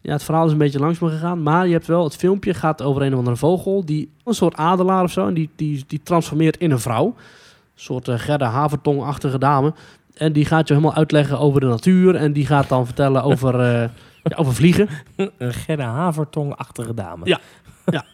[0.00, 1.42] Ja, het verhaal is een beetje langs me gegaan.
[1.42, 3.84] Maar je hebt wel, het filmpje gaat over een of andere vogel.
[3.84, 5.26] Die, een soort adelaar of zo.
[5.26, 7.06] En die, die, die transformeert in een vrouw.
[7.06, 7.14] Een
[7.74, 9.74] soort uh, Gerda Havertong-achtige dame.
[10.14, 12.14] En die gaat je helemaal uitleggen over de natuur.
[12.14, 13.88] En die gaat dan vertellen over, eh,
[14.22, 14.88] ja, over vliegen.
[15.16, 17.26] Een Gerda Havertong-achtige dame.
[17.26, 17.40] Ja.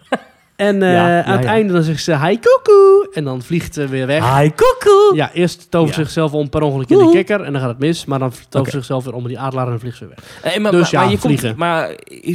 [0.57, 1.51] En eh, Ja, ja, aan het ja.
[1.51, 3.09] einde dan zegt ze hi koekoe.
[3.13, 4.39] En dan vliegt ze weer weg.
[4.39, 5.13] Hi, koekoe!
[5.15, 6.03] Ja, eerst tovert Ja.
[6.03, 7.41] zichzelf om per ongeluk in de kikker.
[7.41, 8.05] En dan gaat het mis.
[8.05, 8.71] Maar dan tovert Oké.
[8.71, 10.53] zichzelf weer om die adelaar en vliegt ze weer weg.
[10.55, 11.47] Eh, maar, Dus maar, ja, maar je vliegen.
[11.49, 11.95] komt, maar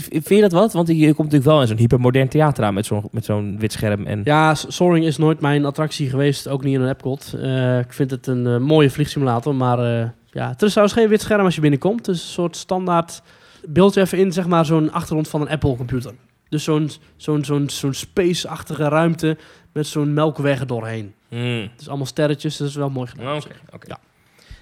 [0.10, 0.74] vind je dat wat?
[0.74, 3.72] Want je komt natuurlijk wel in zo'n hypermodern theater aan met zo'n met zo'n wit
[3.72, 4.06] scherm.
[4.06, 4.22] En...
[4.24, 6.48] Ja, Soaring is nooit mijn attractie geweest.
[6.48, 7.34] Ook niet in een Epcot.
[7.42, 9.56] Eh, ik vind het een eh, mooie vliegsimulator.
[9.56, 12.06] Maar eh, ja, het is trouwens geen wit scherm als je binnenkomt.
[12.06, 13.22] Het is een soort standaard
[13.68, 16.12] beeld je even in, zeg maar, zo'n achtergrond van een Apple computer.
[16.52, 19.38] Dus zo'n zo'n zo'n zo'n space-achtige ruimte
[19.74, 21.14] met zo'n melkweg doorheen.
[21.30, 21.62] Hmm.
[21.62, 23.36] Het is allemaal sterretjes, dat is wel mooi gedaan.
[23.36, 23.88] Oké, oké.
[23.88, 23.98] Ja.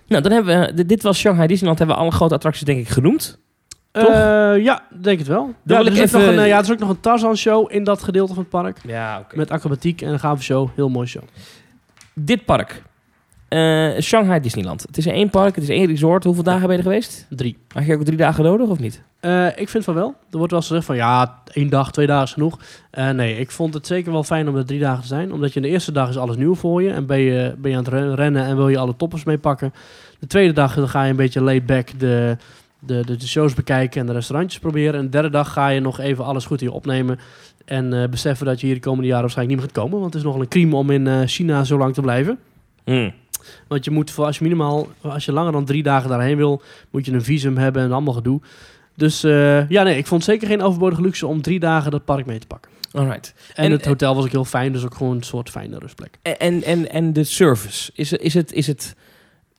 [0.08, 2.90] Nou, dan hebben we, dit- was Shanghai Disneyland, hebben we alle grote attracties denk ik
[2.90, 3.40] genoemd.
[3.92, 4.08] Toch?
[4.10, 5.54] Eh, ja, denk het wel.
[5.64, 7.84] Ja, ik er, even- nog een, eh, ja, er is ook nog een Tarzan-show in
[7.84, 8.78] dat gedeelte van het park.
[8.88, 9.36] Ja, oké.
[9.38, 10.70] Met acrobatiek en een gave show.
[10.76, 11.24] Heel mooi show.
[12.14, 12.82] Dit park,
[13.50, 14.82] Eh, Shanghai Disneyland.
[14.82, 16.24] Het is één park, het is één resort.
[16.24, 17.26] Hoeveel dagen ben je er geweest?
[17.30, 17.58] Drie.
[17.74, 19.02] Had je ook drie dagen nodig of niet?
[19.20, 20.08] Eh, ik vind van wel.
[20.32, 22.60] Er wordt wel eens gezegd van ja, één dag, twee dagen is genoeg.
[22.92, 25.34] Eh, nee, ik vond het zeker wel fijn om er drie dagen te zijn.
[25.34, 26.92] Omdat je de eerste dag is alles nieuw voor je.
[26.92, 29.74] En ben je, ben je aan het ren- rennen en wil je alle toppers meepakken.
[30.20, 32.38] De tweede dag dan ga je een beetje laid back de,
[32.80, 35.00] de, de, de shows bekijken en de restaurantjes proberen.
[35.00, 37.20] En de derde dag ga je nog even alles goed hier opnemen.
[37.66, 40.02] En beseffen dat je hier de komende jaren waarschijnlijk niet meer gaat komen.
[40.02, 42.40] Want het is nogal een crime om in China zo lang te blijven.
[42.84, 43.14] Hmm.
[43.68, 46.62] Want je moet voor als je minimaal, als je langer dan drie dagen daarheen wil,
[46.90, 48.42] moet je een visum hebben en allemaal gedoe.
[48.96, 52.26] Dus eh, ja, nee, ik vond zeker geen overbodige luxe om drie dagen dat park
[52.26, 52.72] mee te pakken.
[52.92, 53.34] Alright.
[53.54, 56.18] En, En- het hotel was ook heel fijn, dus ook gewoon een soort fijne rustplek.
[56.22, 58.54] En, en, en de service, is, is het...
[58.54, 58.96] Is het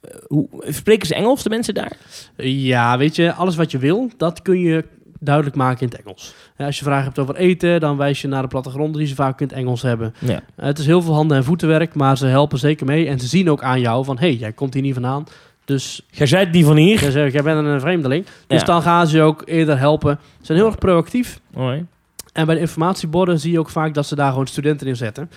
[0.00, 1.96] eh, hoe, spreken ze Engels, de mensen daar?
[2.36, 4.84] Ja, weet je, alles wat je wil, dat kun je
[5.20, 6.34] duidelijk maken in het Engels.
[6.56, 9.14] Ja, als je vragen hebt over eten, dan wijs je naar de plattegronden die ze
[9.14, 10.14] vaak in het Engels hebben.
[10.18, 10.40] Ja.
[10.56, 13.08] Eh, het is heel veel handen- en voetenwerk, maar ze helpen zeker mee.
[13.08, 15.26] En ze zien ook aan jou van, hé, hey, jij komt hier niet vandaan.
[15.64, 17.00] Dus Jij het niet van hier.
[17.00, 18.24] jij zegt, jij bent een vreemdeling.
[18.46, 18.66] Dus Ja.
[18.66, 20.18] dan gaan ze je ook eerder helpen.
[20.38, 21.40] Ze zijn heel erg proactief.
[21.54, 21.84] Alright.
[22.32, 25.30] En bij de informatieborden zie je ook vaak dat ze daar gewoon studenten in zetten.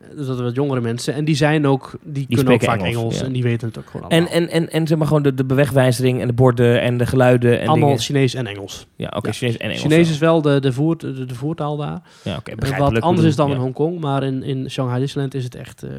[0.00, 1.14] Eh, Dus dat wat jongere mensen.
[1.14, 3.24] En die zijn ook, die, kunnen ook vaak Engels, Engels, ja.
[3.24, 4.38] en die weten het ook gewoon En, allemaal.
[4.38, 7.60] en, en, en zeg maar gewoon de, de bewegwijzering en de borden en de geluiden
[7.60, 8.02] en allemaal dingen.
[8.02, 8.86] Chinees en Engels.
[8.96, 9.32] Ja, oké, Ja.
[9.32, 9.80] Chinees en Engels.
[9.80, 12.00] Chinees is wel de, de, voert, de, de voertaal daar.
[12.22, 12.94] Ja, oké, Eh, begrijpelijk.
[12.94, 14.00] wat anders is dan in Hongkong.
[14.00, 15.82] Maar in, in Shanghai Disneyland is het echt...
[15.82, 15.90] eh,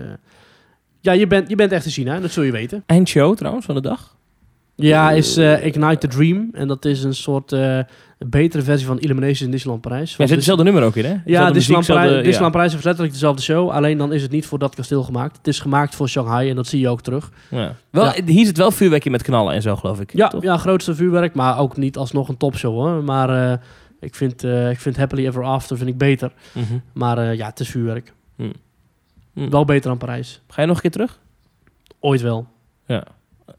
[1.02, 2.16] ja, je bent, je bent echt in China.
[2.16, 2.84] en Dat zul je weten.
[2.86, 4.16] Eindshow trouwens van de dag.
[4.76, 6.50] Ja, is eh, Ignite the Dream.
[6.54, 7.56] En dat is een soort
[8.18, 10.12] eh, betere versie van Illumination in Disneyland Parijs.
[10.12, 11.16] Ja, er zit hetzelfde nummer ook in, hè?
[11.26, 13.70] Ja, Disneyland, muziek, Parijs, Disneyland Parijs heeft letterlijk dezelfde show.
[13.70, 15.38] Alleen dan is het niet voor dat kasteel gemaakt.
[15.38, 17.32] Het is gemaakt voor Shanghai en dat zie je ook terug.
[17.50, 17.76] Ja.
[17.90, 18.14] Wel, Ja.
[18.26, 20.14] Hier zit wel vuurwerkje met knallen en zo, geloof ik.
[20.14, 20.44] Ja, toch?
[20.44, 23.04] ja grootste vuurwerk, maar ook niet alsnog een topshow hoor.
[23.04, 23.58] Maar eh,
[24.00, 26.32] ik, vind, eh, ik vind Happily Ever After vind ik beter.
[26.52, 26.78] Mhm.
[26.94, 28.14] Maar eh, ja, het is vuurwerk.
[28.36, 28.54] Hmm.
[29.34, 29.50] Hmm.
[29.50, 30.42] Wel beter dan Parijs.
[30.48, 31.20] Ga je nog een keer terug?
[32.00, 32.48] Ooit wel.
[32.86, 33.04] Ja.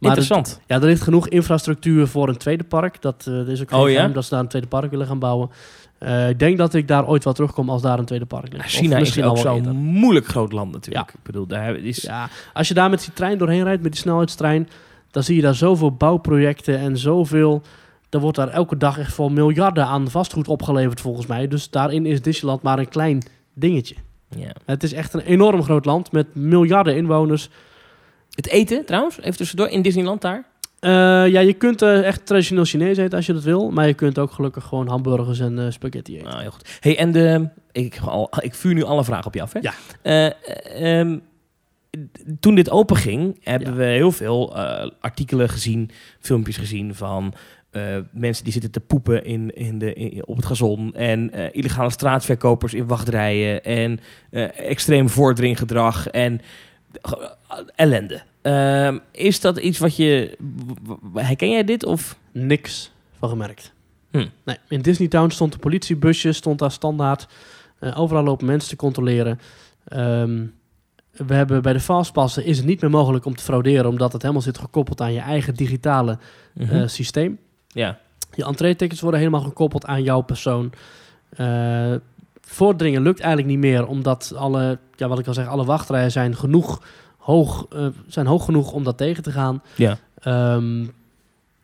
[0.00, 0.60] Interessant.
[0.66, 3.02] Ja, er ligt genoeg infrastructuur voor een tweede park.
[3.02, 4.08] Dat er is ook Oh, ja?
[4.08, 5.50] dat ze daar een tweede park willen gaan bouwen.
[5.98, 8.64] Eh, ik denk dat ik daar ooit wel terugkom als daar een tweede park ligt.
[8.64, 11.08] Of China is misschien ook al wel zo'n moeilijk groot land natuurlijk.
[11.10, 12.02] Ik bedoel, daar is...
[12.02, 14.68] Ja, als je daar met die trein doorheen rijdt, met die snelheidstrein,
[15.10, 17.62] dan zie je daar zoveel bouwprojecten en zoveel.
[18.10, 21.48] Er wordt daar elke dag echt voor miljarden aan vastgoed opgeleverd, volgens mij.
[21.48, 23.22] Dus daarin is Disneyland maar een klein
[23.54, 23.94] dingetje.
[24.36, 24.52] Ja.
[24.64, 27.50] Het is echt een enorm groot land met miljarden inwoners.
[28.38, 30.44] Het eten trouwens, even tussendoor, in Disneyland daar.
[30.80, 30.90] Eh,
[31.32, 33.70] ja, je kunt eh, echt traditioneel Chinees eten als je dat wil.
[33.70, 36.28] Maar je kunt ook gelukkig gewoon hamburgers en eh, spaghetti eten.
[36.28, 36.76] Nou, heel goed.
[36.80, 39.58] Hey, en de, ik, al, ik vuur nu alle vragen op je af, hè?
[39.62, 39.72] Ja.
[40.02, 41.18] Eh, eh, ehm,
[42.40, 43.74] toen dit open ging, hebben Ja.
[43.74, 44.56] we heel veel
[45.00, 47.34] artikelen gezien, filmpjes gezien van
[48.12, 50.94] mensen die zitten te poepen in, in de, in- op het gazon.
[50.94, 53.64] En illegale straatverkopers in wachtrijen.
[53.64, 56.40] En eh, extreem voordringgedrag en
[57.74, 58.22] ellende.
[58.42, 60.38] Ehm, is dat iets wat je...
[61.14, 61.84] Herken jij dit?
[61.84, 62.18] Of?
[62.32, 63.72] Niks van gemerkt.
[64.10, 64.26] Hm.
[64.44, 67.26] Nee, in Disney Town stond een politiebusje, stond daar standaard.
[67.78, 69.40] Eh, overal lopen mensen te controleren.
[69.84, 70.44] Ehm,
[71.10, 74.22] we hebben bij de fastpassen is het niet meer mogelijk om te frauderen, omdat het
[74.22, 76.18] helemaal zit gekoppeld aan je eigen digitale
[76.54, 76.74] Mhm.
[76.74, 77.38] eh, systeem.
[77.68, 77.98] ja.
[78.34, 80.72] Je entree-tickets worden helemaal gekoppeld aan jouw persoon.
[82.50, 86.36] Voordringen lukt eigenlijk niet meer, omdat alle, ja, wat ik al zeg, alle wachtrijen zijn
[86.36, 86.82] genoeg
[87.16, 89.62] hoog, eh, zijn hoog genoeg om dat tegen te gaan.
[89.76, 89.98] Ja.
[90.18, 90.82] Ehm,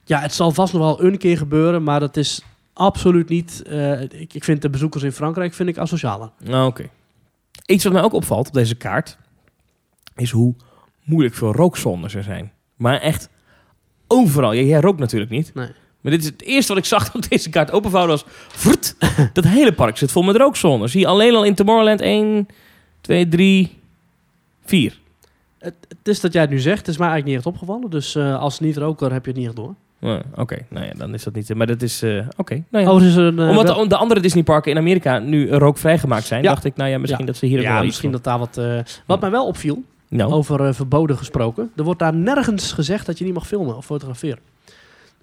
[0.05, 3.63] ja, het zal vast nog wel een keer gebeuren, maar dat is absoluut niet.
[3.63, 6.31] eh, ik, ik vind de bezoekers in Frankrijk vind ik asocialer.
[6.45, 6.89] Nou, Oké.
[7.67, 9.19] Iets wat mij ook opvalt op deze kaart
[10.17, 10.55] is hoe
[11.05, 12.53] moeilijk veel rookzones er zijn.
[12.77, 13.29] Maar echt
[14.07, 14.55] overal.
[14.55, 15.55] Jij rookt natuurlijk niet.
[15.55, 15.69] Nee.
[16.05, 18.25] Maar dit is het eerste wat ik zag toen deze kaart openvouwde was...
[18.49, 18.97] Vrt,
[19.33, 20.91] dat hele park zit vol met rookzones.
[20.93, 22.47] Zie je alleen al in Tomorrowland 1,
[23.01, 23.79] 2, 3,
[24.65, 24.99] 4.
[25.59, 27.91] Het, het is dat jij het nu zegt, het is mij eigenlijk niet echt opgevallen.
[27.91, 29.75] Dus eh, als niet-roker heb je het niet echt door.
[30.35, 31.55] Oké, nou ja, dan is dat niet...
[31.55, 32.03] Maar dat is...
[32.03, 33.17] eh, Oké, nou ja.
[33.17, 36.43] Een, eh, Omdat de, de andere Disneyparken in Amerika nu rookvrij gemaakt zijn...
[36.43, 36.49] Ja.
[36.49, 37.27] dacht ik, nou ja, misschien Ja.
[37.31, 38.61] dat ze hier ook ja, wel misschien dat daar wat.
[39.07, 41.71] wat mij wel opviel, Nou, over verboden gesproken.
[41.77, 44.39] Er wordt daar nergens gezegd dat je niet mag filmen of fotograferen.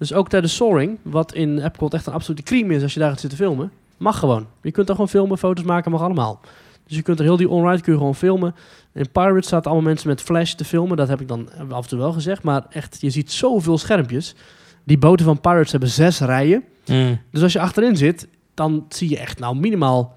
[0.01, 3.09] Dus ook tijdens Soaring, wat in Epcot echt een absolute crime is als je daar
[3.09, 4.47] gaat zitten filmen, mag gewoon.
[4.61, 6.39] Je kunt er gewoon filmen, foto's maken, mag allemaal.
[6.87, 8.55] Dus je kunt er heel die on-ride kun je gewoon filmen.
[8.93, 10.97] In Pirates zaten allemaal mensen met flash te filmen.
[10.97, 12.43] Dat heb ik dan af en toe wel gezegd.
[12.43, 14.35] Maar echt, je ziet zoveel schermpjes.
[14.83, 16.63] Die boten van Pirates hebben zes rijen.
[16.87, 20.15] mm, Dus als je achterin zit, dan zie je echt nou minimaal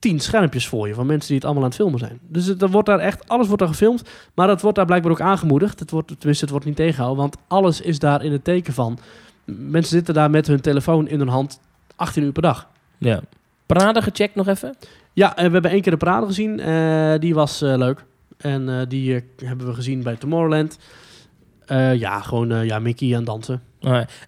[0.00, 2.18] tien schermpjes voor je van mensen die het allemaal aan het filmen zijn.
[2.28, 4.02] Dus het, er wordt daar echt, alles wordt daar gefilmd,
[4.34, 5.80] maar dat wordt daar blijkbaar ook aangemoedigd.
[5.80, 8.98] Het wordt, tenminste, het wordt niet tegengehouden, want alles is daar in het teken van.
[9.44, 11.60] Mensen zitten daar met hun telefoon in hun hand
[11.96, 12.68] 18 uur per dag.
[12.98, 13.20] ja.
[13.66, 14.76] Parade gecheckt nog even?
[15.12, 16.60] Ja, en we hebben één keer de parade gezien.
[16.60, 18.04] eh, die was eh, leuk.
[18.38, 20.78] En eh, die eh, hebben we gezien bij Tomorrowland.
[21.70, 23.62] Eh, ja, gewoon eh, ja, Mickey aan dansen.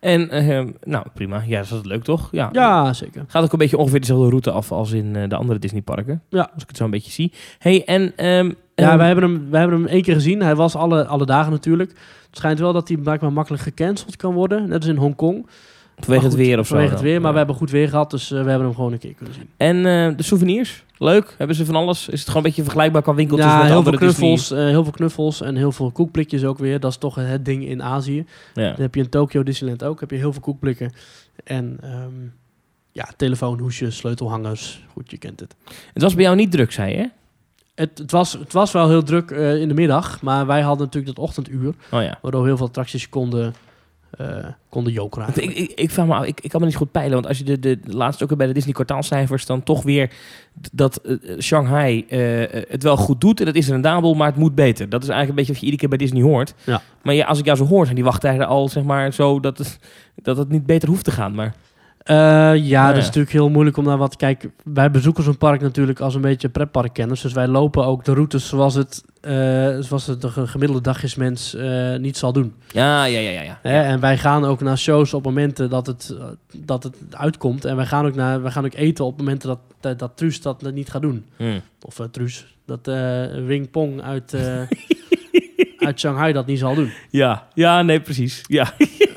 [0.01, 1.43] En, eh, nou prima.
[1.47, 2.28] Ja, dat is leuk toch?
[2.32, 2.49] Ja.
[2.53, 3.24] Ja, zeker.
[3.26, 6.22] Gaat ook een beetje ongeveer dezelfde route af als in de andere Disneyparken.
[6.28, 6.51] Ja.
[6.55, 7.32] Als ik het zo een beetje zie.
[7.59, 8.12] hey, en...
[8.16, 10.43] ehm, Ja, ehm, wij hebben, hem, wij hebben hem één keer gezien.
[10.43, 11.90] Hij was alle, alle dagen natuurlijk.
[12.26, 14.68] Het schijnt wel dat hij blijkbaar makkelijk gecanceld kan worden.
[14.68, 15.47] Net als in Hongkong.
[15.99, 16.72] Vanwege het weer of zo.
[16.74, 17.32] Vanwege het weer, maar Ja.
[17.32, 18.11] we hebben goed weer gehad.
[18.11, 19.49] Dus we hebben hem gewoon een keer kunnen zien.
[19.57, 19.82] En
[20.16, 20.84] de souvenirs?
[21.03, 21.34] Leuk?
[21.38, 22.09] Hebben ze van alles?
[22.09, 24.28] Is het gewoon een beetje vergelijkbaar qua winkeltjes Ja, met heel veel, andere Disney?
[24.28, 26.80] knuffels, eh, heel veel knuffels en heel veel koekblikjes ook weer.
[26.80, 28.26] Dat is toch het ding in Azië.
[28.55, 28.70] Ja.
[28.70, 30.00] Dan heb je in Tokyo Disneyland ook.
[30.00, 30.92] Heb je heel veel koekblikken.
[31.44, 32.12] En ehm,
[32.92, 34.84] ja, telefoonhoesjes, sleutelhangers.
[34.92, 35.55] Goed, je kent het.
[35.92, 37.11] Het was bij jou niet druk, zei je?
[37.74, 40.22] Het, het, was, het was wel heel druk eh, in de middag.
[40.22, 41.74] Maar wij hadden natuurlijk dat ochtenduur.
[41.90, 42.18] Oh ja.
[42.22, 43.55] Waardoor heel veel attracties konden,
[44.19, 45.27] eh konden jokeren.
[45.27, 47.15] Want ik, ik, ik, vraag me af, ik, ik kan me niet goed peilen.
[47.15, 49.47] Want als je de, de, de laatst ook bij de Disney kwartaalcijfers...
[49.47, 50.11] dan toch weer
[50.73, 53.41] dat eh, Shanghai eh, het wel goed doet.
[53.41, 54.89] En dat is rendabel, maar het moet beter.
[54.89, 56.55] Dat is eigenlijk een beetje wat je iedere keer bij Disney hoort.
[56.65, 56.83] Ja.
[57.03, 59.41] Maar ja, als ik jou zo hoor, zijn die wachttijden al zeg maar zo...
[59.41, 59.79] dat het,
[60.15, 61.35] dat het niet beter hoeft te gaan.
[61.35, 61.55] Maar
[62.03, 62.88] Eh, ja, ja.
[62.88, 64.53] dat is natuurlijk heel moeilijk om naar wat te kijken.
[64.64, 67.20] Wij bezoeken zo'n park natuurlijk als een beetje pretparkkennis.
[67.20, 69.32] Dus wij lopen ook de routes zoals het, eh,
[69.80, 72.55] zoals het een gemiddelde dagjesmens eh niet zal doen.
[72.68, 73.42] ja, ja, ja, ja.
[73.42, 73.59] ja.
[73.62, 73.82] Hè?
[73.82, 76.16] En wij gaan ook naar shows op momenten dat het,
[76.57, 77.64] dat het uitkomt.
[77.64, 80.40] En wij gaan ook, naar, wij gaan ook eten op momenten dat, dat, dat Truus
[80.40, 81.24] dat niet gaat doen.
[81.36, 81.59] Hm.
[81.80, 84.62] Of Truus, dat eh Wing Pong uit, eh,
[85.86, 86.92] uit Shanghai dat niet zal doen.
[87.11, 88.44] ja, ja, nee, precies.
[88.46, 88.72] Ja.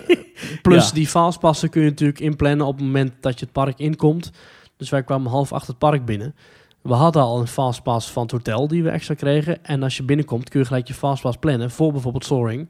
[0.69, 0.93] Plus Ja.
[0.93, 4.31] die fastpassen kun je natuurlijk inplannen op het moment dat je het park inkomt.
[4.77, 6.35] Dus wij kwamen half acht het park binnen.
[6.81, 9.65] We hadden al een fastpass van het hotel die we extra kregen.
[9.65, 12.69] En als je binnenkomt kun je gelijk je fastpass plannen voor bijvoorbeeld Soaring.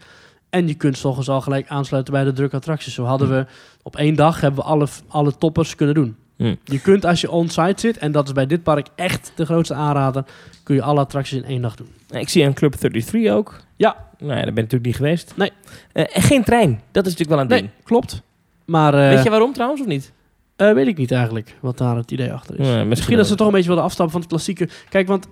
[0.49, 2.93] En je kunt volgens al gelijk aansluiten bij de drukke attracties.
[2.93, 3.45] Zo hadden we
[3.83, 6.15] op één dag hebben we alle, alle toppers kunnen doen.
[6.37, 6.55] Hm.
[6.63, 9.73] Je kunt als je on-site zit, en dat is bij dit park echt de grootste
[9.73, 10.25] aanrader,
[10.63, 11.87] kun je alle attracties in één dag doen.
[12.09, 13.61] Ik zie een Club 33 ook.
[13.75, 14.04] Ja.
[14.19, 15.33] Nou ja, daar ben ik natuurlijk niet geweest.
[15.35, 15.51] Nee.
[15.91, 16.81] Eh, en geen trein.
[16.91, 17.71] Dat is natuurlijk wel een Nee, ding.
[17.83, 18.21] klopt.
[18.65, 20.11] Maar eh, Weet je waarom trouwens of niet?
[20.55, 22.65] eh, weet ik niet eigenlijk wat daar het idee achter is.
[22.65, 24.69] Ja, misschien Misschien dat ze toch een beetje willen afstappen van het klassieke.
[24.89, 25.27] Kijk, want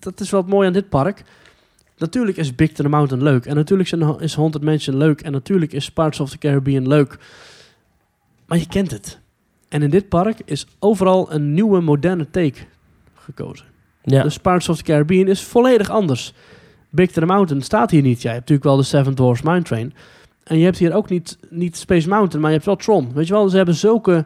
[0.00, 1.22] dat is wel het mooie aan dit park.
[1.96, 3.46] Natuurlijk is Big Thunder Mountain leuk.
[3.46, 5.20] En natuurlijk zijn- is Haunted Mansion leuk.
[5.20, 7.18] En natuurlijk is Pirates of the Caribbean leuk.
[8.46, 9.18] Maar je kent het.
[9.68, 12.58] En in dit park is overal een nieuwe, moderne take
[13.14, 13.66] gekozen.
[14.02, 14.22] Ja.
[14.22, 16.32] Dus Pirates of the Caribbean is volledig anders.
[16.90, 18.22] Big Thunder Mountain staat hier niet.
[18.22, 19.94] Jij hebt natuurlijk wel de Seven Dwarfs Mine Train.
[20.44, 23.10] En je hebt hier ook niet, niet Space Mountain, maar je hebt wel Tron.
[23.14, 24.24] Weet je wel, ze hebben zulke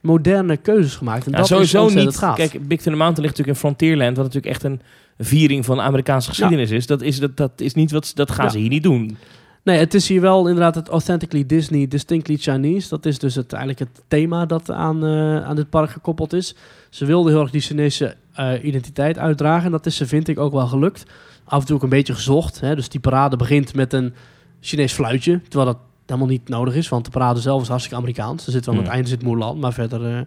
[0.00, 1.26] moderne keuzes gemaakt.
[1.26, 2.16] En Ja, dat sowieso is niet.
[2.16, 2.36] gaaf.
[2.36, 4.80] Kijk, Big Thunder Mountain ligt natuurlijk in Frontierland, wat natuurlijk echt een
[5.18, 6.86] viering van Amerikaanse geschiedenis is.
[6.86, 8.50] Dat is, dat, dat is niet wat, dat gaan Ja.
[8.50, 9.16] ze hier niet doen.
[9.62, 12.88] Nee, het is hier wel inderdaad het Authentically Disney, Distinctly Chinese.
[12.88, 16.54] Dat is dus het, eigenlijk het thema dat aan, eh, aan dit park gekoppeld is.
[16.90, 19.64] Ze wilden heel erg die Chinese eh, identiteit uitdragen.
[19.64, 21.04] En dat is ze, vind ik, ook wel gelukt.
[21.44, 22.60] Af en toe ook een beetje gezocht.
[22.60, 22.74] Hè?
[22.74, 24.14] Dus die parade begint met een
[24.60, 25.40] Chinees fluitje.
[25.48, 28.46] Terwijl dat helemaal niet nodig is, want de parade zelf is hartstikke Amerikaans.
[28.46, 30.16] Er zit wel aan het einde zit Mulan, maar verder...
[30.16, 30.20] eh,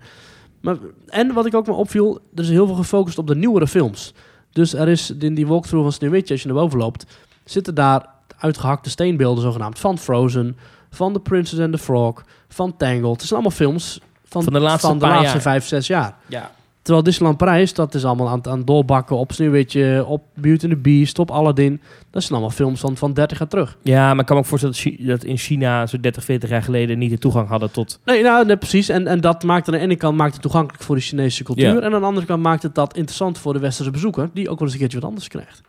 [0.62, 3.68] maar, en wat ik ook me opviel, er is heel veel gefocust op de nieuwere
[3.68, 4.14] films.
[4.52, 7.06] Dus er is in die walkthrough van Sneeuwwitje, als je naar boven loopt,
[7.44, 8.06] zitten daar
[8.38, 10.58] uitgehakte steenbeelden zogenaamd van Frozen,
[10.90, 13.12] van The Princess and the Frog, van Tangled.
[13.12, 16.16] Het zijn allemaal films van, Van de laatste van de laatste vijf, zes jaar.
[16.28, 16.52] Ja.
[16.88, 20.74] Terwijl Disneyland Parijs, dat is allemaal aan, het- aan doorbakken op Sneeuwwitje, op Beauty and
[20.74, 21.82] the Beast, op Aladdin.
[22.12, 23.78] Dat zijn allemaal films van, van 30 jaar terug.
[23.82, 26.98] ja, maar ik kan me ook voorstellen dat, in China zo 30, 40 jaar geleden
[26.98, 28.00] niet de toegang hadden tot...
[28.06, 28.90] Nee, nou, nee, precies.
[28.90, 31.66] En, en dat maakt aan de ene kant maakt het toegankelijk voor de Chinese cultuur.
[31.74, 31.82] Ja.
[31.82, 34.60] En aan de andere kant maakt het dat interessant voor de westerse bezoeker, die ook
[34.60, 35.62] wel eens een keertje wat anders krijgt.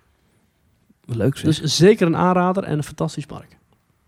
[1.05, 1.45] Leuk zeg.
[1.59, 3.58] Dus zeker een aanrader en een fantastisch park.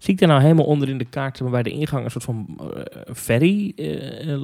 [0.01, 2.47] Zie ik daar nou helemaal onder in de kaart, bij de ingang, een soort van
[2.59, 3.73] eh, ferry?
[3.77, 4.41] eh, eh,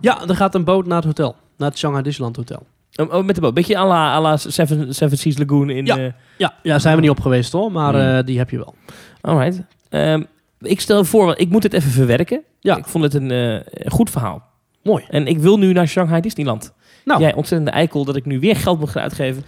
[0.00, 1.36] Ja, er gaat een boot naar het hotel.
[1.56, 2.66] Naar het Shanghai Disneyland Hotel.
[2.96, 3.54] Oh, oh, met de boot.
[3.54, 5.86] Beetje à la, à la Seven, Seven Seas Lagoon in...
[5.86, 6.14] Ja.
[6.38, 8.24] Ja, ja zijn we niet op geweest hoor, maar Hmm.
[8.24, 8.74] die heb je wel.
[9.20, 9.60] Alright.
[9.88, 10.22] Ehm,
[10.60, 12.42] ik stel voor, want ik moet het even verwerken.
[12.60, 12.76] Ja.
[12.76, 14.42] Ik vond het een een goed verhaal.
[14.82, 15.04] Mooi.
[15.08, 16.72] En ik wil nu naar Shanghai Disneyland.
[17.04, 19.44] Nou, Jij ontzettende eikel dat ik nu weer geld moet gaan uitgeven.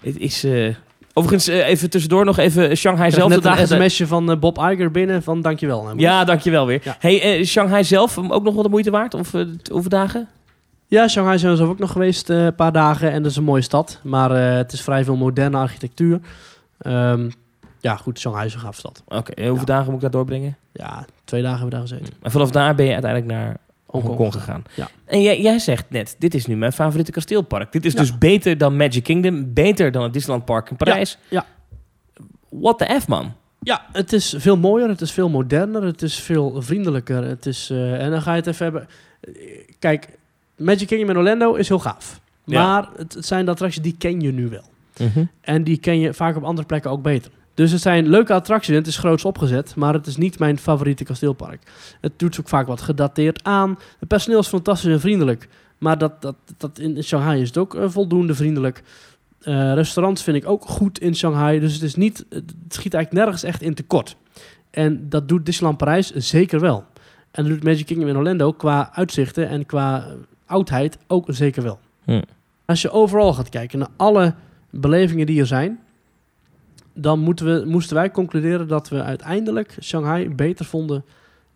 [0.00, 0.46] Het is...
[1.14, 3.28] eh, overigens, eh, even tussendoor nog even Shanghai ik zelf.
[3.28, 5.86] net een sms'je van eh, Bob Iger binnen van dankjewel.
[5.86, 6.80] hè, Ja, dankjewel weer.
[6.84, 6.96] Ja.
[6.98, 9.14] Hey, eh, Shanghai zelf, ook nog wel de moeite waard?
[9.14, 9.40] Of eh,
[9.70, 10.28] hoeveel dagen?
[10.86, 13.36] Ja, Shanghai zijn we zelf ook nog geweest eh, een paar dagen en dat is
[13.36, 13.98] een mooie stad.
[14.02, 16.20] Maar eh, het is vrij veel moderne architectuur.
[16.78, 17.30] Ehm,
[17.80, 19.02] ja, goed, Shanghai is een gaaf stad.
[19.08, 20.56] Oké, en hoeveel dagen moet ik daar doorbrengen?
[20.72, 22.18] Ja, twee dagen hebben we daar gezeten.
[22.22, 23.56] En vanaf daar ben je uiteindelijk naar
[24.02, 24.16] Hongkong.
[24.18, 24.62] Hongkong gegaan.
[24.74, 24.88] Ja.
[25.04, 27.72] En jij, jij zegt net, dit is nu mijn favoriete kasteelpark.
[27.72, 27.98] Dit is Ja.
[28.00, 31.18] dus beter dan Magic Kingdom, beter dan het Disneyland Park in Parijs.
[31.28, 31.46] ja.
[32.48, 33.32] What the F, man?
[33.60, 37.24] Ja, het is veel mooier, het is veel moderner, het is veel vriendelijker.
[37.24, 38.88] Het is, eh, en dan ga je het even hebben.
[39.78, 40.08] Kijk,
[40.56, 42.20] Magic Kingdom in Orlando is heel gaaf.
[42.44, 44.64] Maar het, het zijn de attracties die ken je nu wel.
[45.40, 47.30] En die ken je vaak op andere plekken ook beter.
[47.54, 50.58] Dus het zijn leuke attracties en het is groots opgezet, maar het is niet mijn
[50.58, 51.62] favoriete kasteelpark.
[52.00, 53.78] Het doet ook vaak wat gedateerd aan.
[53.98, 55.48] Het personeel is fantastisch en vriendelijk,
[55.78, 58.82] maar dat, dat, dat in Shanghai is het ook eh, voldoende vriendelijk.
[59.40, 63.24] Eh, restaurants vind ik ook goed in Shanghai, dus het, is niet, het schiet eigenlijk
[63.24, 64.16] nergens echt in tekort.
[64.70, 66.84] En dat doet Disneyland Parijs zeker wel.
[67.30, 70.12] En dat doet Magic Kingdom in Orlando qua uitzichten en qua eh,
[70.46, 71.78] oudheid ook zeker wel.
[72.04, 72.22] Hm.
[72.64, 74.34] Als je overal gaat kijken naar alle
[74.70, 75.80] belevingen die er zijn,
[76.94, 81.04] dan moeten we, moesten wij concluderen dat we uiteindelijk Shanghai beter vonden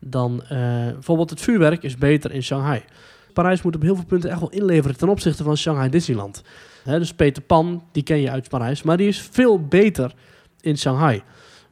[0.01, 0.49] dan eh,
[0.93, 2.83] bijvoorbeeld het vuurwerk is beter in Shanghai.
[3.33, 6.43] Parijs moet op heel veel punten echt wel inleveren ten opzichte van Shanghai Disneyland.
[6.85, 10.13] Dus Peter Pan, die ken je uit Parijs, maar die is veel beter
[10.61, 11.23] in Shanghai.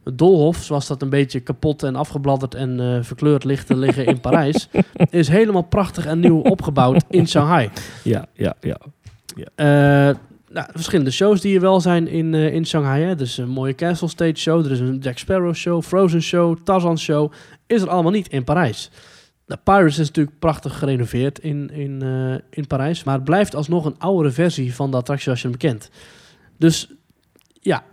[0.04, 4.06] Het Doolhof, zoals dat een beetje kapot en afgebladderd en eh, verkleurd ligt te liggen
[4.06, 4.68] in Parijs,
[5.10, 7.70] is helemaal prachtig en nieuw opgebouwd in Shanghai.
[8.02, 8.78] Ja, ja, ja.
[9.54, 10.16] Eh,
[10.48, 13.14] nou, verschillende shows die er wel zijn in, eh, in Shanghai.
[13.18, 16.98] Is een mooie Castle Stage show, er is een Jack Sparrow show, Frozen show, Tarzan
[16.98, 17.32] show.
[17.66, 18.90] Is er allemaal niet in Parijs.
[19.46, 23.04] Nou, Pirates is natuurlijk prachtig gerenoveerd in, in, eh, in Parijs.
[23.04, 25.90] Maar het blijft alsnog een oudere versie van de attractie als je hem kent.
[26.56, 26.90] Dus
[27.60, 27.84] ja,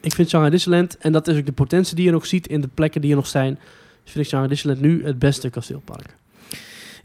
[0.00, 2.60] ik vind Shanghai Disneyland, en dat is ook de potentie die je nog ziet in
[2.60, 3.58] de plekken die er nog zijn,
[4.04, 6.16] vind ik Shanghai Disneyland nu het beste kasteelpark.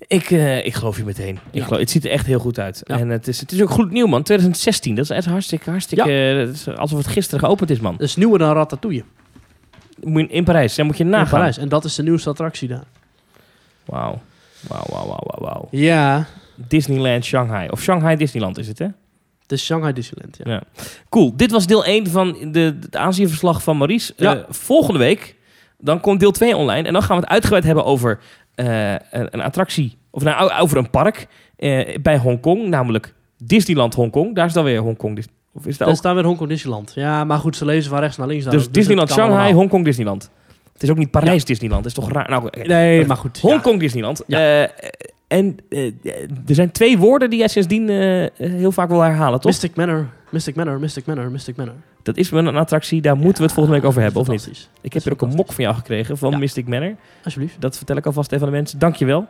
[0.08, 1.40] Ik, eh, ik geloof je meteen.
[1.52, 2.82] Ik geloof, het ziet er echt heel goed uit.
[2.84, 3.00] Ja.
[3.00, 4.24] En het is, het is ook goed nieuw, man.
[4.24, 6.04] 2016, dat is echt hartstikke, hartstikke...
[6.04, 7.92] eh, is alsof het gisteren geopend is, man.
[7.92, 9.04] Dat is nieuwer dan Ratatouille
[10.04, 11.30] Moet je- In Parijs, daar moet je in nagaan.
[11.30, 11.58] Parijs.
[11.58, 12.84] En dat is de nieuwste attractie daar.
[13.86, 14.22] Wauw.
[14.68, 15.68] Wauw, wauw, wauw, wauw.
[15.72, 16.26] Ja,
[16.56, 17.70] Disneyland Shanghai.
[17.70, 18.88] Of Shanghai Disneyland is het, hè?
[19.48, 20.38] is Shanghai Disneyland.
[20.44, 20.52] Ja.
[20.52, 20.64] Ja.
[21.10, 21.34] Cool.
[21.36, 24.14] Dit was deel 1 van de, het Azië-verslag van Maurice.
[24.18, 24.36] Ja.
[24.36, 25.36] Eh, volgende week,
[25.78, 26.88] dan komt deel 2 online.
[26.88, 28.20] En dan gaan we het uitgebreid hebben over
[28.58, 34.36] eh, een, een attractie, of nou, over een park eh, bij Hongkong, namelijk Disneyland Hongkong.
[34.36, 35.18] Daar is dan weer Hongkong.
[35.54, 35.96] Of is dat Daar ook?
[35.96, 36.92] staat weer Hongkong Disneyland.
[36.96, 38.46] Ja, maar goed, ze lezen van rechts naar links.
[38.46, 39.54] Dus ook, Disneyland het Shanghai.
[39.54, 40.30] Hongkong Disneyland.
[40.74, 42.30] Het is ook niet Parijs Disneyland, dat is toch raar?
[42.30, 42.50] Nou.
[42.64, 43.40] Nee, maar goed.
[43.42, 43.50] ja.
[43.50, 44.24] Hongkong Disneyland.
[44.28, 44.64] Ja.
[44.64, 44.70] Eh,
[45.28, 45.58] en
[46.48, 47.90] er zijn twee woorden die jij sindsdien
[48.38, 49.52] heel vaak wil herhalen, toch?
[49.52, 51.74] Mystic Manor, Mystic Manor, Mystic Manor, Mystic Manor.
[52.04, 54.70] Dat is wel een attractie, daar moeten we het volgende week over hebben, of niet?
[54.82, 56.38] Ik heb er ook een mok van jou gekregen, van Ja.
[56.38, 56.96] Mystic Manor.
[57.24, 57.62] Alsjeblieft.
[57.62, 58.80] Dat vertel ik alvast even aan de mensen.
[58.80, 59.28] Dankjewel.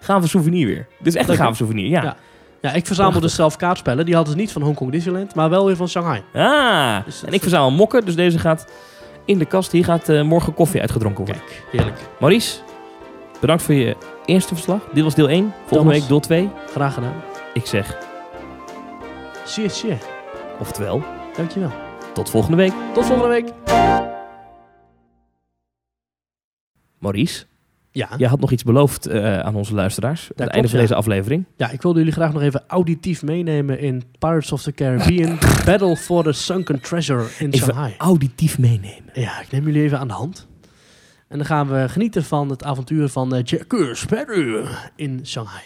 [0.00, 0.86] Gaven souvenir weer.
[0.98, 2.02] Dit is echt een Dank gave souvenir, ja.
[2.02, 2.16] Ja.
[2.60, 3.20] Ja, ik verzamel Prachtig.
[3.30, 4.04] dus zelf kaartspellen.
[4.04, 6.22] Die hadden ze niet van Hongkong Disneyland, maar wel weer van Shanghai.
[6.34, 8.66] Ah, Dus en ik verzamel mokken, dus deze gaat
[9.24, 9.72] in de kast.
[9.72, 11.42] Hier gaat eh, morgen koffie uitgedronken worden.
[11.44, 11.98] Kijk, heerlijk.
[12.20, 12.58] Maurice,
[13.40, 14.80] bedankt voor je eerste verslag.
[14.92, 15.52] Dit was deel 1.
[15.66, 15.92] Volgende Thomas.
[15.98, 16.50] week deel 2.
[16.70, 17.14] Graag gedaan.
[17.54, 17.96] Ik zeg,
[19.44, 19.98] Zeer, zeer.
[20.60, 21.02] oftewel,
[21.36, 21.72] Dankjewel.
[22.14, 22.72] tot volgende week.
[22.94, 23.52] Tot volgende week.
[26.98, 27.44] Maurice,
[27.90, 28.08] Ja.
[28.16, 30.20] jij had nog iets beloofd eh, aan onze luisteraars.
[30.20, 30.82] aan het klopt, einde van ja.
[30.84, 31.44] deze aflevering.
[31.56, 35.96] ja, ik wilde jullie graag nog even auditief meenemen in Pirates of the Caribbean Battle
[35.96, 37.94] for the Sunken Treasure in Even Shanghai.
[37.98, 39.10] auditief meenemen.
[39.12, 40.46] Ja, ik neem jullie even aan de hand.
[41.28, 44.66] En dan gaan we genieten van het avontuur van uh, Jacques Sparrow
[44.96, 45.62] in Shanghai.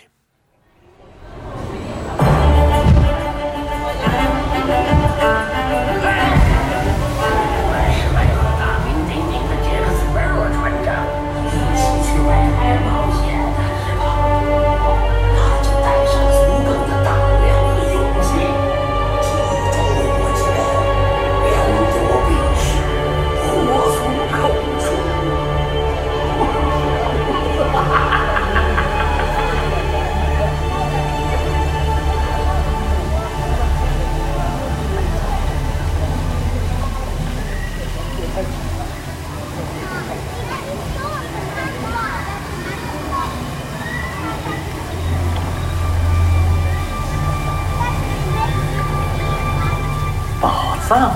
[50.88, 51.10] 丧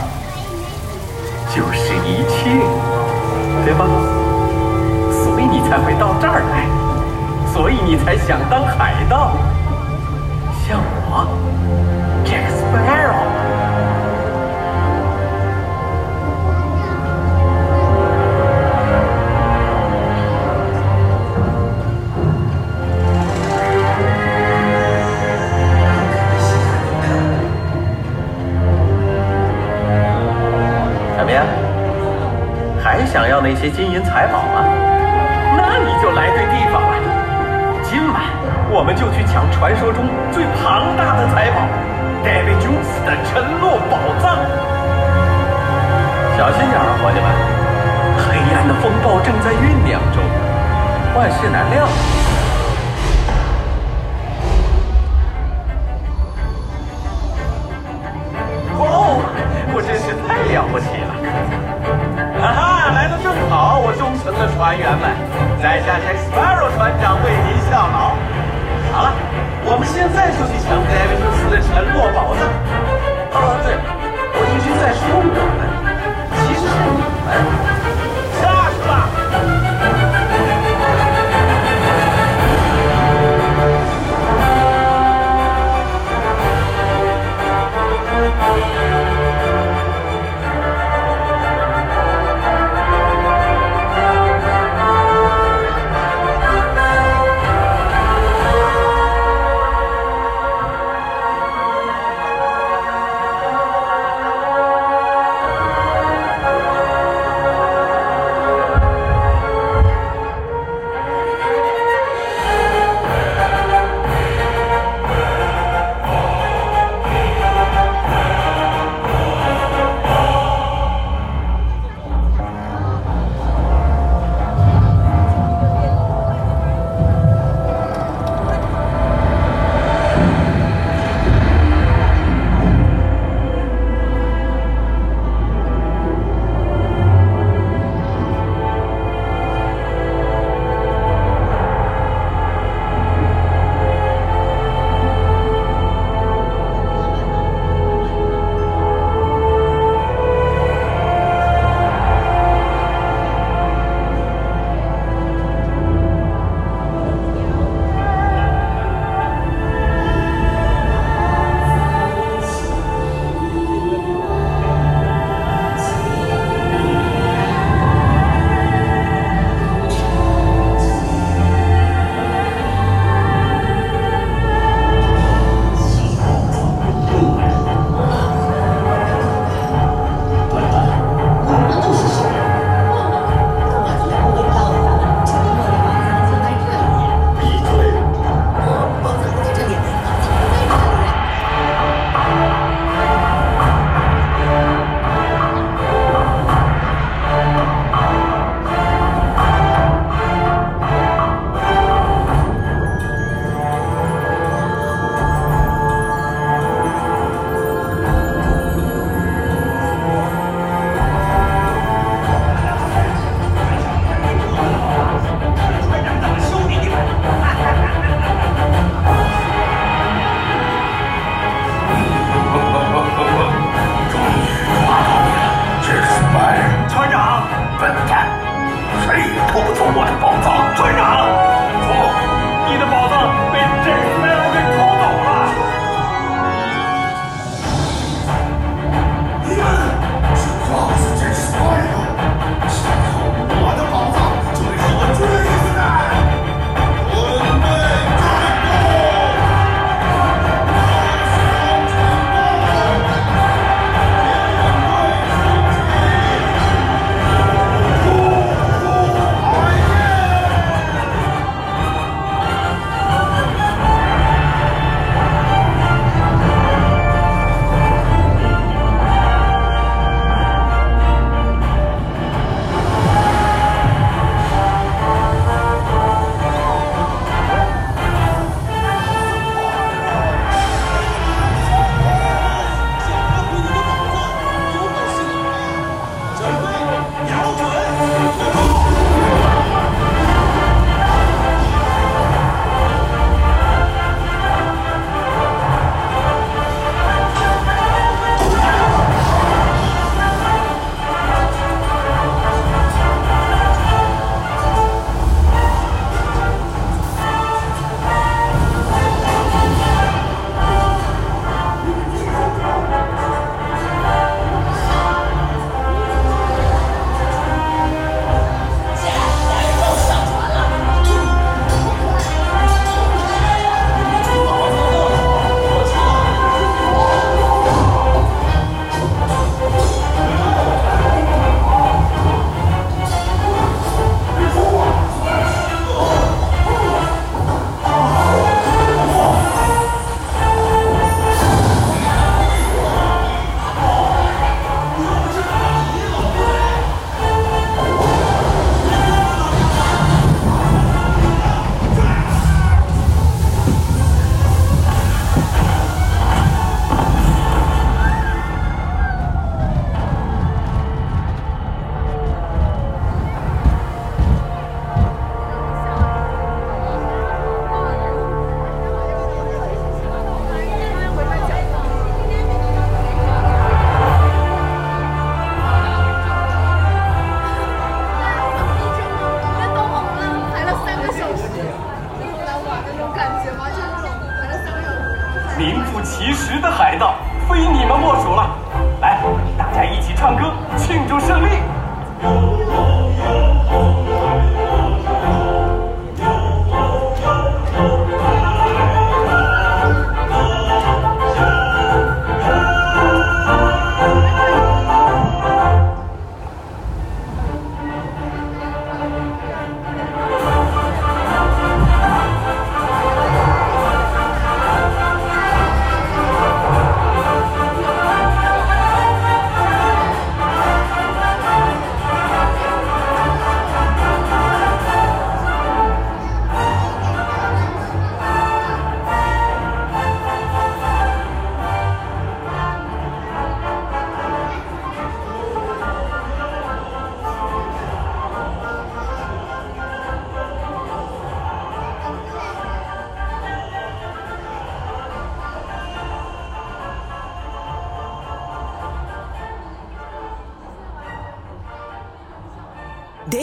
[1.49, 2.51] 就是一切，
[3.65, 3.87] 对吧？
[5.11, 6.69] 所以你才会到这儿来，
[7.55, 9.33] 所以你才想当海盗，
[10.69, 10.79] 像
[11.09, 12.02] 我。
[33.53, 34.65] 那些金银财宝吗？
[35.59, 36.97] 那你就来对地方了。
[37.83, 38.23] 今晚
[38.73, 41.69] 我们就去抢传说中最庞大的财宝
[42.25, 44.41] ——Davy Jones 的沉落宝藏。
[46.33, 47.29] 小心点儿，伙计们！
[48.25, 50.25] 黑暗的风暴正在酝酿中，
[51.15, 51.85] 万事难料。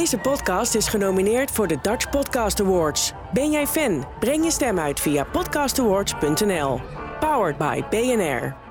[0.10, 3.14] Deze podcast is genomineerd voor de Dutch Podcast Awards.
[3.34, 4.06] Ben jij fan?
[4.20, 6.82] Breng je stem uit via podcastawards.nl.
[7.20, 8.69] Powered by BNR.